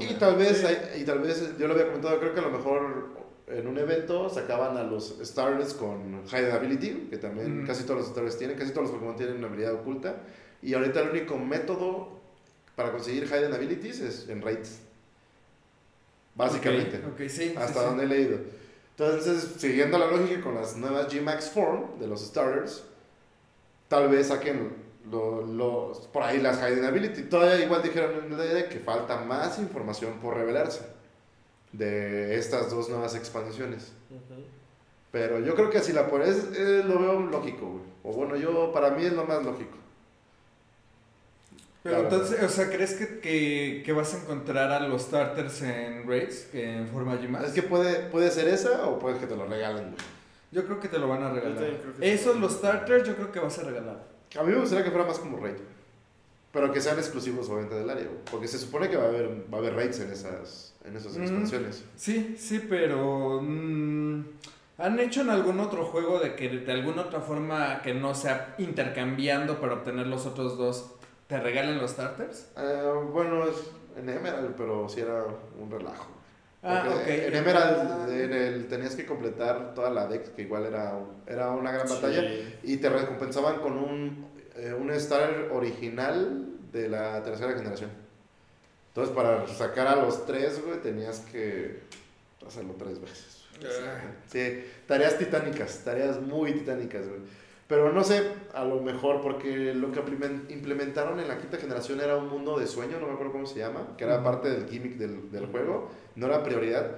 y 0.00 0.14
tal 0.14 0.36
vez, 0.36 0.64
y 0.98 1.04
tal 1.04 1.20
vez, 1.20 1.56
yo 1.58 1.66
lo 1.66 1.74
había 1.74 1.86
comentado, 1.86 2.18
creo 2.18 2.34
que 2.34 2.40
a 2.40 2.44
lo 2.44 2.50
mejor 2.50 3.20
en 3.46 3.66
un 3.66 3.78
evento 3.78 4.28
sacaban 4.28 4.76
a 4.76 4.82
los 4.82 5.20
Stars 5.20 5.74
con 5.74 6.22
Hidden 6.26 6.52
Ability, 6.52 7.08
que 7.10 7.18
también 7.18 7.64
casi 7.66 7.84
todos 7.84 8.00
los 8.00 8.08
Stars 8.08 8.38
tienen, 8.38 8.56
casi 8.56 8.70
todos 8.70 8.88
los 8.88 8.92
Pokémon 8.92 9.16
tienen 9.16 9.36
una 9.36 9.48
habilidad 9.48 9.74
oculta. 9.74 10.22
Y 10.62 10.74
ahorita 10.74 11.00
el 11.00 11.10
único 11.10 11.36
método 11.38 12.20
para 12.76 12.92
conseguir 12.92 13.24
Hidden 13.24 13.52
Abilities 13.52 14.00
es 14.00 14.28
en 14.28 14.42
Raids. 14.42 14.80
Básicamente. 16.34 17.00
Okay, 17.14 17.28
sí, 17.28 17.54
hasta 17.56 17.82
donde 17.82 18.04
he 18.04 18.06
leído. 18.06 18.38
Entonces, 18.96 19.54
siguiendo 19.56 19.98
la 19.98 20.06
lógica 20.06 20.40
con 20.40 20.54
las 20.54 20.76
nuevas 20.76 21.12
G-Max 21.12 21.50
Form 21.50 21.98
de 21.98 22.06
los 22.06 22.24
Starters, 22.26 22.84
tal 23.90 24.08
vez 24.08 24.28
saquen 24.28 24.72
los, 25.10 25.98
por 26.12 26.22
ahí 26.22 26.40
las 26.40 26.58
Hidden 26.58 26.84
Ability. 26.84 27.22
Todavía 27.22 27.64
igual 27.64 27.82
dijeron 27.82 28.24
en 28.24 28.32
el 28.32 28.38
DD 28.38 28.68
que 28.68 28.78
falta 28.78 29.20
más 29.22 29.58
información 29.58 30.20
por 30.20 30.36
revelarse 30.36 30.86
de 31.72 32.36
estas 32.36 32.70
dos 32.70 32.88
nuevas 32.88 33.16
expansiones. 33.16 33.92
Pero 35.10 35.40
yo 35.40 35.56
creo 35.56 35.70
que 35.70 35.80
si 35.80 35.92
la 35.92 36.06
pones, 36.06 36.36
eh, 36.56 36.84
lo 36.86 37.00
veo 37.00 37.18
lógico, 37.18 37.66
güey. 37.66 37.84
O 38.04 38.12
bueno, 38.12 38.36
yo, 38.36 38.72
para 38.72 38.90
mí 38.90 39.04
es 39.04 39.12
lo 39.12 39.24
más 39.24 39.44
lógico. 39.44 39.76
Pero 41.82 42.02
entonces, 42.02 42.40
o 42.40 42.48
sea, 42.48 42.70
¿crees 42.70 42.94
que, 42.94 43.82
que, 43.84 43.92
vas 43.92 44.14
a 44.14 44.18
encontrar 44.18 44.70
a 44.70 44.86
los 44.86 45.02
starters 45.02 45.62
en 45.62 46.06
raids 46.06 46.48
en 46.52 46.86
forma 46.86 47.16
G+. 47.16 47.44
Es 47.44 47.52
que 47.52 47.62
puede, 47.62 48.08
puede 48.08 48.30
ser 48.30 48.46
esa 48.46 48.86
o 48.86 49.00
puede 49.00 49.18
que 49.18 49.26
te 49.26 49.34
lo 49.34 49.46
regalen, 49.46 49.86
güey. 49.86 50.19
Yo 50.52 50.64
creo 50.64 50.80
que 50.80 50.88
te 50.88 50.98
lo 50.98 51.08
van 51.08 51.22
a 51.22 51.30
regalar. 51.30 51.64
Esos, 52.00 52.36
los 52.36 52.52
starters, 52.52 53.06
yo 53.06 53.14
creo 53.14 53.30
que 53.30 53.40
vas 53.40 53.58
a 53.58 53.62
regalar. 53.62 54.04
A 54.38 54.42
mí 54.42 54.52
me 54.52 54.60
gustaría 54.60 54.84
que 54.84 54.90
fuera 54.90 55.06
más 55.06 55.18
como 55.18 55.38
raid. 55.38 55.56
Pero 56.52 56.72
que 56.72 56.80
sean 56.80 56.98
exclusivos 56.98 57.48
obviamente 57.48 57.76
del 57.76 57.88
área. 57.88 58.08
Porque 58.30 58.48
se 58.48 58.58
supone 58.58 58.88
que 58.88 58.96
va 58.96 59.04
a 59.04 59.08
haber, 59.08 59.44
va 59.52 59.58
a 59.58 59.60
haber 59.60 59.74
raids 59.74 60.00
en 60.00 60.10
esas, 60.10 60.74
en 60.84 60.96
esas 60.96 61.16
expansiones. 61.16 61.84
Sí, 61.96 62.36
sí, 62.38 62.66
pero... 62.68 63.40
Mm, 63.42 64.24
¿Han 64.78 64.98
hecho 64.98 65.20
en 65.20 65.30
algún 65.30 65.60
otro 65.60 65.84
juego 65.84 66.18
de 66.18 66.34
que 66.34 66.48
de 66.48 66.72
alguna 66.72 67.02
otra 67.02 67.20
forma 67.20 67.82
que 67.82 67.92
no 67.92 68.14
sea 68.14 68.54
intercambiando 68.56 69.60
para 69.60 69.74
obtener 69.74 70.06
los 70.06 70.24
otros 70.24 70.56
dos, 70.56 70.94
te 71.26 71.38
regalen 71.38 71.78
los 71.78 71.90
starters? 71.90 72.48
Eh, 72.56 72.90
bueno, 73.12 73.44
en 73.96 74.08
Emerald, 74.08 74.54
pero 74.56 74.88
sí 74.88 75.00
era 75.00 75.26
un 75.60 75.70
relajo. 75.70 76.06
Ah, 76.62 77.02
En 77.06 77.34
Emerald 77.34 78.10
en 78.10 78.32
el, 78.34 78.68
tenías 78.68 78.94
que 78.94 79.06
completar 79.06 79.74
toda 79.74 79.88
la 79.90 80.06
deck, 80.06 80.34
que 80.34 80.42
igual 80.42 80.66
era, 80.66 80.98
era 81.26 81.50
una 81.50 81.72
gran 81.72 81.88
batalla, 81.88 82.22
y 82.62 82.76
te 82.76 82.88
recompensaban 82.90 83.60
con 83.60 83.78
un, 83.78 84.26
eh, 84.56 84.74
un 84.74 84.90
Star 84.90 85.48
original 85.52 86.46
de 86.70 86.88
la 86.88 87.22
tercera 87.22 87.54
generación. 87.54 87.90
Entonces, 88.88 89.14
para 89.14 89.46
sacar 89.46 89.86
a 89.86 89.96
los 89.96 90.26
tres, 90.26 90.62
güey, 90.62 90.80
tenías 90.80 91.20
que 91.20 91.80
hacerlo 92.46 92.74
tres 92.78 93.00
veces. 93.00 93.44
Ah. 93.64 94.00
Sí, 94.30 94.64
tareas 94.86 95.16
titánicas, 95.18 95.82
tareas 95.84 96.20
muy 96.20 96.52
titánicas, 96.52 97.08
güey. 97.08 97.20
Pero 97.70 97.92
no 97.92 98.02
sé, 98.02 98.32
a 98.52 98.64
lo 98.64 98.80
mejor 98.80 99.20
porque 99.20 99.72
lo 99.72 99.92
que 99.92 100.00
implementaron 100.48 101.20
en 101.20 101.28
la 101.28 101.38
quinta 101.38 101.56
generación 101.56 102.00
era 102.00 102.16
un 102.16 102.28
mundo 102.28 102.58
de 102.58 102.66
sueño, 102.66 102.98
no 102.98 103.06
me 103.06 103.12
acuerdo 103.12 103.30
cómo 103.30 103.46
se 103.46 103.60
llama, 103.60 103.94
que 103.96 104.02
era 104.02 104.24
parte 104.24 104.50
del 104.50 104.68
gimmick 104.68 104.96
del, 104.96 105.30
del 105.30 105.46
juego, 105.46 105.88
no 106.16 106.26
era 106.26 106.42
prioridad, 106.42 106.96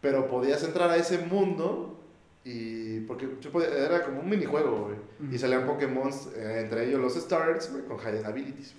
pero 0.00 0.26
podías 0.26 0.64
entrar 0.64 0.88
a 0.88 0.96
ese 0.96 1.18
mundo 1.18 2.00
y 2.42 3.00
porque 3.00 3.28
era 3.76 4.02
como 4.02 4.20
un 4.20 4.30
minijuego, 4.30 4.86
güey. 4.86 5.30
Y 5.30 5.36
salían 5.36 5.66
Pokémon, 5.66 6.10
eh, 6.36 6.60
entre 6.62 6.88
ellos 6.88 7.02
los 7.02 7.16
Stars, 7.16 7.70
güey, 7.70 7.84
con 7.84 7.98
Hidden 7.98 8.24
Abilities. 8.24 8.74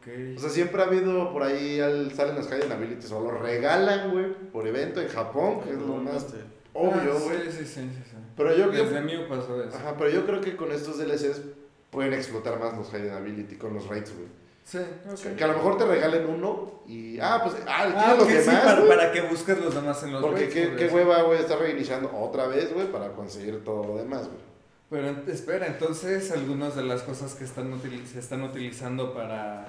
Okay. 0.00 0.36
O 0.36 0.38
sea, 0.38 0.50
siempre 0.50 0.82
ha 0.82 0.84
habido 0.84 1.32
por 1.32 1.44
ahí, 1.44 1.78
salen 2.14 2.36
las 2.36 2.46
Hidden 2.48 2.72
Abilities, 2.72 3.10
o 3.10 3.22
lo 3.22 3.30
regalan, 3.38 4.10
güey, 4.10 4.34
por 4.52 4.66
evento 4.66 5.00
en 5.00 5.08
Japón, 5.08 5.62
que 5.62 5.70
es 5.70 5.78
lo 5.78 5.96
más 5.96 6.26
obvio, 6.74 7.14
ah, 7.16 7.20
güey. 7.24 7.50
sí, 7.50 7.64
sí, 7.64 7.64
sí, 7.64 7.90
sí, 8.04 8.11
Pero 8.36 8.56
yo 8.56 8.70
Desde 8.70 9.00
mí 9.00 9.12
pasó 9.28 9.62
eso. 9.62 9.76
Ajá, 9.76 9.94
pero 9.98 10.10
yo 10.10 10.24
creo 10.26 10.40
que 10.40 10.56
con 10.56 10.72
estos 10.72 10.98
DLCs 10.98 11.42
pueden 11.90 12.14
explotar 12.14 12.58
más 12.58 12.76
los 12.76 12.88
Hidden 12.90 13.12
Ability 13.12 13.56
con 13.56 13.74
los 13.74 13.86
raids, 13.88 14.14
güey. 14.14 14.28
Sí, 14.64 14.78
okay. 15.10 15.34
Que 15.34 15.44
a 15.44 15.48
lo 15.48 15.54
mejor 15.54 15.76
te 15.76 15.84
regalen 15.84 16.26
uno 16.26 16.82
y. 16.86 17.18
Ah, 17.20 17.40
pues. 17.42 17.56
Ah, 17.66 17.92
ah 17.94 18.14
los 18.16 18.28
demás. 18.28 18.64
para, 18.64 18.86
para, 18.86 19.12
que 19.12 19.20
busques 19.22 19.58
los 19.58 19.74
demás 19.74 20.02
en 20.04 20.12
los 20.12 20.22
Porque 20.22 20.48
qué, 20.48 20.74
qué 20.76 20.86
hueva, 20.86 21.22
güey, 21.22 21.40
estar 21.40 21.58
reiniciando 21.58 22.10
otra 22.16 22.46
vez, 22.46 22.72
güey, 22.72 22.90
para 22.90 23.12
conseguir 23.12 23.64
todo 23.64 23.84
lo 23.84 23.96
demás, 23.96 24.28
güey. 24.28 24.52
Pero 24.88 25.22
espera, 25.26 25.66
entonces 25.66 26.30
algunas 26.30 26.76
de 26.76 26.84
las 26.84 27.02
cosas 27.02 27.34
que 27.34 27.44
están 27.44 27.72
se 28.04 28.18
están 28.18 28.42
utilizando 28.42 29.14
para, 29.14 29.66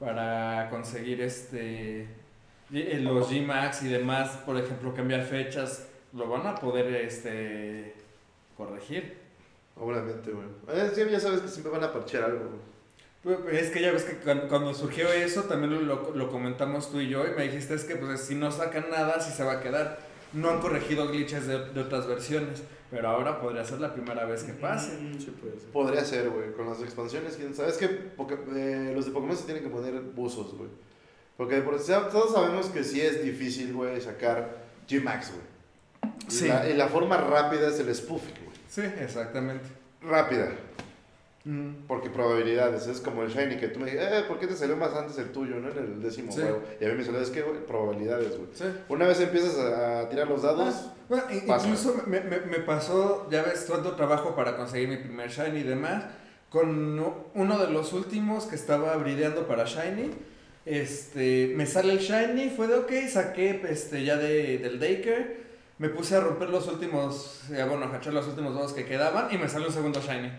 para 0.00 0.68
conseguir 0.68 1.22
este 1.22 2.08
eh, 2.72 2.98
los 3.00 3.30
Gmax 3.30 3.84
y 3.84 3.88
demás, 3.88 4.30
por 4.44 4.56
ejemplo, 4.56 4.92
cambiar 4.92 5.22
fechas, 5.22 5.86
lo 6.12 6.28
van 6.28 6.46
a 6.46 6.56
poder 6.56 6.92
este 6.96 7.94
corregir. 8.56 9.18
Obviamente, 9.76 10.30
güey. 10.30 10.46
Eh, 10.68 11.08
ya 11.10 11.20
sabes 11.20 11.40
que 11.40 11.48
siempre 11.48 11.72
van 11.72 11.84
a 11.84 11.92
parchear 11.92 12.24
algo, 12.24 12.48
güey. 12.48 12.74
Pues, 13.24 13.62
es 13.62 13.70
que 13.70 13.80
ya 13.80 13.90
ves 13.90 14.04
que 14.04 14.16
cuando 14.16 14.74
surgió 14.74 15.10
eso, 15.10 15.44
también 15.44 15.86
lo, 15.86 16.14
lo, 16.14 16.30
comentamos 16.30 16.90
tú 16.90 17.00
y 17.00 17.08
yo, 17.08 17.26
y 17.26 17.30
me 17.30 17.44
dijiste 17.44 17.74
es 17.74 17.84
que 17.84 17.96
pues 17.96 18.20
si 18.20 18.34
no 18.34 18.52
sacan 18.52 18.90
nada, 18.90 19.18
si 19.18 19.32
se 19.32 19.42
va 19.42 19.52
a 19.52 19.60
quedar. 19.60 19.98
No 20.34 20.50
han 20.50 20.60
corregido 20.60 21.06
glitches 21.08 21.46
de, 21.46 21.70
de 21.70 21.80
otras 21.80 22.08
versiones, 22.08 22.64
pero 22.90 23.08
ahora 23.08 23.40
podría 23.40 23.64
ser 23.64 23.80
la 23.80 23.94
primera 23.94 24.24
vez 24.24 24.42
que 24.42 24.52
pase. 24.52 24.98
Mm, 24.98 25.18
sí, 25.18 25.30
puede 25.30 25.58
ser. 25.58 25.70
Podría 25.70 26.04
ser, 26.04 26.28
güey, 26.28 26.52
con 26.52 26.68
las 26.68 26.82
expansiones, 26.82 27.36
quién 27.36 27.54
sabe. 27.54 27.70
Es 27.70 27.78
que 27.78 27.84
eh, 27.86 28.92
los 28.94 29.06
de 29.06 29.12
Pokémon 29.12 29.36
se 29.36 29.44
tienen 29.44 29.62
que 29.62 29.70
poner 29.70 30.00
buzos, 30.00 30.54
güey. 30.56 30.68
Porque 31.36 31.60
por, 31.62 31.80
todos 31.82 32.32
sabemos 32.32 32.66
que 32.66 32.84
sí 32.84 33.00
es 33.00 33.24
difícil, 33.24 33.72
güey, 33.72 34.00
sacar 34.00 34.64
G-Max, 34.88 35.30
güey. 35.30 35.53
Sí. 36.28 36.48
La, 36.48 36.68
y 36.68 36.74
la 36.74 36.88
forma 36.88 37.16
rápida 37.16 37.68
es 37.68 37.78
el 37.80 37.94
spoofing, 37.94 38.34
güey. 38.44 38.56
Sí, 38.68 38.82
exactamente. 39.00 39.64
Rápida. 40.02 40.50
Porque 41.86 42.08
probabilidades, 42.08 42.86
es 42.86 43.00
como 43.00 43.22
el 43.22 43.28
Shiny 43.28 43.58
que 43.58 43.68
tú 43.68 43.78
me 43.78 43.84
dijiste, 43.84 44.18
eh, 44.18 44.22
¿por 44.26 44.38
qué 44.38 44.46
te 44.46 44.56
salió 44.56 44.78
más 44.78 44.94
antes 44.94 45.18
el 45.18 45.30
tuyo, 45.30 45.56
no? 45.56 45.70
En 45.70 45.76
el 45.76 46.02
décimo 46.02 46.32
juego. 46.32 46.62
Y 46.80 46.86
a 46.86 46.88
mí 46.88 46.94
me 46.94 47.04
salió, 47.04 47.20
es 47.20 47.28
que, 47.28 47.42
probabilidades, 47.42 48.38
güey. 48.38 48.48
Una 48.88 49.06
vez 49.06 49.20
empiezas 49.20 49.58
a 49.58 50.08
tirar 50.08 50.26
los 50.26 50.40
dados. 50.40 50.74
Ah, 50.74 50.94
bueno, 51.10 51.24
incluso 51.30 52.02
me, 52.06 52.20
me, 52.20 52.40
me, 52.40 52.60
pasó, 52.60 53.28
ya 53.30 53.42
ves, 53.42 53.66
tanto 53.66 53.94
trabajo 53.94 54.34
para 54.34 54.56
conseguir 54.56 54.88
mi 54.88 54.96
primer 54.96 55.28
Shiny 55.28 55.58
y 55.58 55.62
demás. 55.64 56.04
Con 56.48 56.98
uno 57.34 57.58
de 57.58 57.70
los 57.70 57.92
últimos 57.92 58.46
que 58.46 58.54
estaba 58.54 58.96
brideando 58.96 59.46
para 59.46 59.64
Shiny. 59.64 60.12
Este, 60.64 61.52
me 61.54 61.66
sale 61.66 61.92
el 61.92 61.98
Shiny, 61.98 62.54
fue 62.56 62.68
de 62.68 62.76
ok, 62.76 62.90
saqué 63.10 63.60
este, 63.68 64.02
ya 64.02 64.16
de, 64.16 64.56
del 64.56 64.80
Daker. 64.80 65.44
Me 65.78 65.88
puse 65.88 66.14
a 66.14 66.20
romper 66.20 66.50
los 66.50 66.68
últimos, 66.68 67.50
eh, 67.50 67.64
bueno, 67.68 67.86
a 67.86 67.96
hachar 67.96 68.14
los 68.14 68.26
últimos 68.28 68.54
dos 68.54 68.72
que 68.72 68.84
quedaban 68.84 69.32
y 69.32 69.38
me 69.38 69.48
sale 69.48 69.66
un 69.66 69.72
segundo 69.72 70.00
Shiny. 70.00 70.30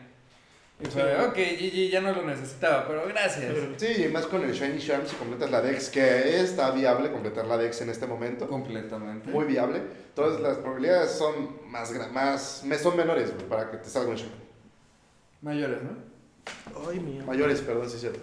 Y 0.79 0.85
fue, 0.87 1.25
ok, 1.25 1.35
GG, 1.35 1.89
ya 1.89 2.01
no 2.01 2.13
lo 2.13 2.23
necesitaba, 2.23 2.85
pero 2.87 3.07
gracias. 3.07 3.53
Sí, 3.77 4.03
y 4.03 4.07
más 4.09 4.25
con 4.27 4.43
el 4.43 4.53
Shiny 4.53 4.79
Charm 4.79 5.05
si 5.07 5.15
completas 5.15 5.49
la 5.49 5.61
Dex, 5.61 5.89
que 5.89 6.41
está 6.41 6.71
viable 6.71 7.11
completar 7.11 7.45
la 7.45 7.57
Dex 7.57 7.81
en 7.81 7.89
este 7.89 8.07
momento. 8.07 8.47
Completamente. 8.47 9.29
Muy 9.29 9.45
viable. 9.45 9.81
Entonces 10.09 10.41
las 10.41 10.57
probabilidades 10.57 11.11
son 11.11 11.59
más, 11.69 11.91
más 12.63 12.81
son 12.81 12.97
menores 12.97 13.31
para 13.49 13.71
que 13.71 13.77
te 13.77 13.89
salga 13.89 14.09
un 14.09 14.15
Shiny. 14.15 14.31
Mayores, 15.41 15.79
¿no? 15.83 15.91
Ay, 16.89 16.99
mío. 16.99 17.23
Mayores, 17.25 17.61
perdón, 17.61 17.89
sí 17.89 17.95
es 17.95 18.01
cierto. 18.01 18.19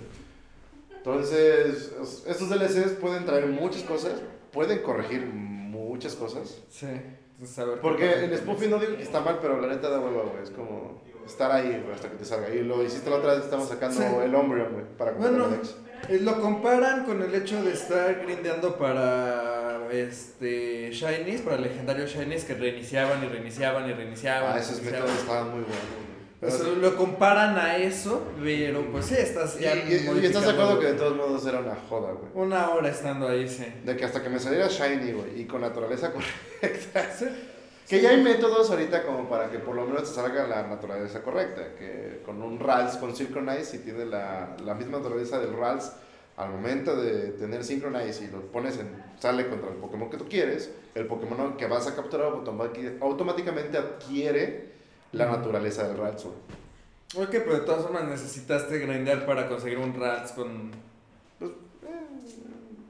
Entonces, 0.96 1.92
estos 2.26 2.48
DLCs 2.48 2.92
pueden 3.00 3.24
traer 3.24 3.46
muchas 3.46 3.82
cosas, 3.82 4.12
pueden 4.52 4.82
corregir 4.82 5.24
muchas 6.02 6.16
cosas. 6.16 6.58
Sí. 6.70 6.86
Porque 7.80 8.24
el 8.24 8.36
spoofing 8.36 8.70
no 8.70 8.78
digo 8.78 8.96
que 8.96 9.02
está 9.02 9.20
mal, 9.20 9.38
pero 9.40 9.60
la 9.60 9.68
neta 9.68 9.88
da 9.88 10.00
hueva, 10.00 10.22
güey. 10.22 10.42
Es 10.42 10.50
como 10.50 11.02
estar 11.26 11.50
ahí 11.50 11.84
hasta 11.92 12.10
que 12.10 12.16
te 12.16 12.24
salga. 12.24 12.50
Y 12.50 12.62
lo 12.62 12.82
hiciste 12.82 13.08
la 13.10 13.16
otra 13.16 13.34
vez, 13.34 13.44
estamos 13.44 13.68
sacando 13.68 14.22
el 14.22 14.34
hombre, 14.34 14.64
güey, 14.64 14.84
para 14.96 15.12
bueno, 15.12 15.48
eh, 16.08 16.18
lo 16.20 16.40
comparan 16.40 17.04
con 17.04 17.22
el 17.22 17.34
hecho 17.34 17.62
de 17.62 17.72
estar 17.72 18.22
grindeando 18.24 18.76
para 18.76 19.88
este 19.92 20.90
Shinies, 20.90 21.42
para 21.42 21.58
legendarios 21.58 22.10
Shinies 22.12 22.44
que 22.44 22.54
reiniciaban 22.54 23.22
y 23.24 23.28
reiniciaban 23.28 23.88
y 23.88 23.92
reiniciaban. 23.92 24.56
Ah, 24.56 24.58
esos 24.58 24.82
métodos 24.82 25.10
estaban 25.12 25.50
muy 25.50 25.60
buenos. 25.60 26.11
Lo 26.42 26.96
comparan 26.96 27.56
a 27.56 27.76
eso, 27.76 28.22
pero 28.42 28.84
pues 28.90 29.06
sí, 29.06 29.14
estás 29.16 29.58
ya. 29.60 29.76
Y, 29.76 29.92
y, 29.92 30.26
estás 30.26 30.44
de 30.44 30.50
acuerdo 30.50 30.80
que 30.80 30.86
de 30.86 30.94
todos 30.94 31.16
modos 31.16 31.46
era 31.46 31.60
una 31.60 31.76
joda, 31.88 32.12
güey. 32.12 32.32
Una 32.34 32.70
hora 32.70 32.88
estando 32.88 33.28
ahí, 33.28 33.48
sí. 33.48 33.64
De 33.84 33.96
que 33.96 34.04
hasta 34.04 34.22
que 34.22 34.28
me 34.28 34.40
saliera 34.40 34.66
Shiny, 34.66 35.12
güey, 35.12 35.40
y 35.40 35.44
con 35.46 35.60
naturaleza 35.60 36.12
correcta. 36.12 37.08
Sí. 37.18 37.26
Que 37.88 38.00
ya 38.00 38.10
hay 38.10 38.22
métodos 38.22 38.70
ahorita 38.70 39.02
como 39.02 39.28
para 39.28 39.50
que 39.50 39.58
por 39.58 39.74
lo 39.74 39.84
menos 39.84 40.04
te 40.04 40.14
salga 40.14 40.46
la 40.46 40.62
naturaleza 40.62 41.22
correcta, 41.22 41.74
que 41.76 42.22
con 42.24 42.40
un 42.40 42.58
RALS 42.58 42.96
con 42.96 43.14
Synchronize, 43.14 43.64
si 43.64 43.78
tiene 43.80 44.06
la, 44.06 44.56
la 44.64 44.74
misma 44.74 44.98
naturaleza 44.98 45.38
del 45.40 45.52
RALS, 45.52 45.92
al 46.36 46.50
momento 46.50 46.96
de 46.96 47.32
tener 47.32 47.64
Synchronize 47.64 48.24
y 48.24 48.28
lo 48.28 48.40
pones 48.50 48.78
en, 48.78 48.88
sale 49.18 49.48
contra 49.48 49.70
el 49.70 49.76
Pokémon 49.76 50.08
que 50.08 50.16
tú 50.16 50.26
quieres, 50.28 50.70
el 50.94 51.06
Pokémon 51.06 51.56
que 51.56 51.66
vas 51.66 51.86
a 51.86 51.94
capturar 51.94 52.32
automáticamente 53.00 53.76
adquiere 53.76 54.71
la 55.12 55.26
naturaleza 55.26 55.88
del 55.88 55.98
RALS. 55.98 56.24
Ok, 56.24 57.28
pero 57.30 57.54
de 57.54 57.60
todas 57.60 57.82
formas 57.82 58.04
necesitaste 58.04 58.78
grindear 58.78 59.26
para 59.26 59.48
conseguir 59.48 59.78
un 59.78 59.94
RALS 59.94 60.32
con... 60.32 60.70
Pues, 61.38 61.50
eh, 61.50 61.54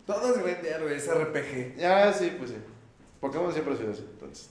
todo 0.07 0.35
es 0.35 0.43
grindear, 0.43 0.83
es 0.83 1.09
RPG. 1.13 1.77
Ya, 1.77 2.13
sí, 2.13 2.35
pues 2.39 2.51
sí. 2.51 2.57
Pokémon 3.21 3.53
siempre 3.53 3.75
ha 3.75 3.77
sido 3.77 3.93
así, 3.93 4.05
entonces 4.13 4.51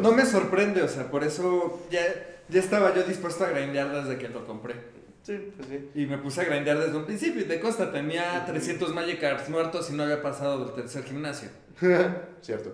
no 0.00 0.12
me 0.12 0.24
sorprende, 0.24 0.82
o 0.82 0.88
sea, 0.88 1.10
por 1.10 1.24
eso 1.24 1.80
ya, 1.90 2.00
ya 2.48 2.60
estaba 2.60 2.94
yo 2.94 3.02
dispuesto 3.02 3.44
a 3.44 3.48
grindear 3.48 3.92
desde 3.92 4.18
que 4.18 4.28
lo 4.28 4.46
compré. 4.46 4.74
Sí, 5.22 5.52
pues 5.56 5.68
sí. 5.68 5.90
Y 5.94 6.06
me 6.06 6.18
puse 6.18 6.40
a 6.40 6.44
grindear 6.44 6.78
desde 6.78 6.96
un 6.96 7.04
principio. 7.04 7.42
Y 7.42 7.44
de 7.44 7.60
costa 7.60 7.92
tenía 7.92 8.44
300 8.46 8.94
Magikarps 8.94 9.48
muertos 9.50 9.90
y 9.90 9.94
no 9.94 10.04
había 10.04 10.22
pasado 10.22 10.64
del 10.64 10.74
tercer 10.74 11.04
gimnasio. 11.04 11.50
Cierto. 12.40 12.72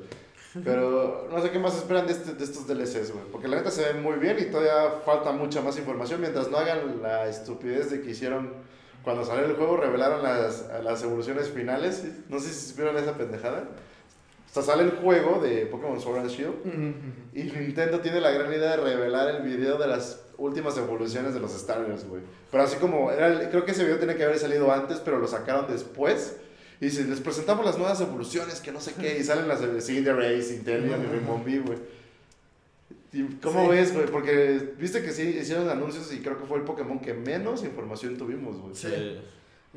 Pero 0.62 1.26
no 1.30 1.42
sé 1.42 1.50
qué 1.50 1.58
más 1.58 1.76
esperan 1.76 2.06
de, 2.06 2.12
este, 2.12 2.34
de 2.34 2.44
estos 2.44 2.66
DLCs, 2.66 3.12
güey. 3.12 3.24
Porque 3.32 3.48
la 3.48 3.56
neta 3.56 3.70
se 3.70 3.92
ve 3.92 4.00
muy 4.00 4.18
bien 4.18 4.36
y 4.38 4.44
todavía 4.44 5.00
falta 5.04 5.32
mucha 5.32 5.60
más 5.60 5.76
información 5.78 6.20
mientras 6.20 6.50
no 6.50 6.58
hagan 6.58 7.02
la 7.02 7.28
estupidez 7.28 7.90
de 7.90 8.02
que 8.02 8.10
hicieron 8.10 8.52
cuando 9.02 9.24
salió 9.24 9.44
el 9.44 9.54
juego, 9.54 9.76
revelaron 9.76 10.22
las, 10.22 10.66
las 10.82 11.02
evoluciones 11.02 11.50
finales. 11.50 12.04
No 12.28 12.38
sé 12.38 12.48
si 12.48 12.70
supieron 12.70 12.96
esa 12.96 13.16
pendejada. 13.16 13.68
O 14.48 14.54
sea, 14.54 14.62
sale 14.62 14.84
el 14.84 14.92
juego 14.92 15.40
de 15.42 15.66
Pokémon 15.66 16.00
Sword 16.00 16.20
and 16.20 16.30
Shield 16.30 16.54
y 17.32 17.42
Nintendo 17.42 17.98
tiene 18.00 18.20
la 18.20 18.30
gran 18.30 18.52
idea 18.52 18.70
de 18.70 18.76
revelar 18.76 19.28
el 19.34 19.42
video 19.42 19.76
de 19.78 19.88
las 19.88 20.22
últimas 20.38 20.76
evoluciones 20.78 21.34
de 21.34 21.40
los 21.40 21.52
Starters, 21.52 22.08
güey. 22.08 22.22
Pero 22.50 22.62
así 22.62 22.76
como, 22.76 23.10
era, 23.10 23.50
creo 23.50 23.64
que 23.64 23.72
ese 23.72 23.82
video 23.82 23.98
tiene 23.98 24.14
que 24.14 24.22
haber 24.22 24.38
salido 24.38 24.72
antes, 24.72 25.00
pero 25.00 25.18
lo 25.18 25.26
sacaron 25.26 25.66
después. 25.68 26.36
Y 26.80 26.86
dice, 26.86 27.04
les 27.04 27.20
presentamos 27.20 27.64
las 27.64 27.78
nuevas 27.78 28.00
evoluciones, 28.00 28.60
que 28.60 28.72
no 28.72 28.80
sé 28.80 28.94
qué, 28.94 29.18
y 29.18 29.24
salen 29.24 29.48
las 29.48 29.60
de 29.60 29.80
Cinderace, 29.80 30.54
Inteleon 30.54 31.02
y 31.02 31.06
Rainbow 31.06 31.38
güey. 31.38 31.78
¿Y 33.12 33.22
¿Cómo 33.40 33.68
ves, 33.68 33.94
güey? 33.94 34.06
Porque 34.06 34.72
viste 34.76 35.00
que 35.02 35.12
sí 35.12 35.22
hicieron 35.40 35.68
anuncios 35.68 36.12
y 36.12 36.18
creo 36.18 36.36
que 36.36 36.46
fue 36.46 36.58
el 36.58 36.64
Pokémon 36.64 36.98
que 36.98 37.14
menos 37.14 37.62
información 37.62 38.16
tuvimos, 38.18 38.58
güey. 38.58 38.74
Sí. 38.74 39.20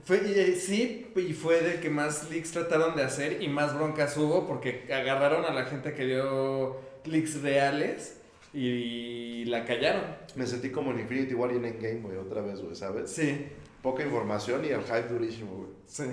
Fue, 0.03 0.17
y, 0.17 0.55
sí, 0.55 1.07
y 1.15 1.33
fue 1.33 1.61
del 1.61 1.79
que 1.79 1.89
más 1.89 2.29
leaks 2.29 2.51
trataron 2.51 2.95
de 2.95 3.03
hacer 3.03 3.41
y 3.41 3.47
más 3.47 3.75
broncas 3.75 4.15
hubo 4.17 4.47
porque 4.47 4.91
agarraron 4.91 5.45
a 5.45 5.53
la 5.53 5.65
gente 5.65 5.93
que 5.93 6.05
dio 6.05 6.77
leaks 7.05 7.41
reales 7.41 8.17
y 8.53 9.45
la 9.45 9.65
callaron. 9.65 10.03
Me 10.35 10.47
sentí 10.47 10.71
como 10.71 10.91
en 10.91 11.01
Infinity 11.01 11.33
War 11.35 11.51
y 11.51 11.57
en 11.57 11.65
Endgame, 11.65 12.01
güey, 12.01 12.17
otra 12.17 12.41
vez, 12.41 12.59
güey, 12.59 12.75
¿sabes? 12.75 13.11
Sí. 13.11 13.47
Poca 13.83 14.03
información 14.03 14.65
y 14.65 14.69
el 14.69 14.81
hype 14.81 15.07
durísimo, 15.09 15.55
güey. 15.57 15.69
Sí. 15.85 16.05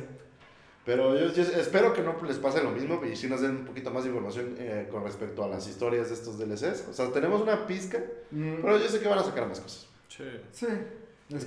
Pero 0.84 1.16
yo, 1.16 1.42
espero 1.42 1.94
que 1.94 2.02
no 2.02 2.14
les 2.26 2.36
pase 2.38 2.62
lo 2.62 2.70
mismo 2.70 3.00
y 3.04 3.16
si 3.16 3.26
nos 3.26 3.40
den 3.40 3.52
un 3.52 3.64
poquito 3.64 3.90
más 3.90 4.04
de 4.04 4.10
información 4.10 4.54
eh, 4.58 4.86
con 4.90 5.02
respecto 5.02 5.42
a 5.42 5.48
las 5.48 5.66
historias 5.66 6.08
de 6.08 6.14
estos 6.14 6.38
DLCs. 6.38 6.88
O 6.90 6.92
sea, 6.92 7.10
tenemos 7.10 7.40
una 7.40 7.66
pizca, 7.66 7.98
mm. 8.30 8.56
pero 8.60 8.78
yo 8.78 8.88
sé 8.88 9.00
que 9.00 9.08
van 9.08 9.18
a 9.18 9.24
sacar 9.24 9.48
más 9.48 9.60
cosas. 9.60 9.88
Sí. 10.08 10.24
Sí. 10.52 10.66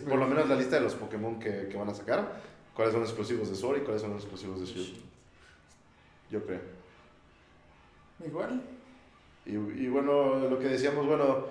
Por 0.09 0.17
lo 0.17 0.27
menos 0.27 0.49
la 0.49 0.55
lista 0.55 0.77
de 0.77 0.81
los 0.81 0.95
Pokémon 0.95 1.39
que, 1.39 1.67
que 1.67 1.77
van 1.77 1.89
a 1.89 1.93
sacar. 1.93 2.41
¿Cuáles 2.73 2.91
son 2.91 3.01
los 3.01 3.09
exclusivos 3.09 3.49
de 3.49 3.55
Sword 3.55 3.77
y 3.77 3.81
cuáles 3.81 4.01
son 4.01 4.11
los 4.11 4.23
exclusivos 4.23 4.59
de 4.59 4.65
Shield? 4.65 5.01
Yo 6.31 6.43
creo. 6.43 6.59
Igual. 8.25 8.61
Y, 9.45 9.51
y 9.51 9.87
bueno, 9.87 10.49
lo 10.49 10.59
que 10.59 10.67
decíamos, 10.67 11.05
bueno, 11.05 11.45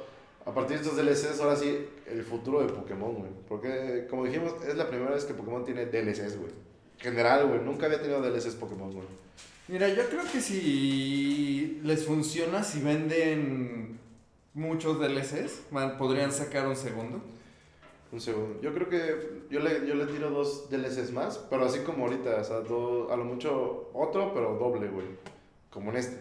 a 0.45 0.53
partir 0.53 0.79
de 0.79 0.83
estos 0.83 0.97
DLCs, 0.97 1.41
ahora 1.41 1.57
sí, 1.57 1.87
el 2.07 2.23
futuro 2.23 2.61
de 2.61 2.73
Pokémon, 2.73 3.15
güey. 3.15 3.31
Porque, 3.49 4.07
como 4.11 4.25
dijimos, 4.25 4.55
es 4.67 4.77
la 4.77 4.89
primera 4.89 5.13
vez 5.13 5.25
que 5.25 5.35
Pokémon 5.35 5.65
tiene 5.65 5.87
DLCs, 5.87 6.39
güey. 6.39 6.66
General, 6.99 7.47
güey. 7.47 7.61
Nunca 7.61 7.87
había 7.87 8.01
tenido 8.01 8.21
DLCs 8.21 8.55
Pokémon, 8.55 8.93
güey. 8.93 9.07
Mira, 9.69 9.89
yo 9.89 10.09
creo 10.09 10.23
que 10.31 10.41
si 10.41 11.81
les 11.83 12.05
funciona, 12.05 12.63
si 12.63 12.81
venden 12.81 13.99
muchos 14.55 14.99
DLCs, 15.01 15.63
podrían 15.99 16.33
sacar 16.33 16.67
un 16.67 16.77
segundo. 16.77 17.21
Un 18.13 18.21
segundo. 18.21 18.61
Yo 18.63 18.73
creo 18.73 18.89
que 18.89 19.43
yo 19.51 19.61
le, 19.61 19.87
yo 19.87 19.95
le 19.95 20.07
tiro 20.07 20.31
dos 20.31 20.71
DLCs 20.71 21.13
más, 21.13 21.39
pero 21.51 21.65
así 21.65 21.81
como 21.81 22.05
ahorita, 22.05 22.37
o 22.41 22.45
sea, 22.45 22.59
a 22.59 23.17
lo 23.17 23.25
mucho 23.25 23.91
otro, 23.93 24.33
pero 24.33 24.57
doble, 24.57 24.89
güey. 24.89 25.07
Como 25.71 25.91
en 25.91 25.97
este. 25.97 26.17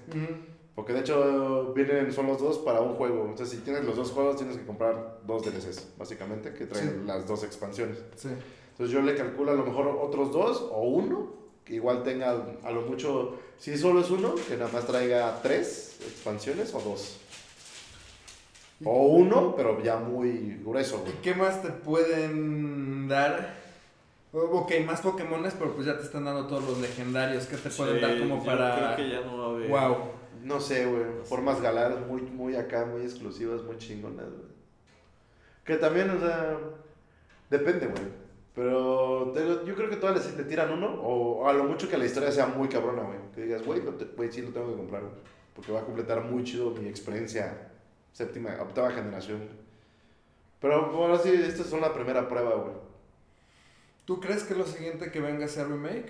Porque 0.73 0.91
de 0.91 0.99
hecho 0.99 1.71
vienen, 1.73 2.11
son 2.11 2.27
los 2.27 2.41
dos 2.41 2.57
para 2.57 2.81
un 2.81 2.95
juego. 2.95 3.21
Entonces, 3.29 3.49
si 3.49 3.63
tienes 3.63 3.85
los 3.85 3.95
dos 3.95 4.11
juegos, 4.11 4.35
tienes 4.35 4.57
que 4.57 4.65
comprar 4.65 5.19
dos 5.25 5.45
DLCs, 5.45 5.93
básicamente, 5.97 6.53
que 6.53 6.65
traen 6.65 7.07
las 7.07 7.25
dos 7.25 7.43
expansiones. 7.43 7.99
Sí. 8.15 8.29
Entonces, 8.75 8.93
yo 8.93 9.01
le 9.01 9.15
calculo 9.15 9.51
a 9.51 9.55
lo 9.55 9.63
mejor 9.63 9.87
otros 9.87 10.33
dos 10.33 10.67
o 10.69 10.81
uno, 10.81 11.31
que 11.63 11.75
igual 11.75 12.03
tenga 12.03 12.35
a 12.61 12.71
lo 12.71 12.81
mucho, 12.81 13.37
si 13.57 13.77
solo 13.77 14.01
es 14.01 14.11
uno, 14.11 14.35
que 14.35 14.57
nada 14.57 14.69
más 14.69 14.85
traiga 14.85 15.39
tres 15.41 15.97
expansiones 16.01 16.73
o 16.73 16.81
dos. 16.81 17.21
O 18.83 19.03
uno, 19.07 19.55
pero 19.55 19.81
ya 19.81 19.95
muy 19.95 20.59
grueso, 20.61 20.99
güey. 20.99 21.13
¿Qué 21.21 21.33
más 21.33 21.61
te 21.61 21.69
pueden 21.69 23.07
dar? 23.07 23.55
Ok, 24.33 24.73
más 24.85 24.99
Pokémones, 24.99 25.53
pero 25.53 25.73
pues 25.73 25.87
ya 25.87 25.97
te 25.97 26.03
están 26.03 26.25
dando 26.25 26.45
todos 26.45 26.65
los 26.65 26.79
legendarios. 26.79 27.45
¿Qué 27.45 27.55
te 27.55 27.69
pueden 27.69 28.01
dar 28.01 28.19
como 28.19 28.43
para.? 28.43 28.95
Creo 28.95 28.95
que 28.97 29.09
ya 29.09 29.21
no 29.21 29.37
va 29.37 29.45
a 29.45 29.49
haber. 29.51 29.69
Wow. 29.69 29.97
No 30.43 30.59
sé, 30.59 30.85
güey. 30.85 31.05
Formas 31.23 31.61
galadas 31.61 32.05
muy, 32.05 32.21
muy 32.23 32.57
acá, 32.57 32.85
muy 32.85 33.03
exclusivas, 33.03 33.63
muy 33.63 33.77
chingonas, 33.77 34.25
güey. 34.25 34.51
Que 35.63 35.77
también, 35.77 36.09
o 36.09 36.19
sea. 36.19 36.59
Depende, 37.49 37.87
güey. 37.87 38.24
Pero 38.55 39.33
yo 39.65 39.75
creo 39.75 39.89
que 39.89 39.97
todas 39.97 40.15
les, 40.15 40.37
le 40.37 40.45
tiran 40.45 40.71
uno, 40.71 40.87
o 41.01 41.47
a 41.47 41.53
lo 41.53 41.65
mucho 41.65 41.89
que 41.89 41.97
la 41.97 42.05
historia 42.05 42.31
sea 42.31 42.47
muy 42.47 42.69
cabrona, 42.69 43.03
güey. 43.03 43.17
Que 43.35 43.41
digas, 43.41 43.63
güey, 43.65 43.81
güey, 44.15 44.31
sí 44.31 44.41
lo 44.41 44.51
tengo 44.51 44.71
que 44.71 44.77
comprar, 44.77 45.01
güey. 45.01 45.13
Porque 45.53 45.73
va 45.73 45.81
a 45.81 45.85
completar 45.85 46.23
muy 46.23 46.43
chido 46.43 46.71
mi 46.71 46.87
experiencia 46.87 47.71
séptima, 48.13 48.57
octava 48.61 48.91
generación. 48.91 49.41
Pero 50.61 50.89
bueno, 50.91 51.17
sí, 51.17 51.29
esta 51.33 51.63
es 51.63 51.71
la 51.73 51.93
primera 51.93 52.29
prueba, 52.29 52.55
güey. 52.55 52.73
¿Tú 54.05 54.21
crees 54.21 54.43
que 54.43 54.55
lo 54.55 54.65
siguiente 54.65 55.11
que 55.11 55.19
venga 55.19 55.47
sea 55.47 55.65
remake? 55.65 56.09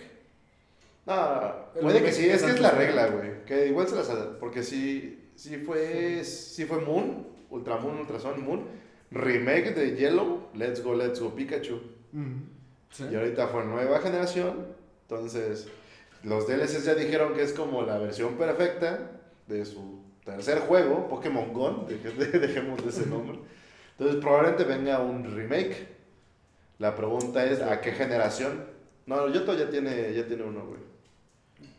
No, 1.08 1.72
puede 1.82 2.04
que 2.04 2.12
sí, 2.12 2.30
es 2.30 2.44
que 2.44 2.52
es 2.52 2.62
la 2.62 2.72
regla, 2.72 3.08
güey. 3.08 3.44
Que 3.46 3.68
igual 3.68 3.88
se 3.88 3.96
las... 3.96 4.08
Porque 4.40 4.62
sí, 4.62 5.30
sí 5.36 5.58
fue, 5.58 6.24
sí 6.24 6.66
fue 6.66 6.80
Moon, 6.82 7.28
Ultra 7.50 7.78
Moon, 7.78 8.00
Ultra 8.00 8.20
Sun, 8.20 8.44
Moon, 8.44 8.66
remake 9.12 9.74
de 9.74 9.96
Yellow, 9.96 10.50
Let's 10.54 10.84
Go, 10.84 10.94
Let's 10.94 11.20
Go 11.20 11.34
Pikachu. 11.34 11.95
Y 13.00 13.16
ahorita 13.16 13.48
fue 13.48 13.66
nueva 13.66 14.00
generación, 14.00 14.68
entonces 15.02 15.68
los 16.24 16.48
DLCs 16.48 16.86
ya 16.86 16.96
dijeron 16.96 17.34
que 17.34 17.44
es 17.44 17.54
como 17.54 17.84
la 17.84 17.98
versión 17.98 18.36
perfecta 18.36 19.12
de 19.48 19.66
su 19.66 20.00
tercer 20.24 20.60
juego, 20.60 21.08
Pokémon 21.08 21.54
Go, 21.54 21.88
dejemos 21.88 22.84
de 22.84 22.90
ese 22.90 23.06
nombre. 23.06 23.40
Entonces 23.98 24.22
probablemente 24.22 24.64
venga 24.64 25.00
un 25.00 25.36
remake. 25.36 25.88
La 26.80 26.96
pregunta 26.96 27.46
es, 27.46 27.62
¿a 27.62 27.80
qué 27.80 27.92
generación? 27.92 28.66
No, 29.06 29.30
Yoto 29.30 29.54
ya 29.54 29.70
tiene, 29.70 30.14
ya 30.14 30.28
tiene 30.28 30.44
uno, 30.44 30.66
güey. 30.66 30.82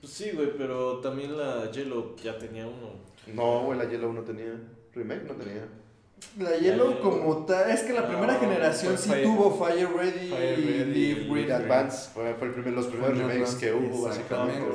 Pues 0.00 0.12
sí, 0.12 0.30
güey, 0.32 0.56
pero 0.56 1.00
también 1.00 1.36
la 1.36 1.70
Yellow 1.70 2.16
ya 2.16 2.38
tenía 2.38 2.66
uno. 2.66 2.92
No, 3.34 3.64
güey, 3.64 3.78
la 3.78 3.84
Yellow 3.84 4.12
no 4.12 4.22
tenía. 4.22 4.54
Remake 4.94 5.24
no 5.24 5.34
tenía. 5.34 5.68
La 6.38 6.56
Yellow, 6.56 7.00
como 7.00 7.46
tal, 7.46 7.70
es 7.70 7.80
que 7.82 7.92
la 7.94 8.06
primera 8.06 8.34
generación 8.34 8.98
sí 8.98 9.10
tuvo 9.22 9.58
Fire 9.58 9.88
Ready, 9.88 10.32
y 10.94 11.50
Advance. 11.50 12.10
Fue, 12.12 12.28
el 12.28 12.34
primer, 12.36 12.74
los 12.74 12.86
primeros 12.86 13.16
remakes 13.16 13.54
que 13.54 13.72
hubo, 13.72 14.02
básicamente. 14.02 14.66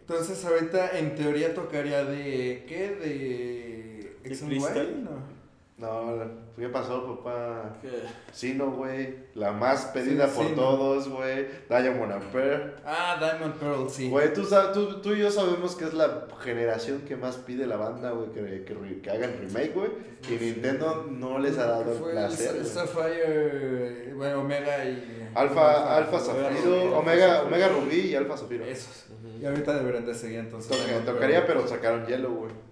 Entonces 0.00 0.44
ahorita 0.44 0.98
en 0.98 1.14
teoría 1.14 1.54
tocaría 1.54 2.04
de 2.04 2.64
¿qué? 2.66 2.88
De 2.88 3.88
¿De 4.22 4.38
Crystal? 4.38 5.04
No. 5.04 5.37
No, 5.78 6.20
¿qué 6.56 6.68
pasó, 6.70 7.22
papá? 7.22 7.76
¿Qué? 7.80 8.54
no, 8.54 8.72
güey. 8.72 9.14
La 9.34 9.52
más 9.52 9.84
pedida 9.86 10.26
por 10.26 10.52
todos, 10.56 11.08
güey. 11.08 11.46
Diamond 11.68 12.12
and 12.14 12.32
Pearl. 12.32 12.74
Ah, 12.84 13.16
Diamond 13.20 13.54
Pearl, 13.60 13.88
sí. 13.88 14.10
Güey, 14.10 14.32
tú, 14.32 14.44
tú, 14.74 15.00
tú, 15.00 15.14
y 15.14 15.20
yo 15.20 15.30
sabemos 15.30 15.76
que 15.76 15.84
es 15.84 15.94
la 15.94 16.26
generación 16.40 17.02
que 17.02 17.16
más 17.16 17.36
pide 17.36 17.64
la 17.64 17.76
banda, 17.76 18.10
güey, 18.10 18.32
que, 18.32 18.64
que, 18.64 19.00
que, 19.00 19.10
hagan 19.10 19.38
remake, 19.38 19.72
güey. 19.72 19.90
Y 20.28 20.44
Nintendo 20.44 21.06
no 21.08 21.38
les 21.38 21.56
ha 21.58 21.66
dado 21.66 21.92
el 21.92 22.12
placer. 22.12 22.56
El 22.56 22.66
Sapphire, 22.66 24.14
bueno, 24.14 24.40
Omega 24.40 24.84
y. 24.84 25.30
Alfa, 25.32 25.96
Alfa 25.96 26.18
Zafiro, 26.18 26.98
Omega, 26.98 27.42
Omega 27.44 27.68
Rubí 27.68 28.00
y 28.00 28.16
Alfa 28.16 28.36
Zafiro. 28.36 28.64
Esos. 28.64 29.06
Y 29.40 29.46
ahorita 29.46 29.74
deberían 29.74 30.04
de 30.04 30.14
seguir 30.14 30.40
entonces. 30.40 30.76
tocaría, 31.06 31.46
pero 31.46 31.68
sacaron 31.68 32.04
Yellow, 32.04 32.34
güey. 32.34 32.67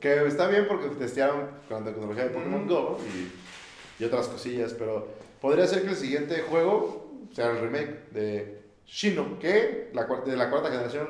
Que 0.00 0.26
está 0.26 0.48
bien 0.48 0.66
porque 0.68 0.88
testearon 0.88 1.48
con 1.68 1.84
la 1.84 1.90
tecnología 1.90 2.24
de 2.24 2.30
Pokémon 2.30 2.66
Go 2.66 2.98
y, 3.00 4.02
y, 4.02 4.06
otras 4.06 4.28
cosillas, 4.28 4.74
pero 4.74 5.08
podría 5.40 5.66
ser 5.66 5.82
que 5.82 5.88
el 5.88 5.96
siguiente 5.96 6.42
juego 6.42 7.10
sea 7.32 7.50
el 7.50 7.60
remake 7.60 8.10
de 8.12 8.60
Shino, 8.86 9.38
que 9.38 9.90
la, 9.92 10.06
de 10.06 10.36
la 10.36 10.50
cuarta 10.50 10.70
generación 10.70 11.08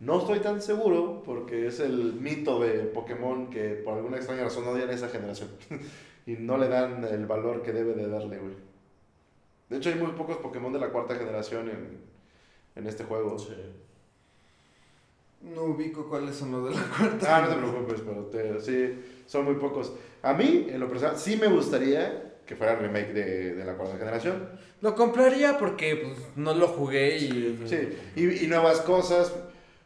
no 0.00 0.18
estoy 0.18 0.40
tan 0.40 0.62
seguro 0.62 1.22
porque 1.24 1.66
es 1.66 1.78
el 1.80 2.14
mito 2.14 2.58
de 2.58 2.84
Pokémon 2.84 3.50
que 3.50 3.74
por 3.84 3.94
alguna 3.94 4.16
extraña 4.16 4.44
razón 4.44 4.66
odian 4.66 4.88
a 4.88 4.92
esa 4.92 5.08
generación 5.08 5.50
y 6.26 6.32
no 6.32 6.56
le 6.56 6.68
dan 6.68 7.04
el 7.04 7.26
valor 7.26 7.62
que 7.62 7.72
debe 7.72 7.94
de 7.94 8.08
darle, 8.08 8.38
güey. 8.38 8.54
De 9.68 9.76
hecho 9.76 9.90
hay 9.90 9.96
muy 9.96 10.12
pocos 10.12 10.38
Pokémon 10.38 10.72
de 10.72 10.80
la 10.80 10.90
cuarta 10.90 11.14
generación 11.14 11.68
en, 11.68 12.00
en 12.74 12.86
este 12.86 13.04
juego. 13.04 13.38
Sí. 13.38 13.54
No 15.40 15.62
ubico 15.64 16.08
cuáles 16.08 16.36
son 16.36 16.52
los 16.52 16.68
de 16.68 16.74
la 16.74 16.86
cuarta. 16.86 17.36
Ah, 17.36 17.40
no 17.42 17.48
te 17.48 17.56
preocupes, 17.56 18.02
pero 18.30 18.60
sí, 18.60 19.00
son 19.26 19.46
muy 19.46 19.54
pocos. 19.54 19.92
A 20.22 20.34
mí, 20.34 20.66
en 20.70 20.78
lo 20.80 20.88
personal, 20.88 21.16
sí 21.16 21.36
me 21.36 21.46
gustaría 21.46 22.30
que 22.50 22.56
fuera 22.56 22.72
el 22.72 22.80
remake 22.80 23.12
de, 23.12 23.54
de 23.54 23.64
la 23.64 23.74
cuarta 23.74 23.96
generación. 23.96 24.48
Lo 24.80 24.96
compraría 24.96 25.56
porque 25.56 25.96
pues, 25.96 26.18
no 26.36 26.52
lo 26.52 26.66
jugué 26.68 27.16
y... 27.16 27.64
Sí, 27.66 27.96
y, 28.16 28.44
y, 28.44 28.46
nuevas 28.48 28.80
cosas, 28.80 29.32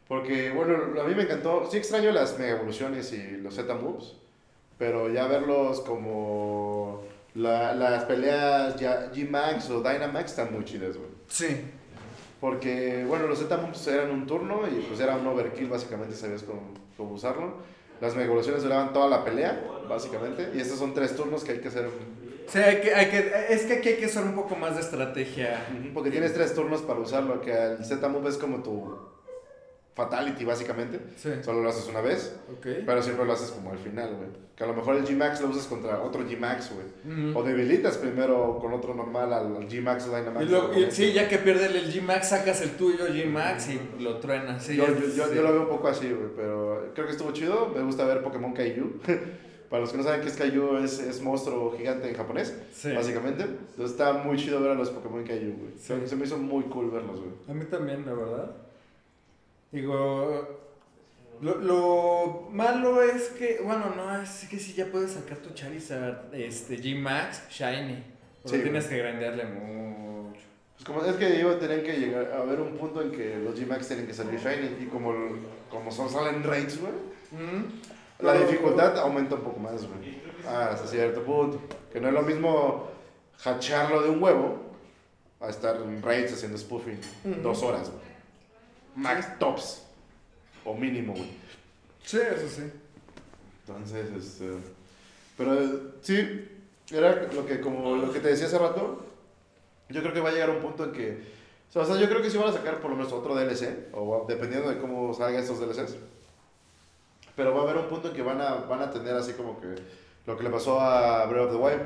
porque, 0.07 0.49
bueno, 0.49 0.99
a 0.99 1.03
mí 1.05 1.13
me 1.13 1.23
encantó, 1.23 1.69
sí 1.69 1.77
extraño 1.77 2.11
las 2.11 2.39
mega 2.39 2.55
evoluciones 2.55 3.13
y 3.13 3.37
los 3.37 3.55
Z-Moves, 3.55 4.15
pero 4.79 5.13
ya 5.13 5.27
verlos 5.27 5.81
como 5.81 7.03
la, 7.35 7.75
las 7.75 8.05
peleas 8.05 8.77
G-Max 8.77 9.69
o 9.69 9.81
Dynamax 9.81 10.31
están 10.31 10.51
muy 10.51 10.65
chidas, 10.65 10.97
güey. 10.97 11.09
Sí. 11.27 11.65
Porque, 12.45 13.03
bueno, 13.07 13.25
los 13.25 13.39
Z-Moves 13.39 13.87
eran 13.87 14.11
un 14.11 14.27
turno 14.27 14.67
y 14.67 14.79
pues 14.81 14.99
era 14.99 15.15
un 15.15 15.25
overkill, 15.25 15.67
básicamente 15.67 16.13
sabías 16.13 16.43
cómo, 16.43 16.61
cómo 16.95 17.15
usarlo. 17.15 17.55
Las 17.99 18.15
evoluciones 18.15 18.61
duraban 18.61 18.93
toda 18.93 19.09
la 19.09 19.25
pelea, 19.25 19.63
básicamente, 19.89 20.51
y 20.53 20.59
estos 20.59 20.77
son 20.77 20.93
tres 20.93 21.15
turnos 21.15 21.43
que 21.43 21.53
hay 21.53 21.57
que 21.57 21.69
hacer. 21.69 21.89
Sí, 22.45 22.59
hay 22.59 22.81
que, 22.81 22.93
hay 22.93 23.09
que, 23.09 23.31
es 23.49 23.63
que 23.63 23.73
aquí 23.73 23.89
hay 23.89 23.95
que 23.95 24.05
usar 24.05 24.25
un 24.25 24.35
poco 24.35 24.55
más 24.55 24.75
de 24.75 24.81
estrategia. 24.81 25.65
Porque 25.91 26.11
tienes 26.11 26.35
tres 26.35 26.53
turnos 26.53 26.83
para 26.83 26.99
usarlo, 26.99 27.41
que 27.41 27.51
el 27.51 27.83
Z-Move 27.83 28.29
es 28.29 28.37
como 28.37 28.61
tu 28.61 28.95
Fatality, 29.95 30.43
básicamente. 30.43 30.99
Solo 31.41 31.63
lo 31.63 31.69
haces 31.69 31.87
una 31.87 32.01
vez. 32.01 32.35
Pero 32.61 33.01
siempre 33.01 33.25
lo 33.25 33.31
haces 33.31 33.49
como 33.51 33.71
al 33.71 33.77
final, 33.77 34.13
güey. 34.15 34.27
Que 34.53 34.65
a 34.65 34.67
lo 34.67 34.73
mejor 34.73 34.97
el 34.97 35.05
G-Max 35.05 35.39
lo 35.39 35.47
usas 35.47 35.67
contra 35.67 36.01
otro 36.01 36.27
G-Max, 36.27 36.71
güey. 36.73 37.33
O 37.33 37.41
debilitas 37.43 37.97
primero 37.97 38.57
con 38.59 38.73
otro 38.73 38.93
normal 38.93 39.31
al, 39.31 39.69
G-Max 39.69 40.07
o 40.07 40.15
Dynamax. 40.15 40.47
Y 40.77 40.91
sí, 40.91 41.13
ya 41.13 41.29
que 41.29 41.37
pierdes 41.37 41.73
el 41.73 41.93
G-Max, 41.93 42.27
sacas 42.27 42.61
el 42.61 42.71
tuyo 42.71 43.07
G-Max 43.07 43.69
y 43.69 44.03
lo 44.03 44.17
truenas. 44.17 44.67
yo, 44.67 44.85
yo, 44.85 45.33
yo, 45.33 45.41
lo 45.41 45.53
veo 45.53 45.61
un 45.61 45.69
poco 45.69 45.87
así, 45.87 46.09
güey. 46.09 46.29
Pero 46.35 46.91
creo 46.93 47.05
que 47.05 47.13
estuvo 47.13 47.31
chido. 47.31 47.71
Me 47.73 47.81
gusta 47.81 48.05
ver 48.05 48.21
Pokémon 48.21 48.53
Kaiju. 48.53 48.99
Para 49.69 49.81
los 49.81 49.91
que 49.91 49.97
no 49.97 50.03
saben 50.03 50.21
qué 50.21 50.27
es 50.27 50.35
Kaiju, 50.35 50.77
es, 50.77 50.99
es 50.99 51.21
monstruo 51.21 51.73
gigante 51.75 52.07
en 52.07 52.15
japonés, 52.15 52.53
básicamente. 52.93 53.43
Entonces 53.43 53.91
está 53.91 54.13
muy 54.13 54.37
chido 54.37 54.61
ver 54.61 54.71
a 54.71 54.75
los 54.75 54.89
Pokémon 54.89 55.23
Kaiju, 55.23 55.53
güey. 55.57 55.73
Se 55.77 56.15
me 56.15 56.25
hizo 56.25 56.37
muy 56.37 56.65
cool 56.65 56.91
verlos, 56.91 57.19
güey. 57.19 57.31
A 57.47 57.53
mí 57.53 57.65
también, 57.65 58.05
la 58.05 58.13
verdad. 58.13 58.64
Digo, 59.75 60.47
lo, 61.41 61.55
lo, 61.55 62.47
malo 62.49 63.01
es 63.01 63.23
que, 63.37 63.59
bueno, 63.61 63.93
no, 63.93 64.21
es 64.21 64.47
que 64.49 64.57
si 64.57 64.71
ya 64.71 64.85
puedes 64.85 65.11
sacar 65.11 65.39
tu 65.39 65.49
Charizard 65.53 66.33
este, 66.33 66.77
G-Max 66.77 67.49
Shiny. 67.49 68.01
Pero 68.45 68.63
tienes 68.63 68.85
que 68.85 68.97
grandearle 68.99 69.43
mucho. 69.43 70.39
Pues 70.75 70.85
como, 70.85 71.03
es 71.03 71.17
que 71.17 71.41
iba 71.41 71.51
a 71.51 71.59
tener 71.59 71.83
que 71.83 71.97
llegar 71.97 72.31
a 72.31 72.45
ver 72.45 72.61
un 72.61 72.77
punto 72.77 73.01
en 73.01 73.11
que 73.11 73.35
los 73.35 73.59
G-Max 73.59 73.89
tienen 73.89 74.07
que 74.07 74.13
salir 74.13 74.39
Shiny. 74.39 74.83
Y 74.83 74.85
como, 74.85 75.13
como 75.69 75.91
son, 75.91 76.09
salen 76.09 76.41
raids, 76.41 76.79
güey, 76.79 76.93
la 78.19 78.33
dificultad 78.33 78.97
aumenta 78.99 79.35
un 79.35 79.41
poco 79.41 79.59
más, 79.59 79.85
güey. 79.85 80.21
Ah, 80.47 80.69
hasta 80.71 80.87
cierto 80.87 81.21
punto. 81.21 81.59
Que 81.91 81.99
no 81.99 82.07
es 82.07 82.13
lo 82.13 82.21
mismo 82.21 82.91
hacharlo 83.43 84.03
de 84.03 84.09
un 84.09 84.23
huevo 84.23 84.57
a 85.41 85.49
estar 85.49 85.75
en 85.81 86.01
raids 86.01 86.31
haciendo 86.31 86.57
spoofing 86.57 86.97
dos 87.43 87.61
horas, 87.61 87.91
güey 87.91 88.04
max 88.95 89.37
tops. 89.39 89.83
O 90.63 90.73
mínimo, 90.73 91.13
güey. 91.13 91.29
Sí, 92.03 92.17
eso 92.17 92.47
sí. 92.49 92.71
Entonces, 93.67 94.07
este. 94.17 94.51
Pero 95.37 95.91
sí, 96.01 96.47
era 96.91 97.27
lo 97.33 97.45
que, 97.45 97.59
como 97.59 97.95
lo 97.97 98.11
que 98.11 98.19
te 98.19 98.29
decía 98.29 98.47
hace 98.47 98.57
rato. 98.57 99.05
Yo 99.89 100.01
creo 100.01 100.13
que 100.13 100.19
va 100.19 100.29
a 100.29 100.31
llegar 100.31 100.49
un 100.49 100.59
punto 100.59 100.85
en 100.85 100.91
que. 100.91 101.35
O 101.73 101.85
sea, 101.85 101.97
yo 101.97 102.07
creo 102.07 102.21
que 102.21 102.29
sí 102.29 102.37
van 102.37 102.47
a 102.47 102.53
sacar 102.53 102.79
por 102.79 102.89
lo 102.89 102.95
menos 102.95 103.11
otro 103.11 103.35
DLC, 103.35 103.89
o 103.91 104.25
dependiendo 104.27 104.69
de 104.69 104.77
cómo 104.77 105.13
salgan 105.13 105.41
estos 105.41 105.59
DLCs. 105.59 105.97
Pero 107.35 107.53
va 107.53 107.61
a 107.61 107.63
haber 107.63 107.77
un 107.77 107.89
punto 107.89 108.07
en 108.07 108.13
que 108.13 108.21
van 108.21 108.39
a, 108.39 108.55
van 108.55 108.81
a 108.81 108.89
tener 108.89 109.13
así 109.13 109.33
como 109.33 109.59
que 109.59 109.75
lo 110.25 110.37
que 110.37 110.43
le 110.43 110.49
pasó 110.49 110.79
a 110.79 111.25
Breath 111.25 111.47
of 111.47 111.51
the 111.51 111.57
Wild, 111.57 111.81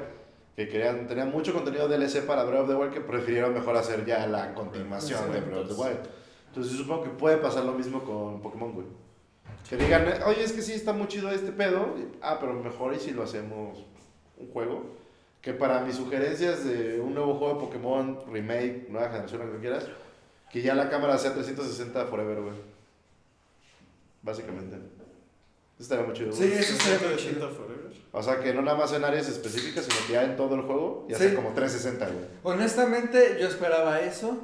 que 0.56 0.70
querían, 0.70 1.08
tenían 1.08 1.32
mucho 1.32 1.54
contenido 1.54 1.88
DLC 1.88 2.24
para 2.24 2.44
Breath 2.44 2.62
of 2.62 2.70
the 2.70 2.76
Wild 2.76 2.94
que 2.94 3.02
prefirieron 3.02 3.52
mejor 3.52 3.76
hacer 3.78 4.06
ya 4.06 4.28
la 4.28 4.54
continuación 4.54 5.32
de 5.32 5.42
Breath 5.42 5.62
of 5.62 5.68
the 5.70 5.82
Wild. 5.82 6.00
Entonces 6.50 6.74
yo 6.74 6.80
supongo 6.80 7.04
que 7.04 7.10
puede 7.12 7.38
pasar 7.38 7.64
lo 7.64 7.74
mismo 7.74 8.04
con 8.04 8.42
Pokémon, 8.42 8.74
güey. 8.74 8.88
Que 9.70 9.78
digan, 9.78 10.08
oye, 10.26 10.44
es 10.44 10.52
que 10.52 10.64
sí 10.64 10.74
está 10.74 10.94
muy 10.94 11.08
chido 11.08 11.30
este 11.32 11.52
pedo. 11.52 11.96
Ah, 12.22 12.38
pero 12.40 12.54
mejor 12.54 12.94
y 12.94 13.00
si 13.00 13.12
lo 13.12 13.24
hacemos 13.24 13.86
un 14.38 14.52
juego. 14.52 14.98
Que 15.42 15.54
para 15.54 15.82
mis 15.82 15.96
sugerencias 15.96 16.66
de 16.66 17.00
un 17.00 17.14
nuevo 17.14 17.36
juego 17.36 17.54
de 17.54 17.60
Pokémon, 17.62 18.20
remake, 18.32 18.88
nueva 18.90 19.10
generación, 19.10 19.46
lo 19.46 19.54
que 19.54 19.60
quieras, 19.60 19.86
que 20.52 20.62
ya 20.62 20.76
la 20.76 20.90
cámara 20.90 21.18
sea 21.18 21.34
360 21.34 22.08
forever, 22.08 22.42
güey. 22.42 22.56
Básicamente. 24.22 24.76
Eso 24.76 25.84
estaría 25.84 26.06
muy 26.06 26.14
chido. 26.14 26.34
Sí, 26.34 26.52
eso 26.52 26.74
estaría 26.74 27.08
muy 27.08 27.18
chido. 27.18 27.50
O 28.12 28.24
sea, 28.24 28.40
que 28.40 28.54
no 28.54 28.64
nada 28.64 28.78
más 28.78 28.92
en 28.92 29.06
áreas 29.06 29.30
específicas, 29.30 29.86
sino 29.86 30.08
que 30.08 30.14
ya 30.14 30.24
en 30.24 30.36
todo 30.36 30.56
el 30.56 30.64
juego 30.64 31.06
y 31.08 31.14
hace 31.14 31.36
como 31.36 31.54
360, 31.54 32.06
güey. 32.08 32.26
Honestamente, 32.44 33.38
yo 33.40 33.48
esperaba 33.48 34.02
eso. 34.02 34.40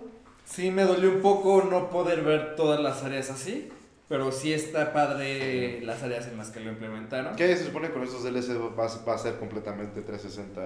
Sí, 0.45 0.71
me 0.71 0.83
dolió 0.83 1.11
un 1.11 1.21
poco 1.21 1.63
no 1.63 1.89
poder 1.89 2.21
ver 2.21 2.55
todas 2.55 2.79
las 2.79 3.03
áreas 3.03 3.29
así. 3.29 3.69
Pero 4.07 4.31
sí 4.31 4.53
está 4.53 4.93
padre 4.93 5.81
las 5.81 6.03
áreas 6.03 6.27
en 6.27 6.37
las 6.37 6.51
que 6.51 6.59
lo 6.59 6.69
implementaron. 6.69 7.35
¿Qué 7.35 7.57
se 7.57 7.65
supone 7.65 7.89
con 7.89 8.03
estos 8.03 8.23
DLC 8.23 8.51
va, 8.77 8.87
va 8.87 9.15
a 9.15 9.17
ser 9.17 9.37
completamente 9.39 10.01
360? 10.01 10.61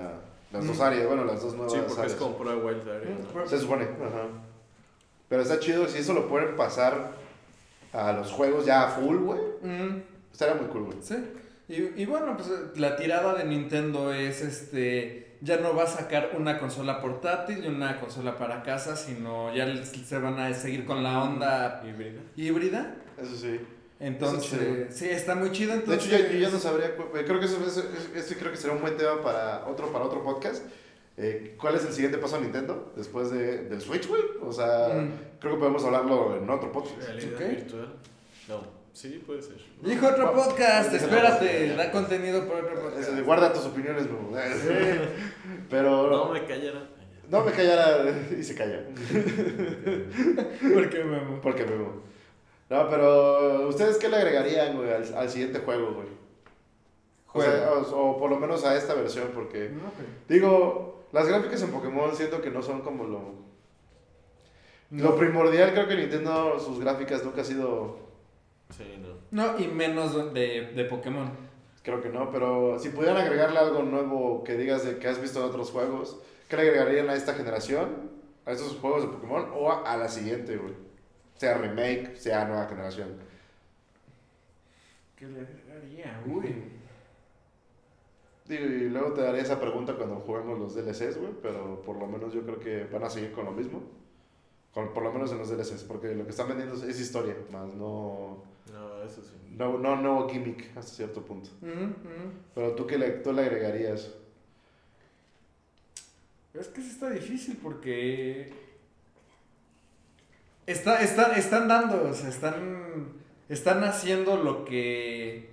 Las 0.51 0.67
dos 0.67 0.77
mm. 0.77 0.82
áreas, 0.82 1.07
bueno, 1.07 1.23
las 1.25 1.41
dos 1.41 1.53
nuevas 1.53 1.73
sí, 1.73 1.80
porque 1.88 2.07
es 2.07 2.15
como 2.15 2.36
pura 2.36 2.55
wild 2.57 2.82
area. 2.89 3.11
Mm, 3.11 3.47
se 3.47 3.59
supone, 3.59 3.84
ajá. 3.84 4.27
Pero 5.30 5.43
está 5.43 5.59
chido, 5.59 5.88
si 5.88 5.99
eso 5.99 6.13
lo 6.13 6.27
pueden 6.27 6.55
pasar 6.55 7.11
a 7.93 8.11
los 8.13 8.32
juegos 8.32 8.65
ya 8.65 8.84
a 8.84 8.88
full, 8.89 9.17
güey. 9.17 9.39
Mm. 9.61 10.01
Estaría 10.32 10.55
muy 10.55 10.67
cool, 10.67 10.86
güey. 10.86 10.97
Sí. 11.01 11.15
Y, 11.69 12.01
y, 12.01 12.05
bueno, 12.07 12.36
pues 12.36 12.49
la 12.77 12.95
tirada 12.95 13.36
de 13.36 13.45
Nintendo 13.45 14.11
es 14.11 14.41
este. 14.41 15.28
Ya 15.42 15.58
no 15.58 15.76
va 15.76 15.84
a 15.84 15.88
sacar 15.88 16.32
una 16.38 16.60
consola 16.60 17.00
portátil 17.00 17.64
y 17.64 17.68
una 17.68 18.00
consola 18.00 18.38
para 18.38 18.62
casa, 18.62 18.96
sino 18.96 19.54
ya 19.56 19.66
se 19.86 20.18
van 20.18 20.38
a 20.40 20.54
seguir 20.54 20.86
con 20.86 21.02
la 21.02 21.24
onda 21.24 21.82
híbrida. 21.86 22.20
híbrida 22.36 22.96
eso 23.22 23.36
sí. 23.36 23.60
Entonces, 24.00 24.96
sí, 24.96 25.10
está 25.10 25.36
muy 25.36 25.52
chido. 25.52 25.74
Entonces, 25.74 26.10
de 26.10 26.18
hecho, 26.18 26.32
yo, 26.32 26.40
ya 26.40 26.50
no 26.50 26.60
sabría, 26.60 26.96
creo 26.96 27.40
que 27.40 27.46
eso, 27.46 27.58
eso, 27.66 28.36
creo 28.40 28.52
que 28.52 28.58
será 28.58 28.74
un 28.74 28.82
buen 28.82 28.96
tema 28.96 29.22
para 29.22 29.68
otro, 29.68 29.92
para 29.92 30.06
otro 30.06 30.24
podcast. 30.24 30.64
Eh, 31.18 31.56
¿Cuál 31.60 31.76
es 31.76 31.84
el 31.84 31.92
siguiente 31.92 32.18
paso 32.18 32.38
a 32.38 32.40
Nintendo 32.40 32.94
después 32.96 33.30
de, 33.30 33.66
del 33.66 33.82
Switch, 33.82 34.08
güey? 34.08 34.22
O 34.42 34.54
sea, 34.54 34.88
mm. 34.88 35.40
creo 35.42 35.54
que 35.54 35.60
podemos 35.60 35.84
hablarlo 35.84 36.38
en 36.38 36.50
otro 36.50 36.72
podcast. 36.72 37.02
¿Realidad 37.02 37.50
virtual? 37.50 37.94
No, 38.48 38.78
sí, 38.94 39.24
puede 39.26 39.42
ser. 39.42 39.58
Dijo 39.82 40.08
otro 40.08 40.34
podcast, 40.34 40.94
espérate, 40.94 41.76
da 41.76 41.92
contenido 41.92 42.48
por 42.48 42.64
otro 42.64 42.82
podcast. 42.82 43.20
guarda 43.22 43.54
tus 43.54 43.66
opiniones, 43.66 44.08
güey. 44.08 44.20
Pero... 45.70 46.10
No 46.10 46.34
me 46.34 46.46
callara. 46.46 46.90
No 47.30 47.44
me 47.44 47.52
callara 47.52 48.12
y 48.38 48.44
se 48.44 48.56
calla. 48.56 48.84
¿Por 50.74 50.90
qué, 50.90 51.04
Memo? 51.04 51.40
Porque 51.42 51.64
Memo. 51.64 52.02
No, 52.70 52.88
pero 52.88 53.68
¿ustedes 53.68 53.98
qué 53.98 54.10
le 54.10 54.18
agregarían, 54.18 54.78
güey, 54.78 54.92
al, 54.92 55.30
siguiente 55.30 55.60
juego, 55.60 55.94
güey? 55.94 56.08
O, 57.34 58.18
por 58.20 58.30
lo 58.30 58.40
menos 58.40 58.64
a 58.64 58.76
esta 58.76 58.94
versión, 58.94 59.30
porque... 59.34 59.72
Digo, 60.28 61.06
las 61.12 61.28
gráficas 61.28 61.64
en 61.64 61.72
Pokémon 61.72 62.16
siento 62.16 62.42
que 62.42 62.52
no 62.52 62.62
son 62.62 62.82
como 62.82 63.06
lo... 63.06 63.50
Lo 64.92 65.16
primordial, 65.16 65.74
creo 65.74 65.88
que 65.88 65.96
Nintendo, 65.96 66.60
sus 66.60 66.80
gráficas 66.80 67.24
nunca 67.24 67.42
ha 67.42 67.46
sido... 67.46 68.09
Sí, 68.76 68.99
no. 69.01 69.20
No, 69.32 69.59
y 69.59 69.67
menos 69.67 70.34
de, 70.34 70.72
de 70.76 70.86
Pokémon. 70.86 71.30
Creo 71.84 72.01
que 72.01 72.09
no, 72.09 72.32
pero 72.32 72.78
si 72.80 72.89
pudieran 72.89 73.17
agregarle 73.17 73.59
algo 73.59 73.84
nuevo 73.84 74.43
que 74.43 74.55
digas 74.57 74.86
de 74.86 74.99
que 74.99 75.07
has 75.07 75.22
visto 75.22 75.39
en 75.39 75.45
otros 75.45 75.72
juegos, 75.72 76.20
¿qué 76.47 76.57
le 76.57 76.63
agregarían 76.63 77.09
a 77.09 77.15
esta 77.15 77.34
generación? 77.34 78.11
A 78.45 78.51
estos 78.51 78.78
juegos 78.78 79.03
de 79.03 79.09
Pokémon 79.09 79.49
o 79.55 79.72
a 79.72 79.97
la 79.97 80.07
siguiente, 80.07 80.57
güey 80.57 80.89
sea 81.39 81.57
remake, 81.57 82.17
sea 82.17 82.45
nueva 82.45 82.67
generación. 82.67 83.15
¿Qué 85.15 85.26
le 85.26 85.39
haría? 85.39 86.22
Uy. 86.28 86.74
y 88.49 88.89
luego 88.89 89.13
te 89.13 89.22
daré 89.22 89.39
esa 89.39 89.59
pregunta 89.59 89.95
cuando 89.95 90.17
juguemos 90.17 90.59
los 90.59 90.76
DLCs, 90.76 91.17
güey, 91.17 91.32
pero 91.41 91.82
por 91.82 91.97
lo 91.97 92.07
menos 92.07 92.34
yo 92.34 92.41
creo 92.41 92.59
que 92.59 92.84
van 92.86 93.03
a 93.03 93.09
seguir 93.09 93.32
con 93.32 93.45
lo 93.45 93.51
mismo. 93.51 93.82
Con, 94.74 94.93
por 94.93 95.01
lo 95.01 95.13
menos 95.13 95.32
en 95.32 95.38
los 95.38 95.49
DLCs, 95.49 95.84
porque 95.84 96.13
lo 96.13 96.26
que 96.26 96.32
están 96.32 96.49
vendiendo 96.49 96.76
es 96.76 96.99
historia, 96.99 97.36
más 97.51 97.74
no... 97.74 98.43
No, 98.72 99.03
eso 99.03 99.22
sí. 99.22 99.36
No, 99.51 99.78
no, 99.78 99.95
no 99.95 100.30
gimmick 100.30 100.76
hasta 100.78 100.91
cierto 100.91 101.24
punto. 101.24 101.49
Pero 102.55 102.76
tú, 102.76 102.88
¿qué 102.88 102.97
le, 102.97 103.09
tú 103.09 103.34
le 103.34 103.41
agregarías? 103.41 104.13
Es 106.53 106.67
que 106.67 106.82
sí 106.82 106.89
está 106.89 107.09
difícil 107.09 107.57
porque 107.61 108.51
Está, 110.70 111.01
está, 111.01 111.36
están 111.36 111.67
dando, 111.67 112.11
o 112.11 112.13
sea, 112.13 112.30
están, 112.30 113.13
están 113.49 113.84
haciendo 113.84 114.38
lo 114.38 114.65
que 114.65 115.49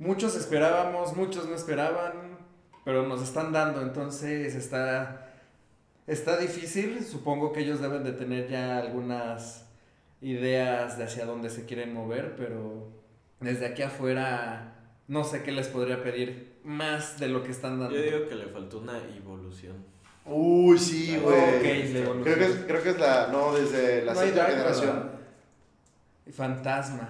muchos 0.00 0.34
esperábamos, 0.34 1.16
muchos 1.16 1.48
no 1.48 1.54
esperaban, 1.54 2.36
pero 2.84 3.06
nos 3.06 3.22
están 3.22 3.52
dando, 3.52 3.80
entonces 3.80 4.56
está, 4.56 5.30
está 6.08 6.36
difícil, 6.36 7.04
supongo 7.04 7.52
que 7.52 7.60
ellos 7.60 7.80
deben 7.80 8.02
de 8.02 8.10
tener 8.10 8.48
ya 8.48 8.78
algunas 8.78 9.65
ideas 10.20 10.98
de 10.98 11.04
hacia 11.04 11.26
dónde 11.26 11.50
se 11.50 11.66
quieren 11.66 11.92
mover, 11.92 12.34
pero 12.36 12.88
desde 13.40 13.66
aquí 13.66 13.82
afuera 13.82 14.74
no 15.08 15.24
sé 15.24 15.42
qué 15.42 15.52
les 15.52 15.68
podría 15.68 16.02
pedir 16.02 16.56
más 16.64 17.18
de 17.20 17.28
lo 17.28 17.42
que 17.42 17.50
están 17.50 17.78
dando. 17.78 17.94
Yo 17.94 18.02
digo 18.02 18.28
que 18.28 18.34
le 18.34 18.46
faltó 18.46 18.78
una 18.78 18.98
evolución. 19.16 19.76
Uy, 20.24 20.78
sí, 20.78 21.18
güey. 21.22 21.60
creo, 22.22 22.22
que 22.22 22.44
es, 22.44 22.56
creo 22.66 22.82
que 22.82 22.90
es 22.90 22.98
la. 22.98 23.28
No, 23.28 23.54
desde 23.54 24.04
la 24.04 24.14
sexta 24.14 24.46
generación. 24.46 25.10
Fantasma. 26.32 27.08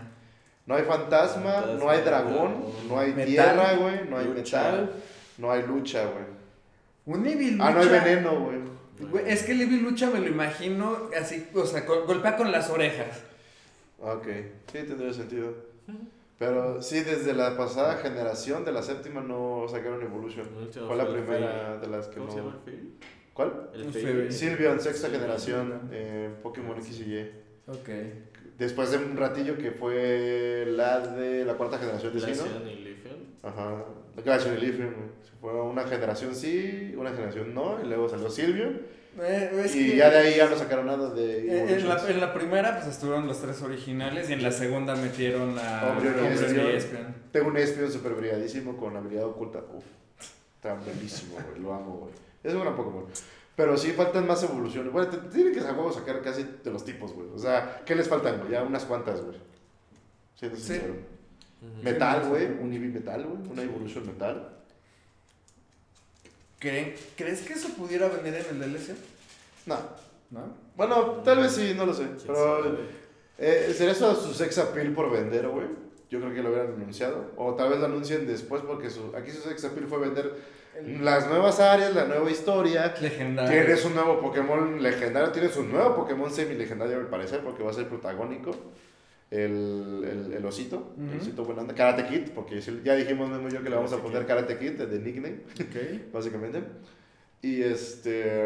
No 0.66 0.74
hay 0.74 0.82
fantasma, 0.82 1.64
no 1.78 1.88
hay 1.88 2.02
dragón, 2.02 2.64
no 2.88 2.98
hay 2.98 3.12
tierra, 3.12 3.74
güey, 3.76 4.09
no 4.09 4.18
hay 4.18 4.26
metal, 4.26 4.90
no 5.38 5.52
hay 5.52 5.62
lucha, 5.62 6.04
güey. 6.07 6.24
Un 7.07 7.24
Eevee 7.24 7.52
lucha. 7.52 7.68
Ah, 7.68 7.70
no 7.70 7.80
hay 7.80 7.88
veneno, 7.88 8.40
güey. 8.40 8.59
Es 9.26 9.42
que 9.42 9.53
Eevee 9.53 9.80
lucha 9.80 10.11
me 10.11 10.20
lo 10.20 10.28
imagino 10.28 11.11
así, 11.18 11.49
o 11.55 11.66
sea, 11.66 11.82
golpea 11.82 12.36
con 12.36 12.51
las 12.51 12.70
orejas. 12.70 13.22
Ok, 14.01 14.26
sí, 14.72 14.78
tendría 14.86 15.12
sentido. 15.12 15.55
Pero 16.38 16.82
sí, 16.82 17.01
desde 17.01 17.32
la 17.32 17.57
pasada 17.57 17.97
generación 17.97 18.64
de 18.64 18.72
la 18.72 18.82
séptima 18.82 19.22
no 19.22 19.66
sacaron 19.70 20.03
Evolution. 20.03 20.47
fue 20.86 20.97
la 20.97 21.11
primera 21.11 21.78
de 21.78 21.86
las 21.86 22.09
que 22.09 22.16
¿Cómo 22.16 22.26
no. 22.26 22.32
Se 22.32 22.38
llama 22.38 22.59
¿Cuál? 23.32 23.70
El 23.74 24.32
Silvio 24.32 24.72
en 24.72 24.80
sexta 24.80 25.09
generación, 25.09 25.90
eh, 25.92 26.30
Pokémon 26.42 26.76
X 26.78 27.01
y 27.01 27.12
Y. 27.12 27.30
Ok. 27.66 27.88
Después 28.59 28.90
de 28.90 28.99
un 28.99 29.16
ratillo 29.16 29.59
que 29.59 29.72
fue 29.72 30.64
la 30.68 31.01
de 31.01 31.44
la 31.44 31.55
cuarta 31.55 31.78
generación 31.78 32.14
de 32.14 32.20
Leafeon. 32.20 32.49
Ajá. 33.43 33.84
Y 34.16 34.61
Leafeon. 34.61 35.26
Fue 35.41 35.53
una 35.53 35.84
generación 35.84 36.34
sí, 36.34 36.95
una 36.97 37.11
generación 37.11 37.55
no, 37.55 37.78
y 37.82 37.87
luego 37.87 38.09
salió 38.09 38.30
Silvio. 38.30 38.70
Eh, 39.18 39.70
y 39.74 39.97
ya 39.97 40.11
de 40.11 40.18
ahí 40.18 40.37
ya 40.37 40.49
no 40.49 40.57
sacaron 40.57 40.87
nada 40.87 41.14
de... 41.14 41.47
Eh, 41.47 41.74
en, 41.74 41.89
la, 41.89 42.11
en, 42.11 42.20
la, 42.20 42.34
primera 42.34 42.76
pues 42.76 42.89
estuvieron 42.89 43.26
los 43.26 43.41
tres 43.41 43.62
originales 43.62 44.28
y 44.28 44.34
en 44.34 44.43
la 44.43 44.53
segunda 44.53 44.95
metieron 44.95 45.59
a 45.59 45.97
Hombre, 45.97 46.76
Espion. 46.76 47.14
Tengo 47.32 47.49
un 47.49 47.57
Espion 47.57 47.91
super 47.91 48.12
brilladísimo 48.12 48.76
con 48.76 48.95
habilidad 48.95 49.24
oculta. 49.24 49.61
Uf, 49.72 49.84
está 50.57 50.74
buenísimo, 50.74 51.37
güey, 51.49 51.62
lo 51.62 51.72
amo, 51.72 51.97
güey. 51.99 52.12
Es 52.43 52.53
un 52.53 52.61
gran 52.61 52.76
Pokémon. 52.76 53.07
Pero 53.57 53.76
sí 53.78 53.93
faltan 53.93 54.26
más 54.26 54.43
evoluciones. 54.43 54.93
Bueno, 54.93 55.09
tienen 55.32 55.55
que 55.55 55.61
sacar 55.61 56.20
casi 56.20 56.45
de 56.62 56.70
los 56.70 56.84
tipos, 56.84 57.12
güey. 57.14 57.28
O 57.34 57.39
sea, 57.39 57.82
¿qué 57.87 57.95
les 57.95 58.07
faltan, 58.07 58.39
güey? 58.39 58.51
Ya 58.53 58.62
unas 58.62 58.84
cuantas, 58.84 59.22
güey. 59.22 59.39
Siendo 60.34 60.59
sincero. 60.59 60.95
Metal, 61.82 62.28
güey. 62.28 62.46
Un 62.46 62.72
Eevee 62.72 62.88
metal, 62.88 63.24
güey. 63.24 63.50
Una 63.50 63.62
evolución 63.62 64.07
metal. 64.07 64.52
¿Crees 66.59 67.42
que 67.42 67.52
eso 67.52 67.68
pudiera 67.70 68.09
venir 68.09 68.34
en 68.34 68.62
el 68.62 68.72
DLC? 68.72 68.94
No. 69.66 69.78
¿No? 70.30 70.54
Bueno, 70.76 71.22
tal 71.24 71.38
vez 71.38 71.52
sí, 71.52 71.74
no 71.76 71.86
lo 71.86 71.94
sé. 71.94 72.07
Pero 72.26 72.78
eh, 73.38 73.72
sería 73.76 73.92
eso 73.92 74.14
su 74.14 74.34
sex 74.34 74.59
appeal 74.59 74.92
por 74.92 75.11
vender, 75.11 75.48
güey. 75.48 75.66
Yo 76.11 76.20
creo 76.20 76.32
que 76.32 76.42
lo 76.42 76.50
hubieran 76.50 76.72
anunciado. 76.74 77.32
O 77.36 77.54
tal 77.54 77.70
vez 77.70 77.78
lo 77.78 77.86
anuncien 77.86 78.26
después 78.26 78.62
porque 78.62 78.90
su, 78.90 79.14
aquí 79.16 79.30
su 79.30 79.40
sex 79.42 79.64
appeal 79.64 79.86
fue 79.86 79.98
vender 79.98 80.32
las 81.00 81.26
nuevas 81.28 81.61
áreas, 81.61 81.94
la 81.94 82.04
nueva 82.04 82.30
historia. 82.30 82.94
Legendario. 83.00 83.50
Tienes 83.50 83.84
un 83.84 83.94
nuevo 83.94 84.20
Pokémon 84.20 84.82
legendario, 84.82 85.30
tienes 85.32 85.57
un 85.57 85.72
nuevo 85.72 85.96
Pokémon 85.96 86.30
semi-legendario 86.30 86.98
al 86.98 87.09
parecer 87.09 87.40
porque 87.40 87.62
va 87.62 87.70
a 87.70 87.74
ser 87.74 87.88
protagónico. 87.88 88.50
El, 89.31 90.33
el, 90.33 90.47
osito, 90.47 90.95
el 90.99 91.20
osito 91.20 91.45
buena 91.45 91.66
Karate 91.74 92.07
Kid, 92.07 92.31
porque 92.33 92.61
ya 92.61 92.95
dijimos 92.95 93.29
Memo 93.29 93.49
yo 93.49 93.62
que 93.62 93.70
le 93.70 93.77
vamos 93.77 93.93
a 93.93 93.99
poner 93.99 94.24
Karate 94.27 94.59
Kid 94.59 94.72
de 94.72 94.99
nickname, 94.99 95.41
okay. 95.55 96.09
básicamente. 96.12 96.62
Y 97.43 97.62
este, 97.62 98.41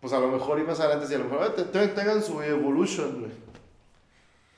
pues 0.00 0.12
a 0.12 0.20
lo 0.20 0.28
mejor 0.28 0.58
y 0.60 0.64
más 0.64 0.78
adelante, 0.80 1.06
si 1.06 1.14
a 1.14 1.18
lo 1.18 1.24
mejor 1.24 1.54
tengan 1.54 2.22
su 2.22 2.42
Evolution, 2.42 3.48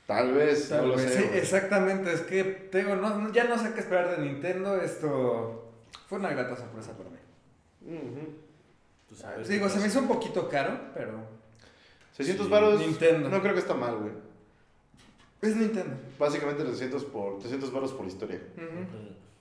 Tal 0.06 0.32
vez, 0.32 0.72
no 0.72 0.86
lo 0.86 0.98
sé. 0.98 1.08
Sí, 1.08 1.24
exactamente, 1.34 2.12
es 2.12 2.22
que 2.22 2.42
tengo, 2.42 2.96
no, 2.96 3.32
ya 3.32 3.44
no 3.44 3.56
sé 3.56 3.72
qué 3.72 3.78
esperar 3.78 4.10
de 4.10 4.26
Nintendo, 4.26 4.80
esto 4.80 5.72
fue 6.08 6.18
una 6.18 6.30
grata 6.30 6.56
sorpresa 6.56 6.96
para 6.96 7.10
mí. 7.10 7.16
Digo, 9.48 9.68
se 9.68 9.78
me 9.78 9.86
hizo 9.86 10.00
un 10.00 10.08
poquito 10.08 10.48
caro, 10.48 10.76
pero... 10.94 11.12
600 12.16 12.50
baros, 12.50 12.80
Nintendo. 12.80 13.28
no 13.28 13.40
creo 13.40 13.54
que 13.54 13.60
está 13.60 13.74
mal, 13.74 13.98
güey. 13.98 14.12
Es 15.42 15.56
Nintendo. 15.56 15.96
Básicamente 16.18 16.64
300 16.64 17.04
por 17.06 17.38
300 17.38 17.72
baros 17.72 17.92
por 17.92 18.06
historia. 18.06 18.40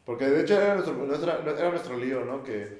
Porque 0.05 0.25
de 0.25 0.41
hecho 0.41 0.55
era 0.55 0.75
nuestro, 0.75 1.33
era 1.57 1.69
nuestro 1.69 1.97
lío, 1.97 2.25
¿no? 2.25 2.43
Que 2.43 2.79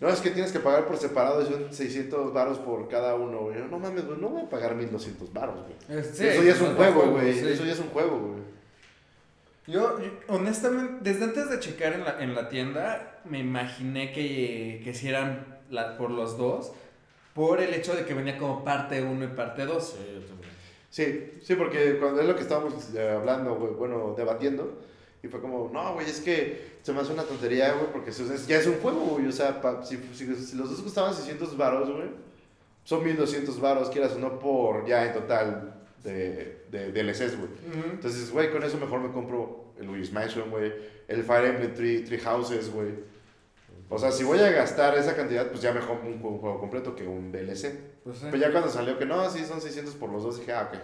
no, 0.00 0.08
es 0.08 0.20
que 0.20 0.30
tienes 0.30 0.50
que 0.50 0.60
pagar 0.60 0.86
por 0.86 0.96
separado, 0.96 1.44
son 1.44 1.72
600 1.72 2.32
baros 2.32 2.58
por 2.58 2.88
cada 2.88 3.14
uno, 3.16 3.40
güey. 3.40 3.58
No 3.70 3.78
mames, 3.78 4.06
güey, 4.06 4.18
no 4.18 4.30
voy 4.30 4.42
a 4.42 4.48
pagar 4.48 4.74
1200 4.74 5.30
baros, 5.30 5.56
güey. 5.62 6.00
eso 6.00 6.42
ya 6.42 6.52
es 6.52 6.60
un 6.60 6.74
juego, 6.74 7.10
güey. 7.10 7.38
Eso 7.38 7.64
ya 7.64 7.72
es 7.72 7.78
un 7.78 7.88
juego, 7.88 8.18
güey. 8.18 8.40
Yo, 9.66 9.98
honestamente, 10.28 10.98
desde 11.02 11.24
antes 11.24 11.50
de 11.50 11.60
checar 11.60 11.92
en 11.92 12.04
la, 12.04 12.22
en 12.22 12.34
la 12.34 12.48
tienda, 12.48 13.20
me 13.26 13.40
imaginé 13.40 14.10
que, 14.12 14.80
que 14.82 14.94
si 14.94 15.08
eran 15.08 15.58
la, 15.68 15.98
por 15.98 16.10
los 16.10 16.38
dos, 16.38 16.72
por 17.34 17.60
el 17.60 17.74
hecho 17.74 17.94
de 17.94 18.06
que 18.06 18.14
venía 18.14 18.38
como 18.38 18.64
parte 18.64 19.02
1 19.02 19.22
y 19.22 19.28
parte 19.28 19.66
2. 19.66 19.84
Sí, 19.84 19.96
yo 20.14 20.20
también. 20.20 20.39
Sí, 20.90 21.38
sí, 21.40 21.54
porque 21.54 21.98
cuando 21.98 22.20
es 22.20 22.26
lo 22.26 22.34
que 22.34 22.42
estábamos 22.42 22.74
eh, 22.94 23.10
hablando, 23.10 23.54
güey, 23.54 23.72
bueno, 23.74 24.14
debatiendo, 24.16 24.80
y 25.22 25.28
fue 25.28 25.40
como, 25.40 25.70
no, 25.72 25.94
güey, 25.94 26.08
es 26.08 26.20
que 26.20 26.70
se 26.82 26.92
me 26.92 27.00
hace 27.00 27.12
una 27.12 27.22
tontería, 27.22 27.74
güey, 27.74 27.92
porque 27.92 28.10
ya 28.10 28.58
es 28.58 28.66
un 28.66 28.80
juego, 28.80 29.00
güey. 29.00 29.26
O 29.26 29.32
sea, 29.32 29.60
si, 29.84 29.98
si, 30.14 30.56
los 30.56 30.70
dos 30.70 30.80
costaban 30.80 31.14
600 31.14 31.56
varos, 31.56 31.90
güey, 31.90 32.08
son 32.84 33.04
1200 33.04 33.60
varos, 33.60 33.90
quieras 33.90 34.12
o 34.12 34.18
no, 34.18 34.38
por 34.38 34.86
ya 34.86 35.06
en 35.06 35.12
total 35.12 35.74
de, 36.02 36.64
de 36.70 36.90
DLCs, 36.90 37.36
güey. 37.36 37.50
Entonces, 37.92 38.30
güey, 38.32 38.50
con 38.50 38.62
eso 38.62 38.78
mejor 38.78 39.00
me 39.00 39.12
compro 39.12 39.74
el 39.78 39.86
Luigi's 39.86 40.12
Mansion, 40.12 40.50
güey, 40.50 40.72
el 41.06 41.22
Fire 41.22 41.44
Emblem 41.44 41.74
Three, 41.74 42.02
Three 42.02 42.18
Houses, 42.20 42.72
güey. 42.72 43.09
O 43.90 43.98
sea, 43.98 44.12
si 44.12 44.24
voy 44.24 44.38
a 44.38 44.50
gastar 44.50 44.96
esa 44.96 45.16
cantidad, 45.16 45.48
pues 45.48 45.60
ya 45.60 45.72
mejor 45.72 45.98
un, 46.04 46.24
un 46.24 46.38
juego 46.38 46.58
completo 46.60 46.94
que 46.94 47.06
un 47.06 47.32
DLC. 47.32 47.74
Pues 48.04 48.18
Pero 48.22 48.36
ya 48.36 48.52
cuando 48.52 48.70
salió 48.70 48.96
que 48.98 49.04
no, 49.04 49.28
sí, 49.28 49.44
son 49.44 49.60
600 49.60 49.94
por 49.96 50.10
los 50.10 50.22
dos, 50.22 50.38
dije, 50.38 50.52
ah, 50.52 50.70
ok. 50.72 50.78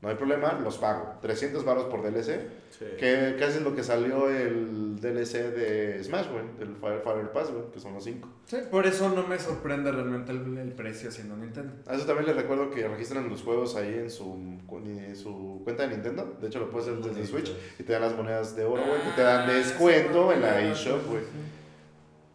No 0.00 0.08
hay 0.08 0.14
problema, 0.14 0.52
los 0.62 0.78
pago. 0.78 1.14
300 1.20 1.64
baros 1.64 1.86
por 1.86 2.02
DLC. 2.02 2.40
Sí. 2.70 2.84
Que 3.00 3.34
casi 3.36 3.58
es 3.58 3.62
lo 3.62 3.74
que 3.74 3.82
salió 3.82 4.30
el 4.30 5.00
DLC 5.00 5.50
de 5.52 6.04
Smash, 6.04 6.28
güey. 6.30 6.44
El 6.60 6.76
Fire, 6.76 7.00
Fire 7.02 7.32
Pass, 7.32 7.50
güey. 7.50 7.64
Que 7.72 7.80
son 7.80 7.94
los 7.94 8.04
5. 8.04 8.28
Sí, 8.44 8.58
por 8.70 8.86
eso 8.86 9.08
no 9.08 9.26
me 9.26 9.40
sorprende 9.40 9.90
realmente 9.90 10.30
el, 10.30 10.72
precio 10.76 11.10
siendo 11.10 11.36
Nintendo. 11.36 11.72
A 11.88 11.96
eso 11.96 12.06
también 12.06 12.26
les 12.26 12.36
recuerdo 12.36 12.70
que 12.70 12.86
registran 12.86 13.28
los 13.28 13.42
juegos 13.42 13.74
ahí 13.74 13.92
en 13.92 14.10
su, 14.10 14.60
en 14.70 15.16
su 15.16 15.62
cuenta 15.64 15.82
de 15.82 15.88
Nintendo. 15.88 16.36
De 16.40 16.46
hecho, 16.46 16.60
lo 16.60 16.70
puedes 16.70 16.88
hacer 16.88 17.02
desde 17.02 17.26
Switch. 17.26 17.52
Y 17.80 17.82
te 17.82 17.92
dan 17.92 18.02
las 18.02 18.14
monedas 18.14 18.54
de 18.54 18.64
oro, 18.64 18.84
güey. 18.86 19.02
Que 19.02 19.10
te 19.16 19.22
dan 19.22 19.50
ah, 19.50 19.52
descuento 19.52 20.32
en 20.32 20.42
la 20.42 20.60
eShop, 20.60 21.08
güey. 21.08 21.22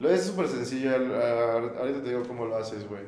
Lo 0.04 0.10
es 0.10 0.26
súper 0.26 0.50
sencillo. 0.50 0.94
Ahorita 0.94 2.04
te 2.04 2.10
digo 2.10 2.24
cómo 2.28 2.46
lo 2.46 2.58
haces, 2.58 2.86
güey. 2.90 3.04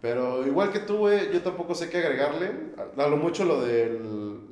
Pero 0.00 0.46
igual 0.46 0.70
que 0.70 0.78
tú, 0.78 0.98
güey, 0.98 1.32
yo 1.32 1.42
tampoco 1.42 1.74
sé 1.74 1.90
qué 1.90 1.98
agregarle. 1.98 2.52
A 2.96 3.08
lo 3.08 3.16
mucho 3.16 3.44
lo 3.44 3.60
de 3.60 4.00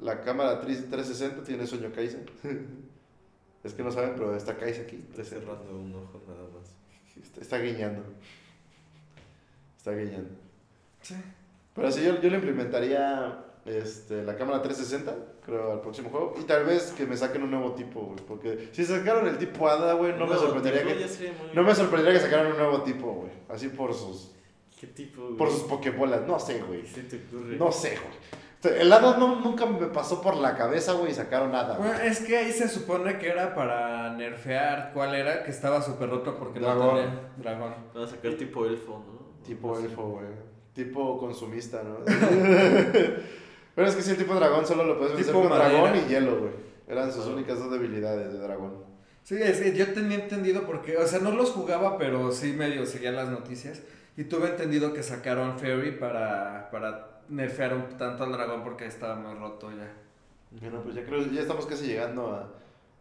la 0.03 0.21
cámara 0.23 0.61
360 0.61 1.45
tiene 1.45 1.65
sueño 1.65 1.93
Kaizen. 1.95 2.27
es 3.63 3.73
que 3.73 3.85
no 3.85 3.93
saben, 3.93 4.15
pero 4.17 4.35
está 4.35 4.57
Kaizen 4.57 4.85
aquí. 4.85 5.05
Está 5.11 5.25
cerrando 5.25 5.79
un 5.79 5.95
ojo 5.95 6.21
nada 6.27 6.49
más. 6.59 6.75
Está, 7.41 7.59
guiñando. 7.59 8.03
Está 9.79 9.93
guiñando. 9.93 10.31
Sí. 11.03 11.15
Pero 11.73 11.93
sí, 11.93 12.03
yo, 12.05 12.21
yo 12.21 12.31
le 12.31 12.37
implementaría 12.37 13.45
este, 13.67 14.23
la 14.23 14.37
cámara 14.37 14.63
360, 14.63 15.43
creo, 15.45 15.73
al 15.73 15.81
próximo 15.81 16.11
juego. 16.11 16.35
Y 16.41 16.45
tal 16.45 16.65
vez 16.65 16.93
que 16.97 17.07
me 17.07 17.17
saquen 17.17 17.43
un 17.43 17.51
nuevo 17.51 17.73
tipo, 17.73 18.01
güey. 18.01 18.19
Porque 18.27 18.69
si 18.73 18.85
sacaron 18.85 19.27
el 19.27 19.39
tipo 19.39 19.69
ADA, 19.69 19.95
güey, 19.95 20.13
no, 20.17 20.27
me 20.27 20.37
sorprendería 20.37 20.85
que... 20.85 21.33
No 21.55 21.63
me 21.63 21.75
sorprendería 21.75 22.21
que 22.21 22.25
sacaran 22.27 22.53
un 22.53 22.59
nuevo 22.59 22.83
tipo, 22.83 23.13
güey. 23.13 23.33
Así 23.49 23.69
por 23.69 23.93
sus 23.93 24.33
¿Qué 24.79 24.87
tipo, 24.89 25.37
Por 25.37 25.51
sus 25.51 25.63
pokebolas, 25.63 26.27
no 26.27 26.39
sé, 26.39 26.63
güey. 26.63 26.85
No 27.59 27.73
sé, 27.73 27.97
güey. 27.97 28.79
El 28.79 28.91
lado 28.91 29.17
no, 29.17 29.41
nunca 29.41 29.65
me 29.65 29.87
pasó 29.87 30.21
por 30.21 30.37
la 30.37 30.57
cabeza, 30.57 30.93
güey, 30.95 31.13
y 31.13 31.15
sacaron 31.15 31.53
nada. 31.53 31.79
Bueno, 31.79 31.95
es 32.01 32.21
que 32.21 32.37
ahí 32.37 32.53
se 32.53 32.69
supone 32.69 33.17
que 33.19 33.29
era 33.29 33.55
para 33.55 34.13
nerfear. 34.15 34.91
¿Cuál 34.93 35.15
era? 35.15 35.45
Que 35.45 35.51
estaba 35.51 35.81
súper 35.81 36.11
roto 36.11 36.37
porque 36.37 36.61
no 36.61 36.77
tenía 36.77 37.31
dragón. 37.37 37.75
Van 37.95 38.05
a 38.05 38.07
sacar 38.07 38.35
tipo 38.35 38.67
elfo, 38.67 39.03
¿no? 39.07 39.45
Tipo 39.45 39.79
elfo, 39.79 40.03
güey. 40.03 40.27
Tipo 40.75 41.17
consumista, 41.19 41.83
¿no? 41.83 41.99
Pero 43.77 43.87
es 43.87 43.95
que 43.95 44.03
si 44.03 44.11
el 44.11 44.17
tipo 44.17 44.35
dragón 44.35 44.67
solo 44.67 44.83
lo 44.85 44.99
puedes 44.99 45.15
vencer 45.15 45.33
con 45.33 45.49
dragón 45.49 45.93
y 45.95 46.09
hielo, 46.09 46.41
güey. 46.41 46.53
Eran 46.89 47.13
sus 47.13 47.27
únicas 47.27 47.59
dos 47.61 47.71
debilidades 47.71 48.33
de 48.33 48.39
dragón. 48.39 48.85
Sí, 49.23 49.37
es 49.41 49.61
que 49.61 49.77
yo 49.77 49.93
tenía 49.93 50.17
entendido 50.17 50.63
porque, 50.67 50.97
o 50.97 51.07
sea, 51.07 51.19
no 51.19 51.31
los 51.31 51.51
jugaba, 51.51 51.99
pero 51.99 52.33
sí 52.33 52.53
medio 52.53 52.87
seguía 52.87 53.13
las 53.13 53.29
noticias. 53.29 53.83
Y 54.17 54.25
tuve 54.25 54.49
entendido 54.49 54.93
que 54.93 55.03
sacaron 55.03 55.59
Fairy 55.59 55.93
para, 55.93 56.71
para 56.71 57.21
nerfear 57.29 57.75
un 57.75 57.99
tanto 57.99 58.25
al 58.25 58.33
dragón 58.33 58.65
porque 58.65 58.87
estaba 58.87 59.17
muy 59.17 59.35
roto 59.39 59.71
ya. 59.71 59.93
Bueno, 60.61 60.81
pues 60.83 60.95
ya 60.95 61.05
creo, 61.05 61.21
ya 61.27 61.43
estamos 61.43 61.67
casi 61.67 61.87
llegando 61.87 62.51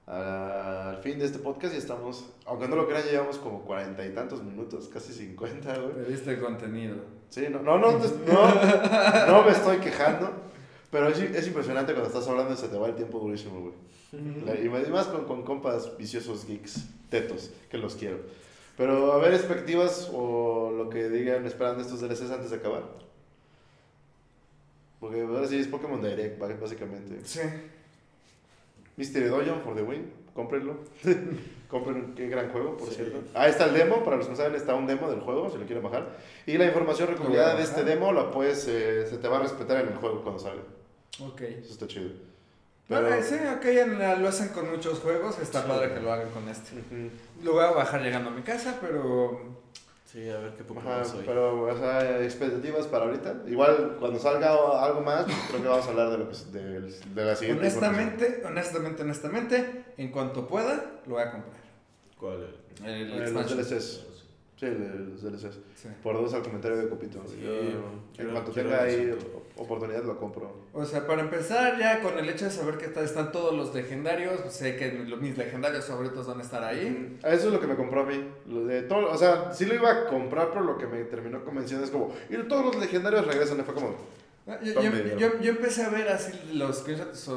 al 0.08 0.98
fin 0.98 1.18
de 1.20 1.26
este 1.26 1.40
podcast 1.40 1.74
y 1.74 1.78
estamos, 1.78 2.32
aunque 2.46 2.68
no 2.68 2.76
lo 2.76 2.88
crean, 2.88 3.04
llevamos 3.06 3.38
como 3.38 3.62
cuarenta 3.62 4.06
y 4.06 4.10
tantos 4.10 4.44
minutos, 4.44 4.90
casi 4.92 5.14
cincuenta, 5.14 5.78
güey. 5.78 6.06
Pediste 6.06 6.38
contenido. 6.38 6.98
Sí, 7.30 7.48
no, 7.50 7.60
no, 7.60 7.78
no, 7.78 7.92
no, 7.92 9.28
no 9.28 9.44
me 9.44 9.52
estoy 9.52 9.78
quejando, 9.78 10.32
pero 10.92 11.10
es, 11.10 11.20
es, 11.20 11.48
impresionante 11.48 11.94
cuando 11.94 12.10
estás 12.10 12.28
hablando 12.28 12.54
y 12.54 12.58
se 12.58 12.68
te 12.68 12.78
va 12.78 12.88
el 12.88 12.96
tiempo 12.96 13.20
durísimo, 13.20 13.60
güey. 13.62 14.66
Y 14.66 14.90
más 14.90 15.08
con, 15.08 15.26
con 15.26 15.44
compas 15.44 15.98
viciosos 15.98 16.46
geeks, 16.46 16.86
tetos, 17.10 17.52
que 17.70 17.78
los 17.78 17.96
quiero. 17.96 18.20
Pero 18.78 19.14
a 19.14 19.18
ver 19.18 19.34
expectativas 19.34 20.10
o 20.14 20.72
lo 20.72 20.90
que 20.90 21.10
digan 21.10 21.46
esperando 21.46 21.82
estos 21.82 22.02
DLCs 22.02 22.32
antes 22.32 22.50
de 22.50 22.58
acabar. 22.58 22.84
Porque 25.00 25.22
ahora 25.22 25.48
sí 25.48 25.58
es 25.58 25.68
Pokémon 25.68 26.02
Direct, 26.02 26.40
básicamente. 26.40 27.20
Sí. 27.24 27.42
Mystery 28.98 29.28
Dungeon 29.28 29.62
for 29.62 29.76
the 29.76 29.84
win, 29.84 30.12
cómprenlo. 30.36 30.76
Compren 31.70 32.14
qué 32.14 32.28
gran 32.28 32.52
juego, 32.52 32.78
por 32.78 32.90
cierto. 32.90 33.18
Ahí 33.34 33.50
está 33.50 33.66
el 33.66 33.74
demo, 33.74 34.04
para 34.04 34.18
los 34.18 34.28
que 34.28 34.34
no 34.34 34.38
saben, 34.38 34.54
está 34.54 34.76
un 34.76 34.86
demo 34.86 35.10
del 35.10 35.22
juego, 35.22 35.50
si 35.50 35.58
lo 35.58 35.66
quieren 35.66 35.84
bajar. 35.84 36.18
Y 36.46 36.58
la 36.60 36.66
información 36.66 37.08
recopilada 37.10 37.56
de 37.56 37.64
este 37.64 37.84
demo 37.84 38.12
la 38.12 38.30
puedes, 38.30 38.68
eh, 38.68 39.08
se 39.08 39.18
te 39.18 39.28
va 39.28 39.38
a 39.38 39.42
respetar 39.42 39.82
en 39.82 39.88
el 39.88 39.96
juego 39.96 40.22
cuando 40.22 40.40
salga. 40.40 40.62
Ok. 41.22 41.42
Eso 41.42 41.72
está 41.72 41.88
chido. 41.88 42.12
Pero... 42.88 43.24
sí, 43.24 43.34
ok, 43.34 43.66
lo 44.20 44.28
hacen 44.28 44.50
con 44.50 44.70
muchos 44.70 45.00
juegos, 45.00 45.40
está 45.40 45.66
padre 45.66 45.92
que 45.92 46.00
lo 46.02 46.14
hagan 46.14 46.30
con 46.30 46.48
este. 46.48 46.74
Lo 47.44 47.54
voy 47.54 47.64
a 47.64 47.72
bajar 47.72 48.02
llegando 48.02 48.30
a 48.30 48.34
mi 48.34 48.44
casa, 48.44 48.78
pero... 48.80 49.42
Sí, 50.16 50.30
a 50.30 50.38
ver 50.38 50.54
qué 50.54 50.64
poco 50.64 50.82
Pero, 51.26 51.64
o 51.64 51.78
sea, 51.78 52.24
expectativas 52.24 52.88
para 52.88 53.04
ahorita. 53.04 53.42
Igual, 53.48 53.98
cuando 54.00 54.18
salga 54.18 54.54
algo 54.82 55.02
más, 55.02 55.26
creo 55.50 55.62
que 55.62 55.68
vamos 55.68 55.86
a 55.86 55.90
hablar 55.90 56.10
de, 56.10 56.18
lo 56.20 56.26
de, 56.54 56.80
de 57.14 57.26
la 57.26 57.36
siguiente. 57.36 57.64
Honestamente, 57.64 58.42
honestamente, 58.46 59.04
honestamente, 59.04 59.86
en 59.98 60.12
cuanto 60.12 60.48
pueda, 60.48 61.02
lo 61.06 61.16
voy 61.16 61.24
a 61.24 61.32
comprar. 61.32 61.62
¿Cuál? 62.18 62.48
El, 62.86 63.12
el, 63.12 63.24
el 63.24 63.34
Sí, 64.58 64.68
los 64.68 65.22
DLCs. 65.22 65.60
Por 66.02 66.16
dos 66.16 66.34
al 66.34 66.42
comentario 66.42 66.78
de 66.78 66.88
Copito. 66.88 67.22
en 68.18 68.30
cuanto 68.30 68.52
tenga 68.52 68.84
ahí 68.84 69.14
oportunidad 69.58 70.04
lo 70.04 70.18
compro. 70.18 70.52
O 70.74 70.86
sea, 70.86 71.06
para 71.06 71.22
empezar 71.22 71.78
ya 71.78 72.02
con 72.02 72.18
el 72.18 72.30
hecho 72.30 72.46
de 72.46 72.52
saber 72.52 72.78
que 72.78 72.86
están 73.02 73.32
todos 73.34 73.54
los 73.54 73.74
legendarios, 73.74 74.42
pues, 74.42 74.54
sé 74.54 74.78
que 74.78 74.92
mis 74.92 75.38
legendarios 75.38 75.86
favoritos 75.86 76.26
van 76.28 76.40
a 76.40 76.44
estar 76.44 76.64
ahí. 76.64 77.18
Eso 77.24 77.48
es 77.48 77.54
lo 77.54 77.60
que 77.60 77.68
me 77.68 77.76
compró 77.76 78.02
a 78.02 78.06
mí. 78.06 78.26
Lo 78.48 78.66
de 78.66 78.84
todo, 78.84 79.12
o 79.12 79.18
sea, 79.18 79.52
sí 79.54 79.66
lo 79.66 79.76
iba 79.76 79.92
a 79.92 80.06
comprar, 80.08 80.50
pero 80.50 80.64
lo 80.64 80.78
que 80.78 80.88
me 80.88 81.04
terminó 81.04 81.44
convenciendo 81.44 81.86
es 81.86 81.92
como, 81.92 82.14
y 82.30 82.36
todos 82.48 82.66
los 82.66 82.78
legendarios 82.78 83.28
regresan. 83.28 83.60
Y 83.60 83.64
fue 83.64 83.74
como, 83.74 83.96
yo, 84.64 84.82
yo, 85.18 85.42
yo, 85.42 85.52
empecé 85.52 85.84
a 85.84 85.90
ver 85.90 86.08
así 86.10 86.32
los 86.54 86.80
screenshots, 86.80 87.32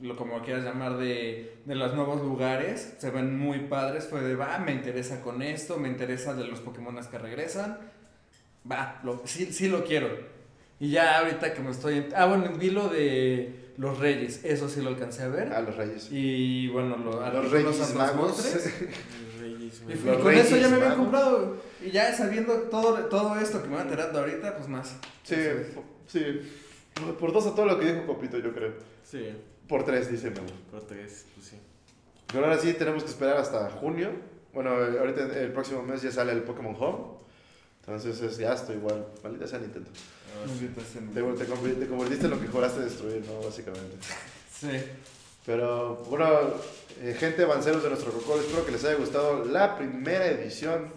lo 0.00 0.16
como 0.16 0.42
quieras 0.42 0.64
llamar, 0.64 0.96
de, 0.96 1.58
de, 1.64 1.74
los 1.74 1.94
nuevos 1.94 2.22
lugares. 2.22 2.94
Se 2.98 3.10
ven 3.10 3.36
muy 3.36 3.60
padres. 3.60 4.06
Fue 4.06 4.20
de, 4.20 4.36
va, 4.36 4.58
me 4.58 4.72
interesa 4.72 5.22
con 5.22 5.42
esto, 5.42 5.76
me 5.76 5.88
interesa 5.88 6.34
de 6.34 6.44
los 6.44 6.60
Pokémon 6.60 6.96
que 7.10 7.18
regresan. 7.18 7.78
Va, 8.70 9.00
lo, 9.02 9.22
sí, 9.24 9.52
sí 9.52 9.68
lo 9.68 9.84
quiero. 9.84 10.08
Y 10.78 10.90
ya 10.90 11.18
ahorita 11.18 11.52
que 11.54 11.62
me 11.62 11.70
estoy... 11.70 12.08
Ah, 12.14 12.26
bueno, 12.26 12.50
vi 12.56 12.70
lo 12.70 12.88
de 12.88 13.72
los 13.76 13.98
Reyes. 13.98 14.44
Eso 14.44 14.68
sí 14.68 14.82
lo 14.82 14.90
alcancé 14.90 15.22
a 15.22 15.28
ver. 15.28 15.52
A 15.52 15.60
los 15.60 15.76
Reyes. 15.76 16.08
Y 16.12 16.68
bueno, 16.68 16.96
lo, 16.96 17.24
a 17.24 17.30
los 17.30 17.50
Reyes 17.50 17.94
Magos. 17.94 18.56
y, 19.88 19.96
con 20.22 20.32
eso 20.32 20.56
ya 20.56 20.68
me 20.68 20.76
había 20.76 20.94
comprado. 20.94 21.56
Y 21.84 21.90
ya 21.90 22.14
sabiendo 22.14 22.52
todo, 22.64 22.94
todo 23.06 23.36
esto 23.40 23.62
que 23.62 23.68
me 23.68 23.76
va 23.76 23.82
enterando 23.82 24.20
ahorita, 24.20 24.56
pues 24.56 24.68
más. 24.68 24.96
Sí. 25.24 25.36
Sí, 26.06 26.40
por 27.18 27.32
dos 27.32 27.46
a 27.46 27.54
todo 27.54 27.66
lo 27.66 27.78
que 27.78 27.92
dijo 27.92 28.06
Copito, 28.06 28.38
yo 28.38 28.52
creo. 28.52 28.74
Sí. 29.04 29.32
Por 29.68 29.84
tres, 29.84 30.10
dice 30.10 30.30
Memo. 30.30 30.46
Por 30.70 30.82
tres, 30.82 31.26
pues 31.34 31.48
sí. 31.48 31.56
Pero 32.28 32.44
ahora 32.44 32.58
sí 32.58 32.72
tenemos 32.74 33.02
que 33.02 33.10
esperar 33.10 33.36
hasta 33.36 33.70
junio. 33.70 34.10
Bueno, 34.52 34.70
ahorita 34.70 35.38
el 35.38 35.52
próximo 35.52 35.82
mes 35.82 36.02
ya 36.02 36.10
sale 36.10 36.32
el 36.32 36.42
Pokémon 36.42 36.76
Home. 36.78 37.16
Entonces 37.80 38.20
es 38.20 38.38
gasto 38.38 38.72
igual. 38.72 39.06
Maldita 39.22 39.46
sea 39.46 39.58
Nintendo. 39.58 39.90
Te, 39.90 41.20
te, 41.20 41.74
te 41.74 41.86
convertiste 41.86 42.24
en 42.24 42.30
lo 42.30 42.40
que 42.40 42.48
juraste 42.48 42.80
destruir, 42.80 43.24
¿no? 43.26 43.40
Básicamente. 43.44 43.96
Sí. 44.52 44.68
Pero 45.44 45.96
bueno, 46.08 46.26
eh, 47.00 47.16
gente 47.18 47.44
avanceros 47.44 47.82
de 47.82 47.90
nuestro 47.90 48.10
Cocol, 48.10 48.40
espero 48.40 48.66
que 48.66 48.72
les 48.72 48.84
haya 48.84 48.96
gustado 48.96 49.44
la 49.44 49.76
primera 49.76 50.26
edición 50.26 50.90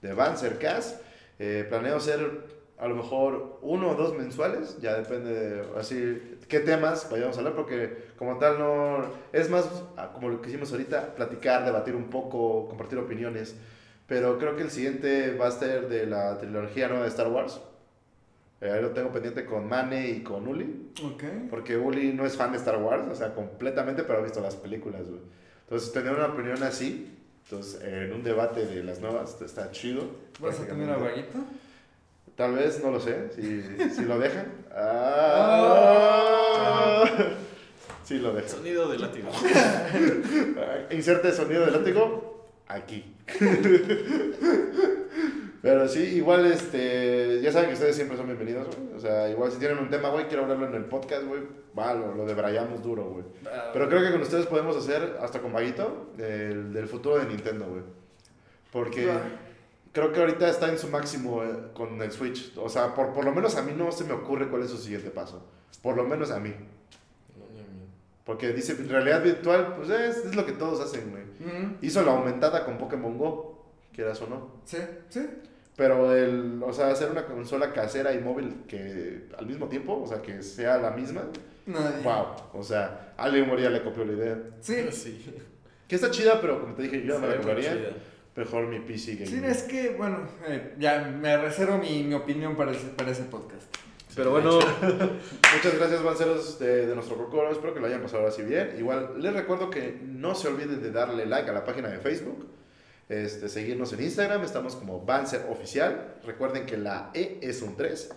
de 0.00 0.14
Banzercast. 0.14 1.02
Eh, 1.38 1.66
planeo 1.68 1.96
hacer 1.96 2.51
a 2.82 2.88
lo 2.88 2.96
mejor 2.96 3.60
uno 3.62 3.90
o 3.90 3.94
dos 3.94 4.18
mensuales, 4.18 4.76
ya 4.80 4.96
depende 4.96 5.32
de 5.32 5.64
así 5.78 6.36
qué 6.48 6.58
temas 6.58 7.08
vayamos 7.08 7.36
a 7.36 7.38
hablar, 7.38 7.54
porque 7.54 8.10
como 8.16 8.38
tal 8.38 8.58
no 8.58 9.04
es 9.32 9.48
más 9.48 9.84
ah, 9.96 10.10
como 10.12 10.28
lo 10.28 10.42
que 10.42 10.48
hicimos 10.48 10.72
ahorita, 10.72 11.14
platicar, 11.14 11.64
debatir 11.64 11.94
un 11.94 12.10
poco, 12.10 12.68
compartir 12.68 12.98
opiniones. 12.98 13.54
Pero 14.08 14.36
creo 14.36 14.56
que 14.56 14.62
el 14.62 14.70
siguiente 14.72 15.36
va 15.36 15.46
a 15.46 15.52
ser 15.52 15.88
de 15.88 16.06
la 16.06 16.38
trilogía 16.38 16.88
nueva 16.88 17.04
de 17.04 17.10
Star 17.10 17.28
Wars. 17.28 17.60
Eh, 18.60 18.68
ahí 18.68 18.82
lo 18.82 18.90
tengo 18.90 19.12
pendiente 19.12 19.44
con 19.44 19.68
Mane 19.68 20.10
y 20.10 20.22
con 20.24 20.48
Uli. 20.48 20.90
Ok. 21.04 21.22
Porque 21.50 21.76
Uli 21.76 22.12
no 22.12 22.26
es 22.26 22.36
fan 22.36 22.50
de 22.50 22.58
Star 22.58 22.82
Wars, 22.82 23.04
o 23.08 23.14
sea, 23.14 23.32
completamente, 23.32 24.02
pero 24.02 24.18
ha 24.18 24.22
visto 24.22 24.40
las 24.40 24.56
películas, 24.56 25.02
güey. 25.08 25.20
Entonces, 25.62 25.92
tener 25.92 26.12
una 26.12 26.26
opinión 26.26 26.60
así, 26.64 27.16
entonces, 27.44 27.80
en 27.80 28.12
un 28.12 28.24
debate 28.24 28.66
de 28.66 28.82
las 28.82 28.98
nuevas, 28.98 29.40
está 29.40 29.70
chido. 29.70 30.02
¿Vas 30.40 30.58
a 30.58 30.66
tener 30.66 30.90
a 30.90 30.96
Vaguito? 30.96 31.38
Tal 32.36 32.54
vez, 32.54 32.82
no 32.82 32.90
lo 32.90 32.98
sé, 33.00 33.30
si, 33.34 33.62
si 33.90 34.04
lo 34.04 34.18
dejan. 34.18 34.46
Ah, 34.74 37.04
sí 38.04 38.18
lo 38.18 38.32
dejan. 38.32 38.48
Sonido 38.48 38.88
de 38.90 38.98
látigo. 38.98 39.28
Inserte 40.90 41.30
sonido 41.32 41.66
de 41.66 41.72
látigo 41.72 42.46
aquí. 42.68 43.14
Pero 45.62 45.86
sí, 45.88 46.00
igual, 46.16 46.46
este, 46.46 47.40
ya 47.42 47.52
saben 47.52 47.68
que 47.68 47.74
ustedes 47.74 47.94
siempre 47.94 48.16
son 48.16 48.26
bienvenidos, 48.26 48.66
güey. 48.66 48.96
O 48.96 49.00
sea, 49.00 49.28
igual 49.30 49.52
si 49.52 49.58
tienen 49.58 49.78
un 49.78 49.90
tema, 49.90 50.08
güey, 50.08 50.26
quiero 50.26 50.42
hablarlo 50.44 50.66
en 50.66 50.74
el 50.74 50.84
podcast, 50.86 51.24
güey, 51.24 51.42
va, 51.78 51.94
lo, 51.94 52.14
lo 52.14 52.24
debrayamos 52.26 52.82
duro, 52.82 53.04
güey. 53.10 53.24
Ah, 53.46 53.70
Pero 53.72 53.88
creo 53.88 54.02
que 54.02 54.10
con 54.10 54.22
ustedes 54.22 54.46
podemos 54.46 54.76
hacer, 54.76 55.18
hasta 55.20 55.40
con 55.40 55.52
Vaguito, 55.52 56.10
del, 56.16 56.72
del 56.72 56.88
futuro 56.88 57.18
de 57.18 57.26
Nintendo, 57.26 57.66
güey. 57.66 57.82
Porque. 58.72 59.08
Creo 59.92 60.12
que 60.12 60.20
ahorita 60.20 60.48
está 60.48 60.68
en 60.68 60.78
su 60.78 60.88
máximo 60.88 61.42
eh, 61.42 61.54
con 61.74 62.00
el 62.02 62.10
Switch. 62.12 62.52
O 62.56 62.68
sea, 62.68 62.94
por, 62.94 63.12
por 63.12 63.24
lo 63.24 63.32
menos 63.32 63.56
a 63.56 63.62
mí 63.62 63.72
no 63.76 63.92
se 63.92 64.04
me 64.04 64.12
ocurre 64.12 64.48
cuál 64.48 64.62
es 64.62 64.70
su 64.70 64.78
siguiente 64.78 65.10
paso. 65.10 65.46
Por 65.82 65.96
lo 65.96 66.04
menos 66.04 66.30
a 66.30 66.38
mí. 66.40 66.50
No, 67.36 67.44
ni 67.52 67.60
a 67.60 67.62
mí. 67.64 67.86
Porque 68.24 68.52
dice, 68.52 68.74
realidad 68.74 69.22
virtual, 69.22 69.74
pues 69.76 69.90
es, 69.90 70.16
es 70.26 70.36
lo 70.36 70.46
que 70.46 70.52
todos 70.52 70.80
hacen, 70.80 71.10
güey. 71.10 71.22
Mm, 71.40 71.78
Hizo 71.82 72.02
la 72.02 72.12
aumentada 72.12 72.64
con 72.64 72.78
Pokémon 72.78 73.18
Go, 73.18 73.64
quieras 73.92 74.20
o 74.22 74.26
no. 74.28 74.50
Sí, 74.64 74.78
sí. 75.08 75.26
Pero 75.74 76.14
el, 76.14 76.62
o 76.62 76.72
sea, 76.72 76.88
hacer 76.90 77.10
una 77.10 77.24
consola 77.24 77.72
casera 77.72 78.12
y 78.12 78.20
móvil 78.20 78.64
que 78.68 79.26
al 79.38 79.46
mismo 79.46 79.68
tiempo, 79.68 80.00
o 80.02 80.06
sea, 80.06 80.20
que 80.20 80.42
sea 80.42 80.76
la 80.78 80.90
misma, 80.90 81.22
Nadie. 81.64 82.02
wow. 82.04 82.26
O 82.52 82.62
sea, 82.62 83.14
alguien 83.16 83.48
moría 83.48 83.70
le 83.70 83.82
copió 83.82 84.04
la 84.04 84.12
idea. 84.12 84.38
Sí, 84.60 84.86
Sí. 84.90 85.34
Que 85.88 85.96
está 85.96 86.10
chida, 86.10 86.40
pero 86.40 86.58
como 86.58 86.74
te 86.74 86.82
dije, 86.84 87.04
yo 87.04 87.18
me 87.18 87.26
Se 87.26 87.26
la 87.26 87.26
ve 87.26 87.34
muy 87.36 87.44
compraría. 87.44 87.90
Mejor 88.36 88.66
mi 88.66 88.78
PC 88.80 88.98
sí, 88.98 89.16
gaming. 89.16 89.44
es 89.44 89.62
que, 89.64 89.90
bueno, 89.90 90.26
eh, 90.46 90.74
ya 90.78 91.00
me 91.00 91.36
reservo 91.36 91.78
mi, 91.78 92.02
mi 92.02 92.14
opinión 92.14 92.56
para 92.56 92.72
ese, 92.72 92.86
para 92.88 93.10
ese 93.10 93.24
podcast. 93.24 93.62
Pero 94.14 94.30
bueno, 94.30 94.58
muchas 95.54 95.78
gracias, 95.78 96.02
Banceros 96.02 96.58
de, 96.58 96.86
de 96.86 96.94
nuestro 96.94 97.16
Cocoro. 97.16 97.50
Espero 97.50 97.72
que 97.74 97.80
lo 97.80 97.86
hayan 97.86 98.02
pasado 98.02 98.26
así 98.26 98.42
bien. 98.42 98.74
Igual, 98.78 99.14
les 99.18 99.32
recuerdo 99.32 99.70
que 99.70 99.98
no 100.02 100.34
se 100.34 100.48
olviden 100.48 100.82
de 100.82 100.90
darle 100.90 101.26
like 101.26 101.48
a 101.48 101.52
la 101.52 101.64
página 101.64 101.88
de 101.88 101.98
Facebook. 101.98 102.46
Este, 103.08 103.48
seguirnos 103.48 103.92
en 103.92 104.02
Instagram, 104.02 104.42
estamos 104.44 104.76
como 104.76 105.00
Banzer 105.04 105.46
Oficial. 105.50 106.14
Recuerden 106.24 106.64
que 106.66 106.76
la 106.78 107.10
E 107.14 107.38
es 107.42 107.60
un 107.62 107.76
3. 107.76 108.10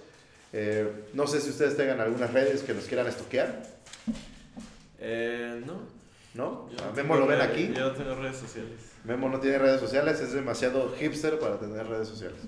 Eh, 0.54 0.90
no 1.14 1.28
sé 1.28 1.42
si 1.42 1.50
ustedes 1.50 1.76
tengan 1.76 2.00
algunas 2.00 2.32
redes 2.32 2.62
que 2.64 2.74
los 2.74 2.86
quieran 2.86 3.08
estoquear, 3.08 3.62
Eh, 5.00 5.62
no. 5.66 5.82
¿No? 6.36 6.70
Yo 6.70 6.78
Memo 6.96 7.16
lo 7.16 7.26
ven 7.28 7.40
redes- 7.40 7.52
aquí. 7.52 7.74
Yo 7.74 7.90
no 7.90 7.92
tengo 7.94 8.16
redes 8.16 8.38
sociales. 8.38 8.80
Memo 9.04 9.30
no 9.30 9.40
tiene 9.40 9.58
redes 9.58 9.80
sociales, 9.80 10.20
es 10.20 10.34
demasiado 10.34 10.94
hipster 10.98 11.40
para 11.40 11.58
tener 11.60 11.88
redes 11.88 12.08
sociales. 12.08 12.40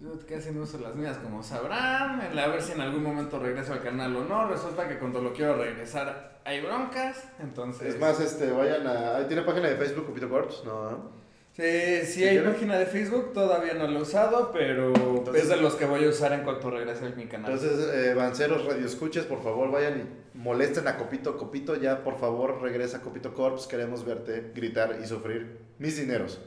Yo 0.00 0.10
casi 0.28 0.52
no 0.52 0.62
uso 0.62 0.78
las 0.78 0.94
mías, 0.94 1.16
como 1.18 1.42
sabrán. 1.42 2.20
A 2.20 2.46
ver 2.46 2.62
si 2.62 2.70
en 2.72 2.80
algún 2.80 3.02
momento 3.02 3.38
regreso 3.40 3.72
al 3.72 3.82
canal 3.82 4.14
o 4.14 4.24
no. 4.24 4.46
Resulta 4.48 4.86
que 4.88 4.96
cuando 4.98 5.20
lo 5.20 5.32
quiero 5.32 5.56
regresar 5.56 6.38
hay 6.44 6.60
broncas. 6.60 7.24
Entonces. 7.40 7.94
Es 7.94 8.00
más, 8.00 8.20
este, 8.20 8.50
vayan 8.52 8.86
a... 8.86 9.16
ahí 9.16 9.24
¿Tiene 9.26 9.42
página 9.42 9.68
de 9.68 9.76
Facebook, 9.76 10.06
Cupito 10.06 10.28
Corps? 10.28 10.62
No, 10.64 10.90
¿no? 10.90 11.10
Sí, 11.58 12.06
sí 12.06 12.12
¿Sí 12.12 12.24
hay 12.24 12.38
página 12.38 12.78
de 12.78 12.86
Facebook, 12.86 13.32
todavía 13.32 13.74
no 13.74 13.88
la 13.88 13.98
he 13.98 14.02
usado, 14.02 14.52
pero 14.52 14.94
Entonces- 14.94 15.42
es 15.42 15.48
de 15.48 15.56
los 15.56 15.74
que 15.74 15.86
voy 15.86 16.04
a 16.04 16.08
usar 16.08 16.32
en 16.32 16.42
cuanto 16.42 16.70
regrese 16.70 17.04
a 17.06 17.08
mi 17.10 17.26
canal. 17.26 17.50
Entonces, 17.50 17.88
eh, 17.92 18.14
Banceros, 18.14 18.64
Radio 18.64 18.86
Escuches, 18.86 19.24
por 19.24 19.42
favor, 19.42 19.68
vayan 19.72 19.98
y 19.98 20.38
molesten 20.38 20.86
a 20.86 20.96
Copito. 20.96 21.36
Copito, 21.36 21.74
ya, 21.74 22.04
por 22.04 22.16
favor, 22.20 22.62
regresa 22.62 22.98
a 22.98 23.00
Copito 23.00 23.34
Corps. 23.34 23.66
Queremos 23.66 24.04
verte 24.06 24.52
gritar 24.54 25.00
y 25.02 25.06
sufrir 25.08 25.58
mis 25.80 25.96
dineros. 25.96 26.40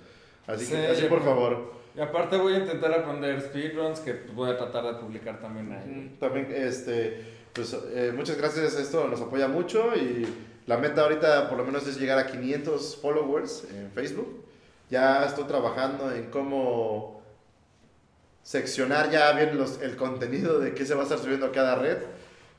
Así 0.48 0.66
que, 0.66 0.76
Sí, 0.76 0.82
así 0.90 1.02
yo 1.02 1.10
por 1.10 1.24
favor. 1.26 1.74
Y 1.94 2.00
aparte 2.00 2.38
voy 2.38 2.54
a 2.54 2.60
intentar 2.60 2.94
aprender 2.94 3.42
speedruns 3.42 4.00
que 4.00 4.14
voy 4.34 4.50
a 4.50 4.58
tratar 4.58 4.86
de 4.86 4.94
publicar 4.94 5.42
también 5.42 5.74
ahí. 5.74 6.16
También, 6.22 6.48
este, 6.56 7.22
pues, 7.52 7.76
eh, 7.94 8.14
muchas 8.16 8.38
gracias. 8.38 8.76
Esto 8.80 9.06
nos 9.10 9.20
apoya 9.20 9.50
mucho 9.50 9.94
y 9.94 10.26
la 10.68 10.78
meta 10.78 11.02
ahorita, 11.02 11.50
por 11.50 11.58
lo 11.58 11.66
menos, 11.66 11.86
es 11.86 12.00
llegar 12.00 12.18
a 12.18 12.28
500 12.28 12.96
followers 13.02 13.66
en 13.76 13.92
Facebook. 13.92 14.46
Ya 14.92 15.26
estoy 15.26 15.46
trabajando 15.46 16.12
en 16.12 16.30
cómo 16.30 17.22
seccionar 18.44 19.10
ya 19.10 19.32
bien 19.32 19.58
los, 19.58 19.82
el 19.82 19.96
contenido 19.96 20.60
de 20.60 20.74
qué 20.74 20.86
se 20.86 20.94
va 20.94 21.02
a 21.02 21.04
estar 21.04 21.18
subiendo 21.18 21.46
a 21.46 21.52
cada 21.54 21.76
red. 21.76 21.98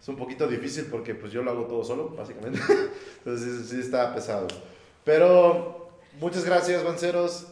Es 0.00 0.08
un 0.08 0.16
poquito 0.16 0.48
difícil 0.48 0.86
porque 0.90 1.14
pues 1.14 1.30
yo 1.30 1.42
lo 1.42 1.50
hago 1.50 1.66
todo 1.66 1.84
solo, 1.84 2.08
básicamente. 2.16 2.58
Entonces 3.18 3.68
sí, 3.68 3.74
sí 3.74 3.80
está 3.80 4.14
pesado. 4.14 4.48
Pero 5.04 5.90
muchas 6.18 6.44
gracias, 6.44 6.82
Banceros. 6.82 7.48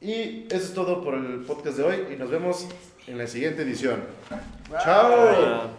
Y 0.00 0.46
eso 0.50 0.64
es 0.64 0.74
todo 0.74 1.02
por 1.02 1.14
el 1.14 1.44
podcast 1.44 1.78
de 1.78 1.84
hoy 1.84 2.06
y 2.12 2.16
nos 2.16 2.28
vemos 2.28 2.66
en 3.06 3.16
la 3.16 3.28
siguiente 3.28 3.62
edición. 3.62 4.02
¡Chao! 4.82 5.70